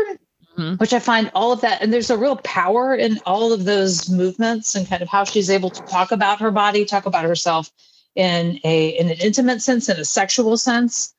Mhm. 0.58 0.80
which 0.80 0.94
I 0.94 1.00
find 1.00 1.32
all 1.34 1.52
of 1.52 1.62
that. 1.62 1.82
And 1.82 1.92
there's 1.92 2.12
a 2.12 2.18
real 2.18 2.36
power 2.38 2.94
in 2.94 3.20
all 3.26 3.52
of 3.54 3.66
those 3.66 4.08
movements 4.10 4.76
and 4.76 4.88
kind 4.88 5.02
of 5.02 5.10
how 5.10 5.24
she's 5.24 5.50
able 5.50 5.72
to 5.72 5.82
talk 5.84 6.12
about 6.12 6.42
her 6.42 6.52
body, 6.52 6.86
talk 6.86 7.06
about 7.08 7.24
herself 7.26 7.72
in 8.16 8.60
a 8.64 8.90
in 8.90 9.10
an 9.10 9.18
intimate 9.20 9.62
sense, 9.62 9.90
in 9.90 9.98
a 9.98 10.06
sexual 10.06 10.58
sense, 10.58 11.13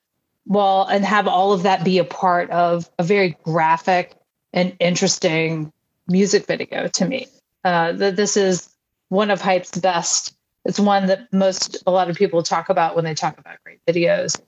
well, 0.46 0.84
and 0.84 1.04
have 1.04 1.26
all 1.26 1.52
of 1.52 1.62
that 1.62 1.84
be 1.84 1.98
a 1.98 2.04
part 2.04 2.50
of 2.50 2.88
a 2.98 3.02
very 3.02 3.36
graphic 3.44 4.14
and 4.52 4.76
interesting 4.78 5.72
music 6.06 6.46
video 6.46 6.88
to 6.88 7.06
me. 7.06 7.26
Uh, 7.64 7.92
that 7.92 8.16
this 8.16 8.36
is 8.36 8.68
one 9.08 9.30
of 9.30 9.40
Hype's 9.40 9.76
best. 9.78 10.36
It's 10.64 10.80
one 10.80 11.06
that 11.06 11.32
most 11.32 11.82
a 11.86 11.90
lot 11.90 12.10
of 12.10 12.16
people 12.16 12.42
talk 12.42 12.68
about 12.68 12.94
when 12.94 13.04
they 13.04 13.14
talk 13.14 13.38
about 13.38 13.62
great 13.64 13.80
videos, 13.86 14.40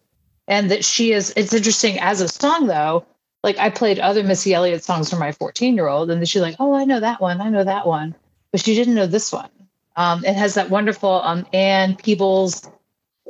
and 0.49 0.71
that 0.71 0.85
she 0.85 1.13
is. 1.13 1.33
It's 1.37 1.55
interesting 1.55 1.99
as 1.99 2.21
a 2.21 2.29
song 2.29 2.67
though. 2.67 3.07
Like 3.43 3.59
I 3.59 3.71
played 3.71 3.99
other 3.99 4.23
Missy 4.23 4.55
Elliott 4.55 4.85
songs 4.85 5.11
for 5.11 5.17
my 5.17 5.33
14 5.33 5.75
year 5.75 5.89
old, 5.89 6.11
and 6.11 6.27
she's 6.29 6.43
like, 6.43 6.57
"Oh, 6.59 6.75
I 6.75 6.85
know 6.85 7.01
that 7.01 7.21
one. 7.21 7.41
I 7.41 7.49
know 7.49 7.65
that 7.65 7.87
one," 7.87 8.15
but 8.53 8.61
she 8.61 8.75
didn't 8.75 8.95
know 8.95 9.07
this 9.07 9.33
one. 9.33 9.51
Um, 9.97 10.25
it 10.25 10.37
has 10.37 10.55
that 10.55 10.69
wonderful 10.69 11.23
um, 11.23 11.47
Ann 11.55 11.97
Peebles 11.97 12.69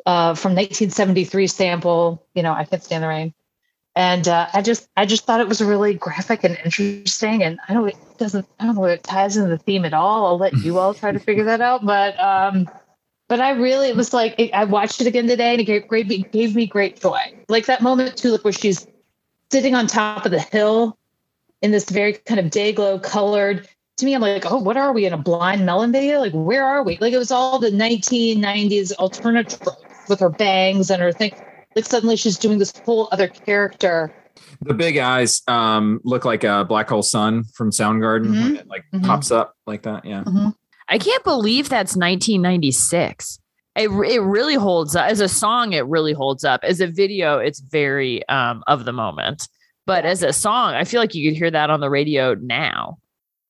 uh, 0.06 0.34
from 0.34 0.52
1973 0.52 1.46
sample. 1.48 2.24
You 2.34 2.42
know, 2.42 2.52
I 2.52 2.64
can't 2.64 2.82
stand 2.82 3.04
the 3.04 3.08
rain. 3.08 3.34
And 3.94 4.28
uh, 4.28 4.48
I 4.52 4.60
just 4.60 4.88
I 4.96 5.06
just 5.06 5.24
thought 5.24 5.40
it 5.40 5.48
was 5.48 5.62
really 5.62 5.94
graphic 5.94 6.44
and 6.44 6.58
interesting. 6.64 7.42
And 7.42 7.58
I 7.68 7.74
don't 7.74 7.88
it 7.88 7.96
doesn't 8.18 8.46
I 8.60 8.66
don't 8.66 8.74
know 8.74 8.84
it 8.84 9.02
ties 9.02 9.36
into 9.36 9.48
the 9.48 9.58
theme 9.58 9.84
at 9.84 9.94
all. 9.94 10.26
I'll 10.26 10.38
let 10.38 10.52
you 10.58 10.78
all 10.78 10.94
try 10.94 11.12
to 11.12 11.18
figure 11.18 11.44
that 11.44 11.60
out. 11.60 11.84
But 11.84 12.18
um, 12.20 12.68
but 13.28 13.40
I 13.40 13.52
really 13.52 13.88
it 13.88 13.96
was 13.96 14.12
like 14.12 14.34
it, 14.38 14.52
I 14.52 14.64
watched 14.64 15.00
it 15.00 15.06
again 15.06 15.26
today 15.26 15.52
and 15.52 15.60
it 15.60 15.64
gave, 15.64 15.88
great, 15.88 16.10
it 16.10 16.30
gave 16.30 16.54
me 16.54 16.66
great 16.66 17.00
joy. 17.00 17.20
Like 17.48 17.66
that 17.66 17.80
moment 17.80 18.16
too, 18.16 18.32
like 18.32 18.44
where 18.44 18.52
she's 18.52 18.86
sitting 19.50 19.74
on 19.74 19.86
top 19.86 20.26
of 20.26 20.30
the 20.30 20.40
hill 20.40 20.98
in 21.62 21.70
this 21.70 21.88
very 21.88 22.12
kind 22.12 22.38
of 22.38 22.50
day 22.50 22.72
glow 22.72 22.98
colored. 22.98 23.66
To 23.96 24.04
me, 24.04 24.14
I'm 24.14 24.20
like, 24.20 24.44
oh, 24.50 24.58
what 24.58 24.76
are 24.76 24.92
we 24.92 25.06
in 25.06 25.14
a 25.14 25.16
blind 25.16 25.64
melon 25.64 25.90
video? 25.90 26.20
Like, 26.20 26.34
where 26.34 26.62
are 26.62 26.82
we? 26.82 26.98
Like, 26.98 27.14
it 27.14 27.18
was 27.18 27.30
all 27.30 27.58
the 27.58 27.70
1990s 27.70 28.92
alternative 28.96 29.66
with 30.08 30.20
her 30.20 30.28
bangs 30.30 30.90
and 30.90 31.00
her 31.02 31.12
thing. 31.12 31.32
Like, 31.74 31.84
suddenly 31.84 32.16
she's 32.16 32.38
doing 32.38 32.58
this 32.58 32.72
whole 32.84 33.08
other 33.12 33.28
character. 33.28 34.14
The 34.62 34.74
big 34.74 34.96
eyes 34.98 35.42
um, 35.48 36.00
look 36.04 36.24
like 36.24 36.44
a 36.44 36.64
black 36.64 36.88
hole 36.88 37.02
sun 37.02 37.44
from 37.54 37.70
Soundgarden. 37.70 38.26
Mhm. 38.28 38.56
It 38.60 38.66
like 38.68 38.84
Mhm. 38.94 39.04
pops 39.04 39.30
up 39.30 39.54
like 39.66 39.82
that. 39.82 40.04
Yeah. 40.04 40.24
I 40.88 40.98
can't 40.98 41.24
believe 41.24 41.68
that's 41.68 41.96
1996. 41.96 43.40
It, 43.76 43.90
it 43.90 44.20
really 44.22 44.54
holds 44.54 44.96
up 44.96 45.06
as 45.10 45.20
a 45.20 45.28
song. 45.28 45.72
It 45.74 45.84
really 45.86 46.14
holds 46.14 46.44
up 46.44 46.60
as 46.62 46.80
a 46.80 46.86
video. 46.86 47.38
It's 47.38 47.60
very 47.60 48.26
um, 48.28 48.62
of 48.66 48.84
the 48.86 48.92
moment, 48.92 49.48
but 49.84 50.06
as 50.06 50.22
a 50.22 50.32
song, 50.32 50.72
I 50.74 50.84
feel 50.84 51.00
like 51.00 51.14
you 51.14 51.30
could 51.30 51.36
hear 51.36 51.50
that 51.50 51.68
on 51.68 51.80
the 51.80 51.90
radio 51.90 52.34
now. 52.34 52.98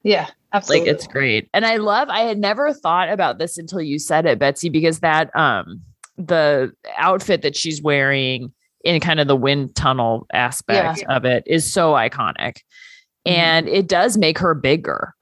Yeah, 0.03 0.29
absolutely. 0.53 0.89
Like 0.89 0.97
it's 0.97 1.07
great. 1.07 1.49
And 1.55 1.65
I 1.65 1.77
love 1.77 2.09
I 2.09 2.21
had 2.21 2.39
never 2.39 2.73
thought 2.73 3.09
about 3.09 3.39
this 3.39 3.57
until 3.59 3.81
you 3.81 3.99
said 4.01 4.27
it, 4.27 4.39
Betsy, 4.41 4.69
because 4.69 4.99
that 5.01 5.31
um 5.37 5.81
the 6.19 6.73
outfit 6.97 7.43
that 7.43 7.57
she's 7.57 7.83
wearing 7.83 8.53
in 8.85 9.01
kind 9.01 9.21
of 9.21 9.27
the 9.27 9.37
wind 9.37 9.75
tunnel 9.75 10.27
aspect 10.33 11.05
of 11.09 11.25
it 11.25 11.43
is 11.47 11.71
so 11.71 11.93
iconic. 11.93 12.59
Mm-hmm. 13.27 13.33
And 13.33 13.69
it 13.69 13.89
does 13.89 14.17
make 14.17 14.39
her 14.39 14.55
bigger. 14.55 15.15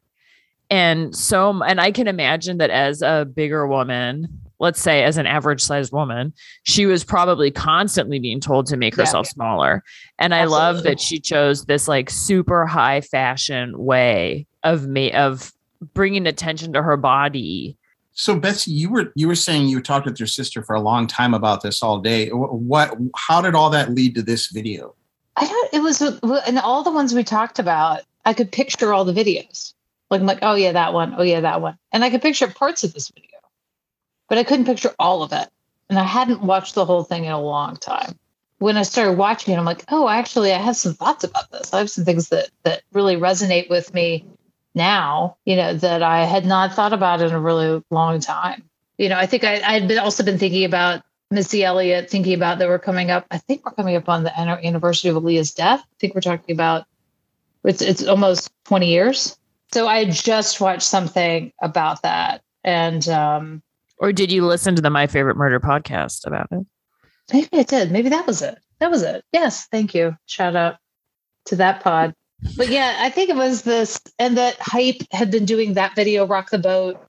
And 0.70 1.14
so 1.14 1.62
and 1.62 1.80
I 1.80 1.90
can 1.90 2.09
imagine 2.09 2.59
that 2.59 2.70
as 2.70 3.03
a 3.03 3.24
bigger 3.24 3.66
woman, 3.66 4.28
let's 4.61 4.80
say 4.80 5.05
as 5.05 5.18
an 5.18 5.26
average 5.26 5.61
sized 5.61 5.92
woman, 5.92 6.32
she 6.64 6.86
was 6.86 7.05
probably 7.05 7.51
constantly 7.51 8.18
being 8.18 8.40
told 8.40 8.66
to 8.66 8.76
make 8.76 8.97
Yeah. 8.97 9.03
herself 9.03 9.26
smaller. 9.26 9.82
And 10.18 10.34
I 10.34 10.45
love 10.45 10.82
that 10.84 11.01
she 11.01 11.20
chose 11.20 11.64
this 11.66 11.88
like 11.88 12.11
super 12.11 12.66
high 12.66 13.01
fashion 13.01 13.78
way 13.78 14.47
of 14.62 14.86
me 14.86 15.12
of 15.12 15.53
bringing 15.92 16.26
attention 16.26 16.72
to 16.72 16.82
her 16.82 16.97
body. 16.97 17.76
So 18.15 18.39
Betsy, 18.39 18.71
you 18.71 18.91
were 18.91 19.12
you 19.17 19.27
were 19.27 19.35
saying 19.35 19.69
you 19.69 19.81
talked 19.81 20.07
with 20.07 20.21
your 20.21 20.29
sister 20.29 20.62
for 20.62 20.75
a 20.75 20.81
long 20.81 21.09
time 21.09 21.35
about 21.35 21.62
this 21.62 21.83
all 21.83 21.99
day. 21.99 22.29
What? 22.29 22.97
How 23.17 23.43
did 23.43 23.57
all 23.57 23.71
that 23.71 23.91
lead 23.91 24.15
to 24.15 24.23
this 24.23 24.47
video? 24.47 24.95
I 25.37 25.47
don't. 25.47 25.75
It 25.75 25.83
was 25.83 26.01
and 26.01 26.59
all 26.61 26.85
the 26.85 26.93
ones 26.93 27.12
we 27.12 27.25
talked 27.25 27.59
about. 27.59 28.03
I 28.25 28.33
could 28.33 28.53
picture 28.53 28.93
all 28.93 29.05
the 29.05 29.12
videos. 29.12 29.75
Like 30.11 30.21
I'm 30.21 30.29
like, 30.29 30.39
oh 30.43 30.55
yeah, 30.55 30.71
that 30.73 30.95
one. 30.95 31.15
Oh 31.19 31.25
yeah, 31.25 31.41
that 31.41 31.61
one. 31.61 31.77
And 31.91 32.05
I 32.05 32.11
could 32.11 32.23
picture 32.23 32.47
parts 32.47 32.85
of 32.85 32.95
this 32.95 33.11
video, 33.11 33.41
but 34.29 34.39
I 34.39 34.45
couldn't 34.45 34.67
picture 34.67 34.95
all 35.01 35.25
of 35.25 35.33
it. 35.33 35.49
And 35.91 35.99
I 35.99 36.05
hadn't 36.05 36.41
watched 36.41 36.77
the 36.77 36.85
whole 36.85 37.03
thing 37.03 37.25
in 37.25 37.33
a 37.33 37.41
long 37.41 37.77
time. 37.77 38.17
When 38.59 38.77
I 38.77 38.85
started 38.85 39.19
watching 39.19 39.53
it, 39.53 39.59
I'm 39.59 39.65
like, 39.65 39.85
oh, 39.89 40.09
actually, 40.09 40.53
I 40.53 40.59
have 40.59 40.77
some 40.77 40.95
thoughts 40.95 41.25
about 41.25 41.51
this. 41.51 41.75
I 41.75 41.79
have 41.79 41.91
some 41.91 42.05
things 42.05 42.29
that 42.29 42.51
that 42.62 42.83
really 42.93 43.17
resonate 43.17 43.69
with 43.69 43.93
me 43.93 44.25
now. 44.75 45.37
You 45.45 45.57
know, 45.57 45.75
that 45.75 46.03
I 46.03 46.25
had 46.25 46.47
not 46.47 46.75
thought 46.75 46.93
about 46.93 47.22
in 47.22 47.33
a 47.33 47.41
really 47.41 47.83
long 47.91 48.20
time. 48.20 48.62
You 48.99 49.09
know, 49.09 49.16
I 49.16 49.27
think 49.27 49.45
I, 49.45 49.55
I 49.55 49.72
had 49.72 49.89
been 49.89 49.99
also 49.99 50.22
been 50.22 50.39
thinking 50.39 50.64
about 50.64 51.03
Missy 51.31 51.64
Elliott, 51.64 52.11
thinking 52.11 52.35
about 52.35 52.59
that 52.59 52.68
we're 52.68 52.79
coming 52.79 53.11
up. 53.11 53.27
I 53.31 53.39
think 53.39 53.64
we're 53.64 53.72
coming 53.72 53.97
up 53.97 54.09
on 54.09 54.22
the 54.22 54.39
anniversary 54.39 55.11
of 55.11 55.16
Aaliyah's 55.16 55.53
death. 55.53 55.81
I 55.81 55.95
think 55.99 56.14
we're 56.14 56.20
talking 56.20 56.55
about 56.55 56.87
it's 57.64 57.83
it's 57.83 58.07
almost 58.07 58.51
20 58.64 58.87
years. 58.87 59.37
So 59.72 59.89
I 59.89 60.05
just 60.05 60.61
watched 60.61 60.83
something 60.83 61.53
about 61.61 62.03
that. 62.03 62.43
And 62.62 63.09
um 63.09 63.62
Or 63.99 64.12
did 64.12 64.31
you 64.31 64.47
listen 64.47 64.77
to 64.77 64.83
the 64.83 64.91
My 64.91 65.07
Favorite 65.07 65.37
Murder 65.37 65.61
podcast 65.61 66.27
about 66.27 66.49
it? 66.53 66.66
maybe 67.33 67.49
I 67.53 67.62
did. 67.62 67.91
Maybe 67.91 68.11
that 68.11 68.27
was 68.27 68.43
it. 68.43 68.59
That 68.81 68.91
was 68.91 69.03
it. 69.03 69.25
Yes, 69.33 69.66
thank 69.66 69.95
you. 69.95 70.16
Shout 70.27 70.55
out 70.57 70.77
to 71.47 71.57
that 71.57 71.83
pod. 71.83 72.14
But 72.57 72.68
yeah, 72.68 72.97
I 73.01 73.11
think 73.11 73.30
it 73.30 73.36
was 73.36 73.62
this 73.62 74.01
and 74.18 74.36
that 74.36 74.57
hype 74.61 75.03
had 75.11 75.30
been 75.30 75.45
doing 75.45 75.74
that 75.74 75.97
video, 75.97 76.26
Rock 76.26 76.51
the 76.51 76.59
Boat, 76.59 77.05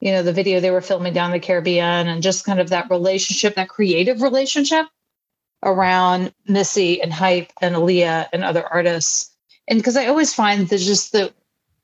you 0.00 0.12
know, 0.12 0.22
the 0.22 0.32
video 0.32 0.60
they 0.60 0.70
were 0.70 0.80
filming 0.80 1.14
down 1.14 1.30
the 1.30 1.40
Caribbean 1.40 2.08
and 2.08 2.22
just 2.22 2.44
kind 2.44 2.60
of 2.60 2.68
that 2.70 2.90
relationship, 2.90 3.54
that 3.54 3.68
creative 3.68 4.22
relationship 4.22 4.86
around 5.62 6.32
Missy 6.46 7.00
and 7.00 7.12
Hype 7.12 7.52
and 7.60 7.74
Aaliyah 7.74 8.28
and 8.32 8.44
other 8.44 8.64
artists. 8.64 9.34
And 9.66 9.78
because 9.78 9.96
I 9.96 10.06
always 10.06 10.34
find 10.34 10.68
there's 10.68 10.86
just 10.86 11.12
the 11.12 11.32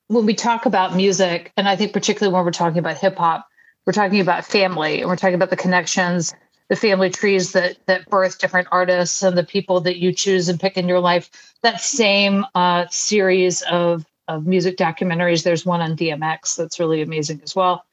when 0.08 0.26
we 0.26 0.34
talk 0.34 0.66
about 0.66 0.96
music, 0.96 1.52
and 1.56 1.68
I 1.68 1.76
think 1.76 1.92
particularly 1.92 2.34
when 2.34 2.44
we're 2.44 2.50
talking 2.50 2.78
about 2.78 2.98
hip 2.98 3.16
hop, 3.16 3.46
we're 3.86 3.92
talking 3.92 4.20
about 4.20 4.44
family 4.44 5.00
and 5.00 5.08
we're 5.08 5.16
talking 5.16 5.36
about 5.36 5.50
the 5.50 5.56
connections, 5.56 6.34
the 6.70 6.76
family 6.76 7.10
trees 7.10 7.52
that 7.52 7.76
that 7.86 8.08
birth 8.08 8.38
different 8.38 8.68
artists 8.70 9.22
and 9.22 9.36
the 9.36 9.44
people 9.44 9.80
that 9.82 9.98
you 9.98 10.12
choose 10.14 10.48
and 10.48 10.58
pick 10.60 10.78
in 10.78 10.88
your 10.88 11.00
life. 11.00 11.28
That 11.62 11.82
same 11.82 12.46
uh, 12.54 12.86
series 12.90 13.60
of 13.62 14.06
of 14.28 14.46
music 14.46 14.78
documentaries. 14.78 15.42
There's 15.44 15.66
one 15.66 15.82
on 15.82 15.96
DMX 15.96 16.56
that's 16.56 16.80
really 16.80 17.02
amazing 17.02 17.42
as 17.42 17.54
well, 17.54 17.84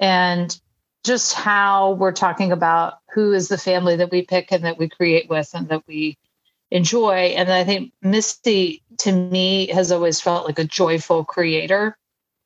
and 0.00 0.58
just 1.04 1.34
how 1.34 1.92
we're 1.92 2.12
talking 2.12 2.52
about 2.52 2.94
who 3.12 3.32
is 3.32 3.48
the 3.48 3.58
family 3.58 3.96
that 3.96 4.10
we 4.10 4.22
pick 4.22 4.50
and 4.50 4.64
that 4.64 4.78
we 4.78 4.88
create 4.88 5.28
with 5.28 5.50
and 5.54 5.68
that 5.68 5.86
we 5.86 6.16
enjoy. 6.70 7.34
And 7.36 7.52
I 7.52 7.64
think 7.64 7.92
Missy 8.02 8.82
to 8.98 9.12
me 9.12 9.66
has 9.68 9.92
always 9.92 10.20
felt 10.20 10.46
like 10.46 10.58
a 10.58 10.64
joyful 10.64 11.24
creator. 11.24 11.98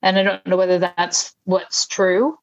And 0.03 0.19
I 0.19 0.23
don't 0.23 0.47
know 0.47 0.57
whether 0.57 0.79
that's 0.79 1.37
what's 1.45 1.87
true, 1.87 2.39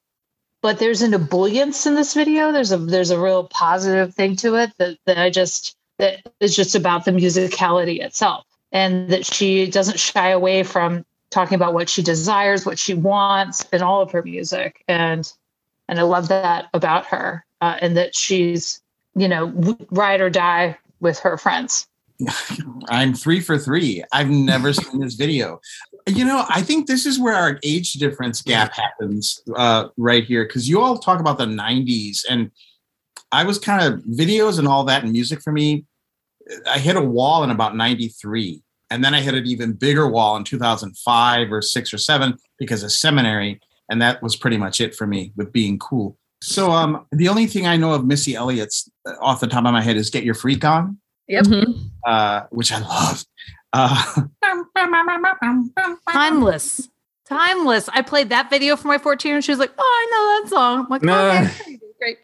but 0.64 0.80
there's 0.80 1.02
an 1.02 1.12
ebullience 1.12 1.86
in 1.86 1.96
this 1.96 2.14
video. 2.14 2.52
There's 2.54 2.72
a 2.72 2.78
there's 2.78 3.12
a 3.12 3.20
real 3.20 3.44
positive 3.44 4.16
thing 4.16 4.38
to 4.38 4.56
it 4.56 4.72
that, 4.78 4.98
that 5.06 5.18
I 5.20 5.30
just 5.30 5.76
that 6.00 6.22
is 6.40 6.56
just 6.56 6.74
about 6.74 7.06
the 7.06 7.12
musicality 7.12 8.02
itself. 8.02 8.46
And 8.72 9.10
that 9.10 9.26
she 9.26 9.70
doesn't 9.70 10.00
shy 10.00 10.30
away 10.30 10.64
from 10.64 11.06
talking 11.30 11.56
about 11.56 11.76
what 11.76 11.90
she 11.90 12.02
desires, 12.02 12.66
what 12.66 12.80
she 12.80 12.96
wants 12.96 13.64
in 13.72 13.84
all 13.84 14.02
of 14.02 14.12
her 14.12 14.24
music. 14.24 14.84
And 14.88 15.32
and 15.90 16.00
I 16.00 16.04
love 16.04 16.30
that 16.30 16.70
about 16.74 17.06
her. 17.08 17.46
Uh, 17.62 17.78
and 17.82 17.96
that 17.96 18.16
she's, 18.16 18.82
you 19.16 19.28
know, 19.28 19.78
ride 19.92 20.22
or 20.22 20.30
die 20.30 20.78
with 21.02 21.20
her 21.20 21.38
friends. 21.38 21.88
I'm 22.90 23.14
three 23.14 23.42
for 23.42 23.58
three. 23.58 24.04
I've 24.14 24.30
never 24.30 24.72
seen 24.74 25.02
this 25.02 25.16
video. 25.16 25.60
You 26.08 26.26
know, 26.26 26.46
I 26.50 26.62
think 26.62 26.88
this 26.88 27.06
is 27.06 27.20
where 27.20 27.34
our 27.34 27.60
age 27.64 27.94
difference 27.94 28.42
gap 28.42 28.74
happens 28.74 29.42
uh, 29.56 29.88
right 29.98 30.24
here 30.24 30.46
because 30.46 30.68
you 30.68 30.82
all 30.82 30.98
talk 30.98 31.20
about 31.20 31.38
the 31.38 31.46
90s, 31.46 32.26
and 32.30 32.52
I 33.32 33.44
was 33.46 33.58
kind 33.58 33.94
of 33.94 34.02
videos 34.02 34.60
and 34.60 34.68
all 34.68 34.84
that 34.86 35.04
and 35.04 35.12
music 35.12 35.42
for 35.42 35.52
me. 35.52 35.86
I 36.68 36.78
hit 36.78 36.96
a 36.96 37.02
wall 37.02 37.44
in 37.44 37.50
about 37.50 37.76
93. 37.76 38.62
And 38.92 39.04
then 39.04 39.16
I 39.16 39.22
hit 39.22 39.34
an 39.34 39.48
even 39.48 39.74
bigger 39.74 40.08
wall 40.08 40.36
in 40.36 40.44
2005 40.44 41.52
or 41.52 41.62
six 41.64 41.92
or 41.92 41.98
seven 41.98 42.38
because 42.60 42.84
of 42.84 42.92
seminary. 42.92 43.60
And 43.90 44.00
that 44.04 44.22
was 44.22 44.36
pretty 44.36 44.58
much 44.58 44.82
it 44.82 44.94
for 44.94 45.08
me 45.08 45.32
with 45.36 45.52
being 45.52 45.80
cool. 45.80 46.16
So 46.44 46.72
um, 46.72 47.08
the 47.12 47.28
only 47.28 47.48
thing 47.48 47.66
I 47.66 47.76
know 47.76 47.94
of 47.94 48.06
Missy 48.06 48.36
Elliott's 48.36 48.88
uh, 49.08 49.14
off 49.20 49.40
the 49.40 49.48
top 49.48 49.66
of 49.66 49.74
my 49.74 49.82
head 49.82 49.96
is 49.96 50.12
Get 50.12 50.24
Your 50.24 50.36
Freak 50.36 50.64
On 50.64 51.00
Yep. 51.28 51.46
uh, 52.06 52.42
which 52.52 52.72
I 52.72 52.80
love. 52.80 53.26
Uh, 53.72 54.24
Timeless. 56.12 56.90
Timeless. 57.28 57.90
I 57.90 58.02
played 58.02 58.30
that 58.30 58.50
video 58.50 58.76
for 58.76 58.88
my 58.88 58.98
14 58.98 59.36
and 59.36 59.44
she 59.44 59.52
was 59.52 59.60
like, 59.60 59.72
Oh, 59.78 59.82
I 59.82 60.12
know 60.12 60.42
that 60.44 60.50
song. 60.50 60.80
I'm 60.80 60.90
like, 60.90 61.04
okay, 61.62 61.80
great. 62.00 62.18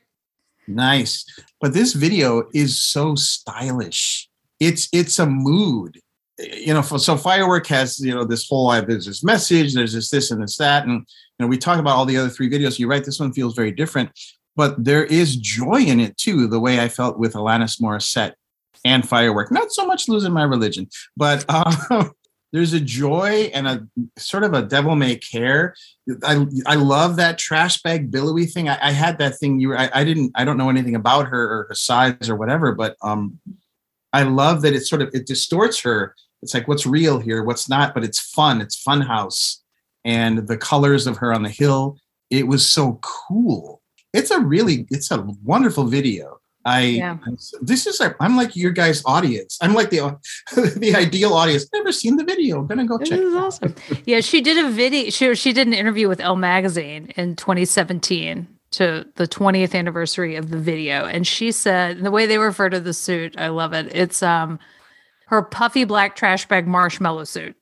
nice, 0.67 1.25
but 1.61 1.73
this 1.73 1.93
video 1.93 2.49
is 2.53 2.77
so 2.77 3.15
stylish. 3.15 4.29
It's 4.59 4.89
it's 4.91 5.17
a 5.19 5.25
mood, 5.25 5.99
you 6.37 6.73
know. 6.73 6.81
So 6.81 7.15
firework 7.15 7.65
has 7.67 7.97
you 7.99 8.13
know 8.13 8.25
this 8.25 8.47
whole 8.49 8.69
uh, 8.69 8.81
there's 8.81 9.05
this 9.05 9.23
message, 9.23 9.73
there's 9.73 9.93
this 9.93 10.09
this 10.09 10.31
and 10.31 10.43
this 10.43 10.57
that, 10.57 10.85
and 10.85 10.99
you 10.99 11.05
know 11.39 11.47
we 11.47 11.57
talk 11.57 11.79
about 11.79 11.95
all 11.95 12.05
the 12.05 12.17
other 12.17 12.29
three 12.29 12.49
videos. 12.49 12.77
You're 12.77 12.89
right, 12.89 13.03
this 13.03 13.21
one 13.21 13.31
feels 13.31 13.55
very 13.55 13.71
different, 13.71 14.11
but 14.57 14.83
there 14.83 15.05
is 15.05 15.37
joy 15.37 15.81
in 15.81 16.01
it 16.01 16.17
too. 16.17 16.47
The 16.47 16.59
way 16.59 16.81
I 16.81 16.89
felt 16.89 17.17
with 17.17 17.33
Alanis 17.35 17.81
Morissette 17.81 18.33
and 18.83 19.07
firework. 19.07 19.51
Not 19.51 19.71
so 19.71 19.85
much 19.85 20.07
losing 20.09 20.33
my 20.33 20.43
religion, 20.43 20.89
but 21.15 21.45
uh, 21.47 22.09
there's 22.51 22.73
a 22.73 22.79
joy 22.79 23.51
and 23.53 23.67
a 23.67 23.87
sort 24.17 24.43
of 24.43 24.53
a 24.53 24.63
devil 24.63 24.95
may 24.95 25.15
care. 25.15 25.75
I 26.23 26.45
I 26.65 26.75
love 26.75 27.15
that 27.17 27.37
trash 27.37 27.81
bag 27.81 28.09
billowy 28.09 28.45
thing. 28.45 28.69
I, 28.69 28.89
I 28.89 28.91
had 28.91 29.19
that 29.19 29.37
thing. 29.37 29.59
You 29.59 29.69
were, 29.69 29.77
I, 29.77 29.89
I 29.93 30.03
didn't 30.03 30.31
I 30.35 30.45
don't 30.45 30.57
know 30.57 30.69
anything 30.69 30.95
about 30.95 31.27
her 31.27 31.43
or 31.43 31.65
her 31.69 31.75
size 31.75 32.29
or 32.29 32.35
whatever, 32.35 32.73
but 32.73 32.95
um, 33.03 33.39
I 34.13 34.23
love 34.23 34.61
that 34.63 34.73
it 34.73 34.85
sort 34.85 35.01
of 35.01 35.09
it 35.13 35.27
distorts 35.27 35.79
her. 35.81 36.15
It's 36.41 36.53
like 36.53 36.67
what's 36.67 36.85
real 36.85 37.19
here, 37.19 37.43
what's 37.43 37.69
not, 37.69 37.93
but 37.93 38.03
it's 38.03 38.19
fun. 38.19 38.61
It's 38.61 38.81
fun 38.81 39.01
house, 39.01 39.61
and 40.03 40.47
the 40.47 40.57
colors 40.57 41.05
of 41.05 41.17
her 41.17 41.33
on 41.33 41.43
the 41.43 41.49
hill. 41.49 41.97
It 42.29 42.47
was 42.47 42.69
so 42.69 42.99
cool. 43.01 43.81
It's 44.13 44.31
a 44.31 44.39
really 44.39 44.87
it's 44.89 45.11
a 45.11 45.27
wonderful 45.43 45.85
video. 45.85 46.38
I 46.65 46.81
Yeah. 46.81 47.17
this 47.61 47.87
is 47.87 48.01
I'm 48.19 48.35
like 48.35 48.55
your 48.55 48.71
guys' 48.71 49.01
audience. 49.05 49.57
I'm 49.61 49.73
like 49.73 49.89
the 49.89 50.17
the 50.77 50.93
ideal 50.95 51.33
audience. 51.33 51.67
Never 51.73 51.91
seen 51.91 52.17
the 52.17 52.23
video. 52.23 52.61
Gonna 52.63 52.85
go 52.85 52.97
This 52.97 53.09
check. 53.09 53.19
is 53.19 53.33
it 53.33 53.37
out. 53.37 53.43
awesome. 53.43 53.75
Yeah, 54.05 54.21
she 54.21 54.41
did 54.41 54.63
a 54.63 54.69
video. 54.69 55.09
She 55.09 55.33
she 55.35 55.53
did 55.53 55.67
an 55.67 55.73
interview 55.73 56.07
with 56.09 56.19
Elle 56.19 56.35
Magazine 56.35 57.07
in 57.15 57.35
2017 57.35 58.47
to 58.71 59.05
the 59.15 59.27
20th 59.27 59.73
anniversary 59.73 60.35
of 60.35 60.49
the 60.51 60.57
video, 60.59 61.05
and 61.05 61.25
she 61.25 61.51
said 61.51 62.03
the 62.03 62.11
way 62.11 62.25
they 62.27 62.37
refer 62.37 62.69
to 62.69 62.79
the 62.79 62.93
suit, 62.93 63.33
I 63.37 63.47
love 63.47 63.73
it. 63.73 63.87
It's 63.95 64.21
um 64.21 64.59
her 65.27 65.41
puffy 65.41 65.83
black 65.85 66.15
trash 66.15 66.47
bag 66.47 66.67
marshmallow 66.67 67.23
suit, 67.23 67.55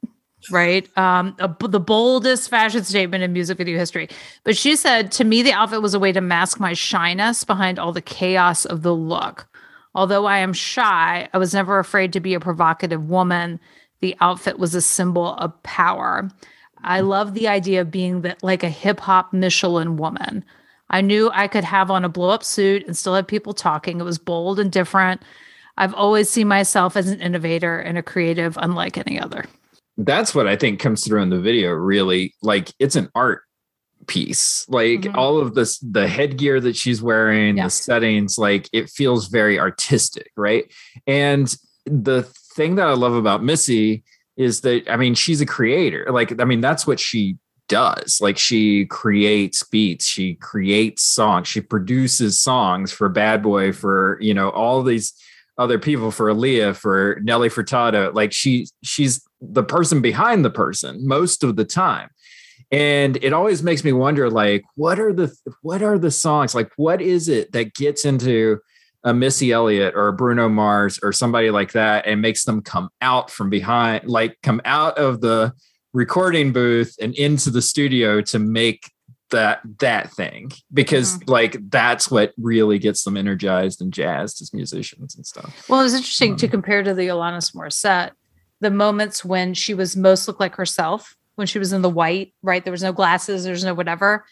right? 0.52 0.96
Um, 0.98 1.36
a, 1.40 1.54
the 1.68 1.80
boldest 1.80 2.50
fashion 2.50 2.84
statement 2.84 3.24
in 3.24 3.34
music 3.34 3.58
video 3.58 3.78
history. 3.78 4.10
But 4.44 4.56
she 4.56 4.76
said 4.76 5.12
to 5.14 5.24
me, 5.24 5.42
the 5.42 5.54
outfit 5.54 5.82
was 5.82 5.94
a 5.94 6.00
way 6.00 6.12
to 6.12 6.22
mask 6.22 6.60
my 6.60 6.74
shyness 6.74 7.44
behind 7.44 7.80
all 7.80 7.92
the 7.92 8.02
chaos 8.02 8.66
of 8.66 8.82
the 8.82 8.96
look. 8.96 9.48
Although 9.96 10.26
I 10.26 10.38
am 10.38 10.54
shy, 10.54 11.28
I 11.34 11.38
was 11.38 11.54
never 11.54 11.80
afraid 11.80 12.14
to 12.14 12.20
be 12.20 12.34
a 12.34 12.40
provocative 12.40 13.10
woman. 13.10 13.60
The 14.00 14.16
outfit 14.22 14.60
was 14.60 14.76
a 14.76 14.82
symbol 14.82 15.34
of 15.36 15.62
power. 15.64 16.30
I 16.84 17.00
love 17.00 17.34
the 17.34 17.48
idea 17.48 17.82
of 17.82 17.92
being 17.92 18.22
that 18.22 18.44
like 18.44 18.64
a 18.64 18.70
hip 18.70 19.00
hop 19.00 19.34
Michelin 19.34 19.98
woman. 19.98 20.46
I 20.90 21.02
knew 21.02 21.30
I 21.34 21.48
could 21.48 21.64
have 21.64 21.92
on 21.92 22.06
a 22.06 22.10
blow 22.10 22.30
up 22.30 22.44
suit 22.44 22.86
and 22.86 22.96
still 22.96 23.16
have 23.16 23.28
people 23.28 23.54
talking. 23.54 24.00
It 24.00 24.04
was 24.04 24.20
bold 24.20 24.60
and 24.60 24.72
different. 24.72 25.22
I've 25.78 25.94
always 25.94 26.30
seen 26.30 26.48
myself 26.48 26.96
as 26.96 27.10
an 27.10 27.20
innovator 27.20 27.80
and 27.80 27.98
a 27.98 28.04
creative 28.04 28.58
unlike 28.62 28.98
any 28.98 29.20
other. 29.20 29.46
That's 29.98 30.36
what 30.36 30.48
I 30.48 30.56
think 30.56 30.80
comes 30.80 31.06
through 31.06 31.22
in 31.22 31.30
the 31.30 31.40
video. 31.40 31.72
Really, 31.72 32.34
like 32.42 32.72
it's 32.80 32.96
an 32.96 33.10
art 33.16 33.42
piece. 34.06 34.66
Like 34.70 35.02
Mhm. 35.02 35.16
all 35.16 35.40
of 35.40 35.56
this, 35.56 35.80
the 35.80 36.08
headgear 36.08 36.60
that 36.62 36.76
she's 36.76 37.02
wearing, 37.02 37.58
Yeah. 37.58 37.66
the 37.66 37.70
settings, 37.72 38.38
like 38.38 38.70
it 38.72 38.90
feels 38.90 39.28
very 39.28 39.60
artistic, 39.60 40.32
right? 40.38 40.66
And 41.08 41.54
the 41.86 42.24
thing 42.56 42.76
that 42.76 42.88
I 42.88 42.94
love 42.94 43.14
about 43.14 43.44
Missy 43.44 44.04
is 44.38 44.62
that 44.62 44.90
I 44.90 44.98
mean, 44.98 45.16
she's 45.16 45.42
a 45.42 45.46
creator. 45.46 46.06
Like, 46.12 46.40
I 46.40 46.46
mean, 46.46 46.62
that's 46.62 46.86
what 46.86 47.00
she 47.00 47.38
does. 47.68 48.20
Like, 48.22 48.38
she 48.38 48.86
creates 48.86 49.62
beats, 49.64 50.06
she 50.06 50.36
creates 50.36 51.02
songs, 51.04 51.48
she 51.50 51.60
produces 51.60 52.40
songs 52.40 52.92
for 52.92 53.10
Bad 53.10 53.42
Boy, 53.44 53.74
for 53.74 54.18
you 54.22 54.34
know, 54.34 54.50
all 54.52 54.84
these 54.84 55.12
other 55.58 55.80
people, 55.80 56.12
for 56.12 56.32
Aaliyah, 56.32 56.76
for 56.76 57.20
Nelly 57.24 57.50
Furtado. 57.50 58.14
Like, 58.14 58.32
she 58.34 58.68
she's 58.84 59.26
the 59.42 59.64
person 59.64 60.02
behind 60.02 60.44
the 60.44 60.50
person 60.50 61.08
most 61.08 61.44
of 61.44 61.56
the 61.56 61.66
time 61.66 62.10
and 62.72 63.18
it 63.24 63.34
always 63.34 63.64
makes 63.64 63.84
me 63.84 63.94
wonder 63.94 64.30
like 64.30 64.64
what 64.76 65.00
are 65.00 65.14
the 65.14 65.34
what 65.62 65.82
are 65.82 65.98
the 65.98 66.12
songs 66.12 66.54
like 66.54 66.70
what 66.76 67.02
is 67.02 67.30
it 67.30 67.52
that 67.52 67.74
gets 67.74 68.04
into 68.04 68.60
a 69.04 69.14
missy 69.14 69.52
elliott 69.52 69.94
or 69.96 70.10
a 70.10 70.14
bruno 70.14 70.50
mars 70.50 71.00
or 71.02 71.14
somebody 71.14 71.50
like 71.50 71.72
that 71.72 72.06
and 72.06 72.22
makes 72.22 72.44
them 72.44 72.62
come 72.62 72.90
out 73.02 73.30
from 73.32 73.50
behind 73.50 74.08
like 74.10 74.38
come 74.44 74.62
out 74.66 74.98
of 74.98 75.22
the 75.22 75.54
recording 75.94 76.52
booth 76.52 76.96
and 77.02 77.16
into 77.16 77.50
the 77.50 77.62
studio 77.62 78.22
to 78.22 78.40
make 78.40 78.92
that 79.32 79.60
that 79.80 80.12
thing 80.12 80.52
because 80.74 81.18
mm-hmm. 81.18 81.32
like 81.32 81.58
that's 81.70 82.10
what 82.10 82.34
really 82.38 82.80
gets 82.80 83.04
them 83.04 83.18
energized 83.18 83.82
and 83.82 83.92
jazzed 83.92 84.42
as 84.42 84.54
musicians 84.54 85.16
and 85.16 85.26
stuff 85.26 85.68
Well, 85.70 85.82
it 85.82 85.84
was 85.84 85.94
interesting 85.94 86.36
to 86.38 86.48
um, 86.48 86.52
compare 86.52 86.84
to 86.84 86.94
the 86.94 87.08
Alanis 87.08 87.54
Morissette, 87.56 88.12
the 88.62 88.72
moments 88.72 89.26
when 89.26 89.54
she 89.54 89.74
was 89.74 89.96
most 89.96 90.28
looked 90.28 90.40
like 90.40 90.56
herself, 90.56 91.16
when 91.36 91.48
she 91.48 91.60
was 91.60 91.74
in 91.74 91.82
the 91.82 91.90
white, 91.90 92.34
right? 92.42 92.64
There 92.64 92.72
was 92.72 92.84
no 92.84 92.94
glasses, 92.94 93.44
there's 93.44 93.64
no 93.64 93.74
whatever. 93.74 94.26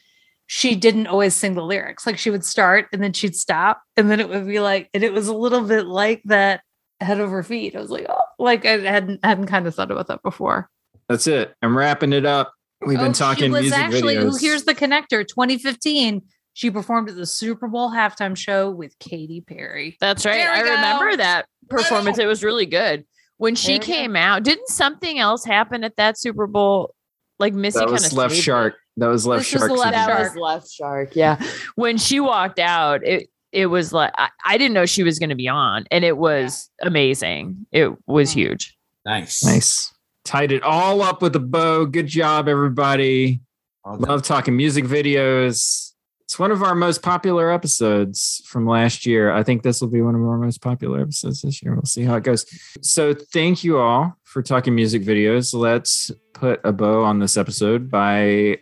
She 0.48 0.76
didn't 0.76 1.08
always 1.08 1.36
sing 1.36 1.56
the 1.56 1.64
lyrics. 1.64 2.06
Like 2.06 2.18
she 2.18 2.30
would 2.30 2.46
start 2.46 2.88
and 2.94 3.04
then 3.04 3.14
she'd 3.14 3.36
stop, 3.36 3.82
and 3.98 4.10
then 4.10 4.20
it 4.20 4.30
would 4.30 4.48
be 4.48 4.60
like, 4.60 4.90
and 4.94 5.04
it 5.04 5.14
was 5.14 5.28
a 5.28 5.36
little 5.36 5.62
bit 5.62 5.86
like 5.86 6.22
that 6.26 6.62
head 7.02 7.20
over 7.20 7.44
feet. 7.44 7.76
I 7.76 7.82
was 7.82 7.90
like, 7.92 8.06
oh, 8.08 8.22
like 8.40 8.66
I 8.66 8.78
hadn't 8.80 9.24
hadn't 9.26 9.48
kind 9.48 9.68
of 9.68 9.76
thought 9.76 9.92
about 9.92 10.08
that 10.08 10.24
before. 10.24 10.70
that's 11.08 11.28
it 11.28 11.54
i'm 11.62 11.78
wrapping 11.78 12.14
it 12.14 12.26
up 12.26 12.54
we've 12.86 13.00
Oh, 13.00 13.04
been 13.04 13.14
she 13.14 13.20
talking 13.20 13.52
was 13.52 13.62
music 13.62 13.80
actually 13.80 14.16
videos 14.16 14.22
who 14.22 14.38
here's 14.38 14.64
the 14.64 14.76
connector 14.76 15.28
2015 15.28 16.22
she 16.54 16.72
performed 16.72 17.10
at 17.10 17.16
the 17.18 17.26
super 17.26 17.68
bowl 17.68 17.92
halftime 17.92 18.36
show 18.36 18.72
with 18.72 18.98
Katy 19.00 19.42
Perry. 19.42 19.98
That's 20.00 20.26
right. 20.26 20.36
There 20.36 20.54
we 20.64 20.70
I 20.70 20.74
remember 20.76 21.18
that 21.18 21.48
oh, 21.50 21.68
performance. 21.68 22.18
It 22.18 22.28
was 22.28 22.46
really 22.46 22.66
good. 22.66 23.04
When 23.36 23.56
she 23.56 23.74
There 23.74 23.76
we 23.76 23.80
go. 23.80 23.86
came 23.86 24.16
out, 24.16 24.44
didn't 24.44 24.70
something 24.70 25.20
else 25.20 25.44
happen 25.44 25.84
at 25.84 25.98
that 25.98 26.18
Super 26.18 26.48
Bowl? 26.48 26.96
Like 27.40 27.54
Missy 27.54 27.80
that 27.80 27.88
kind 27.88 27.92
was 27.92 28.06
of 28.06 28.14
left 28.14 28.36
shark 28.36 28.76
that 28.96 29.08
was 29.08 29.28
left 29.28 29.40
This 29.52 29.60
shark 29.60 29.68
the 29.70 29.74
left 29.78 29.92
That 29.92 30.08
shark. 30.08 30.20
was 30.34 30.36
left 30.38 30.72
shark. 30.72 31.16
Yeah. 31.18 31.46
When 31.76 31.98
she 31.98 32.22
walked 32.22 32.60
out, 32.60 33.06
it 33.06 33.28
it 33.52 33.66
was 33.66 33.92
like 33.92 34.14
I, 34.18 34.30
I 34.46 34.58
didn't 34.58 34.74
know 34.74 34.86
she 34.86 35.04
was 35.04 35.20
going 35.20 35.30
to 35.32 35.36
be 35.36 35.50
on, 35.50 35.86
and 35.92 36.06
it 36.06 36.16
was 36.16 36.70
amazing. 36.82 37.66
It 37.74 37.92
was 38.08 38.32
huge. 38.32 38.78
Nice. 39.06 39.44
Nice. 39.44 39.94
Tied 40.26 40.52
it 40.52 40.64
all 40.64 41.04
up 41.04 41.22
with 41.22 41.36
a 41.36 41.40
bow. 41.40 41.86
Good 41.86 42.08
job, 42.08 42.48
everybody. 42.48 43.42
Well. 43.86 44.00
Love 44.00 44.24
talking 44.24 44.58
music 44.58 44.86
videos. 44.86 45.92
It's 46.22 46.40
one 46.40 46.52
of 46.52 46.64
our 46.64 46.74
most 46.74 47.04
popular 47.04 47.52
episodes 47.52 48.42
from 48.48 48.66
last 48.66 49.06
year. 49.06 49.32
I 49.32 49.44
think 49.44 49.62
this 49.62 49.80
will 49.80 49.90
be 49.90 50.02
one 50.02 50.16
of 50.16 50.22
our 50.22 50.40
most 50.40 50.60
popular 50.62 51.00
episodes 51.00 51.44
this 51.44 51.62
year. 51.62 51.76
We'll 51.76 51.86
see 51.86 52.02
how 52.04 52.16
it 52.16 52.24
goes. 52.24 52.48
So, 52.82 53.14
thank 53.14 53.64
you 53.64 53.78
all 53.78 54.18
for 54.24 54.42
talking 54.42 54.74
music 54.74 55.04
videos. 55.04 55.54
Let's 55.54 56.10
put 56.34 56.60
a 56.64 56.74
bow 56.74 57.04
on 57.04 57.20
this 57.20 57.38
episode 57.38 57.92
by 57.92 58.58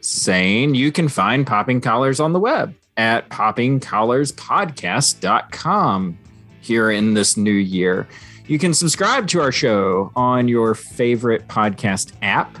saying 0.00 0.76
you 0.76 0.92
can 0.92 1.08
find 1.08 1.44
Popping 1.44 1.80
Collars 1.80 2.20
on 2.20 2.32
the 2.32 2.38
web 2.38 2.72
at 2.96 3.28
poppingcollarspodcast.com 3.30 6.18
here 6.60 6.90
in 6.92 7.14
this 7.14 7.36
new 7.36 7.50
year. 7.50 8.06
You 8.50 8.58
can 8.58 8.74
subscribe 8.74 9.26
to 9.28 9.40
our 9.40 9.52
show 9.52 10.10
on 10.16 10.48
your 10.48 10.74
favorite 10.74 11.46
podcast 11.46 12.10
app 12.20 12.58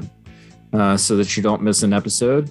uh, 0.72 0.96
so 0.96 1.16
that 1.16 1.36
you 1.36 1.42
don't 1.42 1.62
miss 1.62 1.82
an 1.82 1.92
episode. 1.92 2.48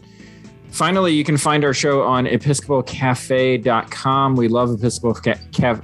Finally, 0.72 1.14
you 1.14 1.24
can 1.24 1.38
find 1.38 1.64
our 1.64 1.74
show 1.74 2.02
on 2.02 2.26
episcopalcafe.com. 2.26 4.36
We 4.36 4.50
love 4.50 4.74
Episcopal 4.74 5.14
Cafe. 5.14 5.40
Ca-. 5.54 5.80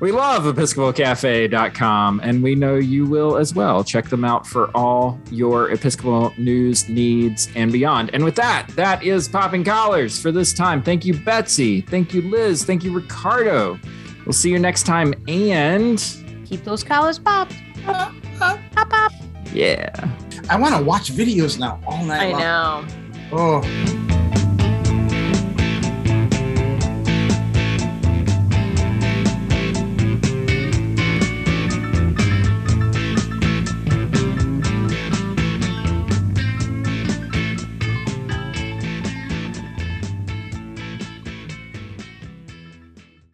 we 0.00 0.12
love 0.12 0.44
episcopalcafe.com, 0.44 2.20
and 2.22 2.42
we 2.42 2.54
know 2.54 2.76
you 2.76 3.04
will 3.06 3.36
as 3.36 3.54
well. 3.54 3.84
Check 3.84 4.08
them 4.08 4.24
out 4.24 4.46
for 4.46 4.70
all 4.76 5.20
your 5.30 5.70
Episcopal 5.70 6.32
news, 6.38 6.88
needs, 6.88 7.48
and 7.54 7.70
beyond. 7.70 8.10
And 8.14 8.24
with 8.24 8.34
that, 8.36 8.66
that 8.76 9.02
is 9.04 9.28
Popping 9.28 9.62
Collars 9.64 10.20
for 10.20 10.32
this 10.32 10.52
time. 10.54 10.82
Thank 10.82 11.04
you, 11.04 11.14
Betsy. 11.14 11.82
Thank 11.82 12.14
you, 12.14 12.22
Liz. 12.22 12.64
Thank 12.64 12.82
you, 12.84 12.92
Ricardo. 12.92 13.78
We'll 14.24 14.32
see 14.32 14.50
you 14.50 14.58
next 14.58 14.84
time. 14.84 15.12
And 15.28 15.98
Keep 16.46 16.64
those 16.64 16.82
collars 16.82 17.18
popped. 17.18 17.54
Pop, 17.84 18.12
pop. 18.72 19.12
yeah. 19.52 19.90
I 20.48 20.56
want 20.58 20.74
to 20.76 20.82
watch 20.82 21.12
videos 21.12 21.58
now 21.58 21.80
all 21.86 22.04
night 22.04 22.34
I 22.34 22.72
long. 22.82 22.86
know. 22.86 22.94
Oh, 23.32 24.09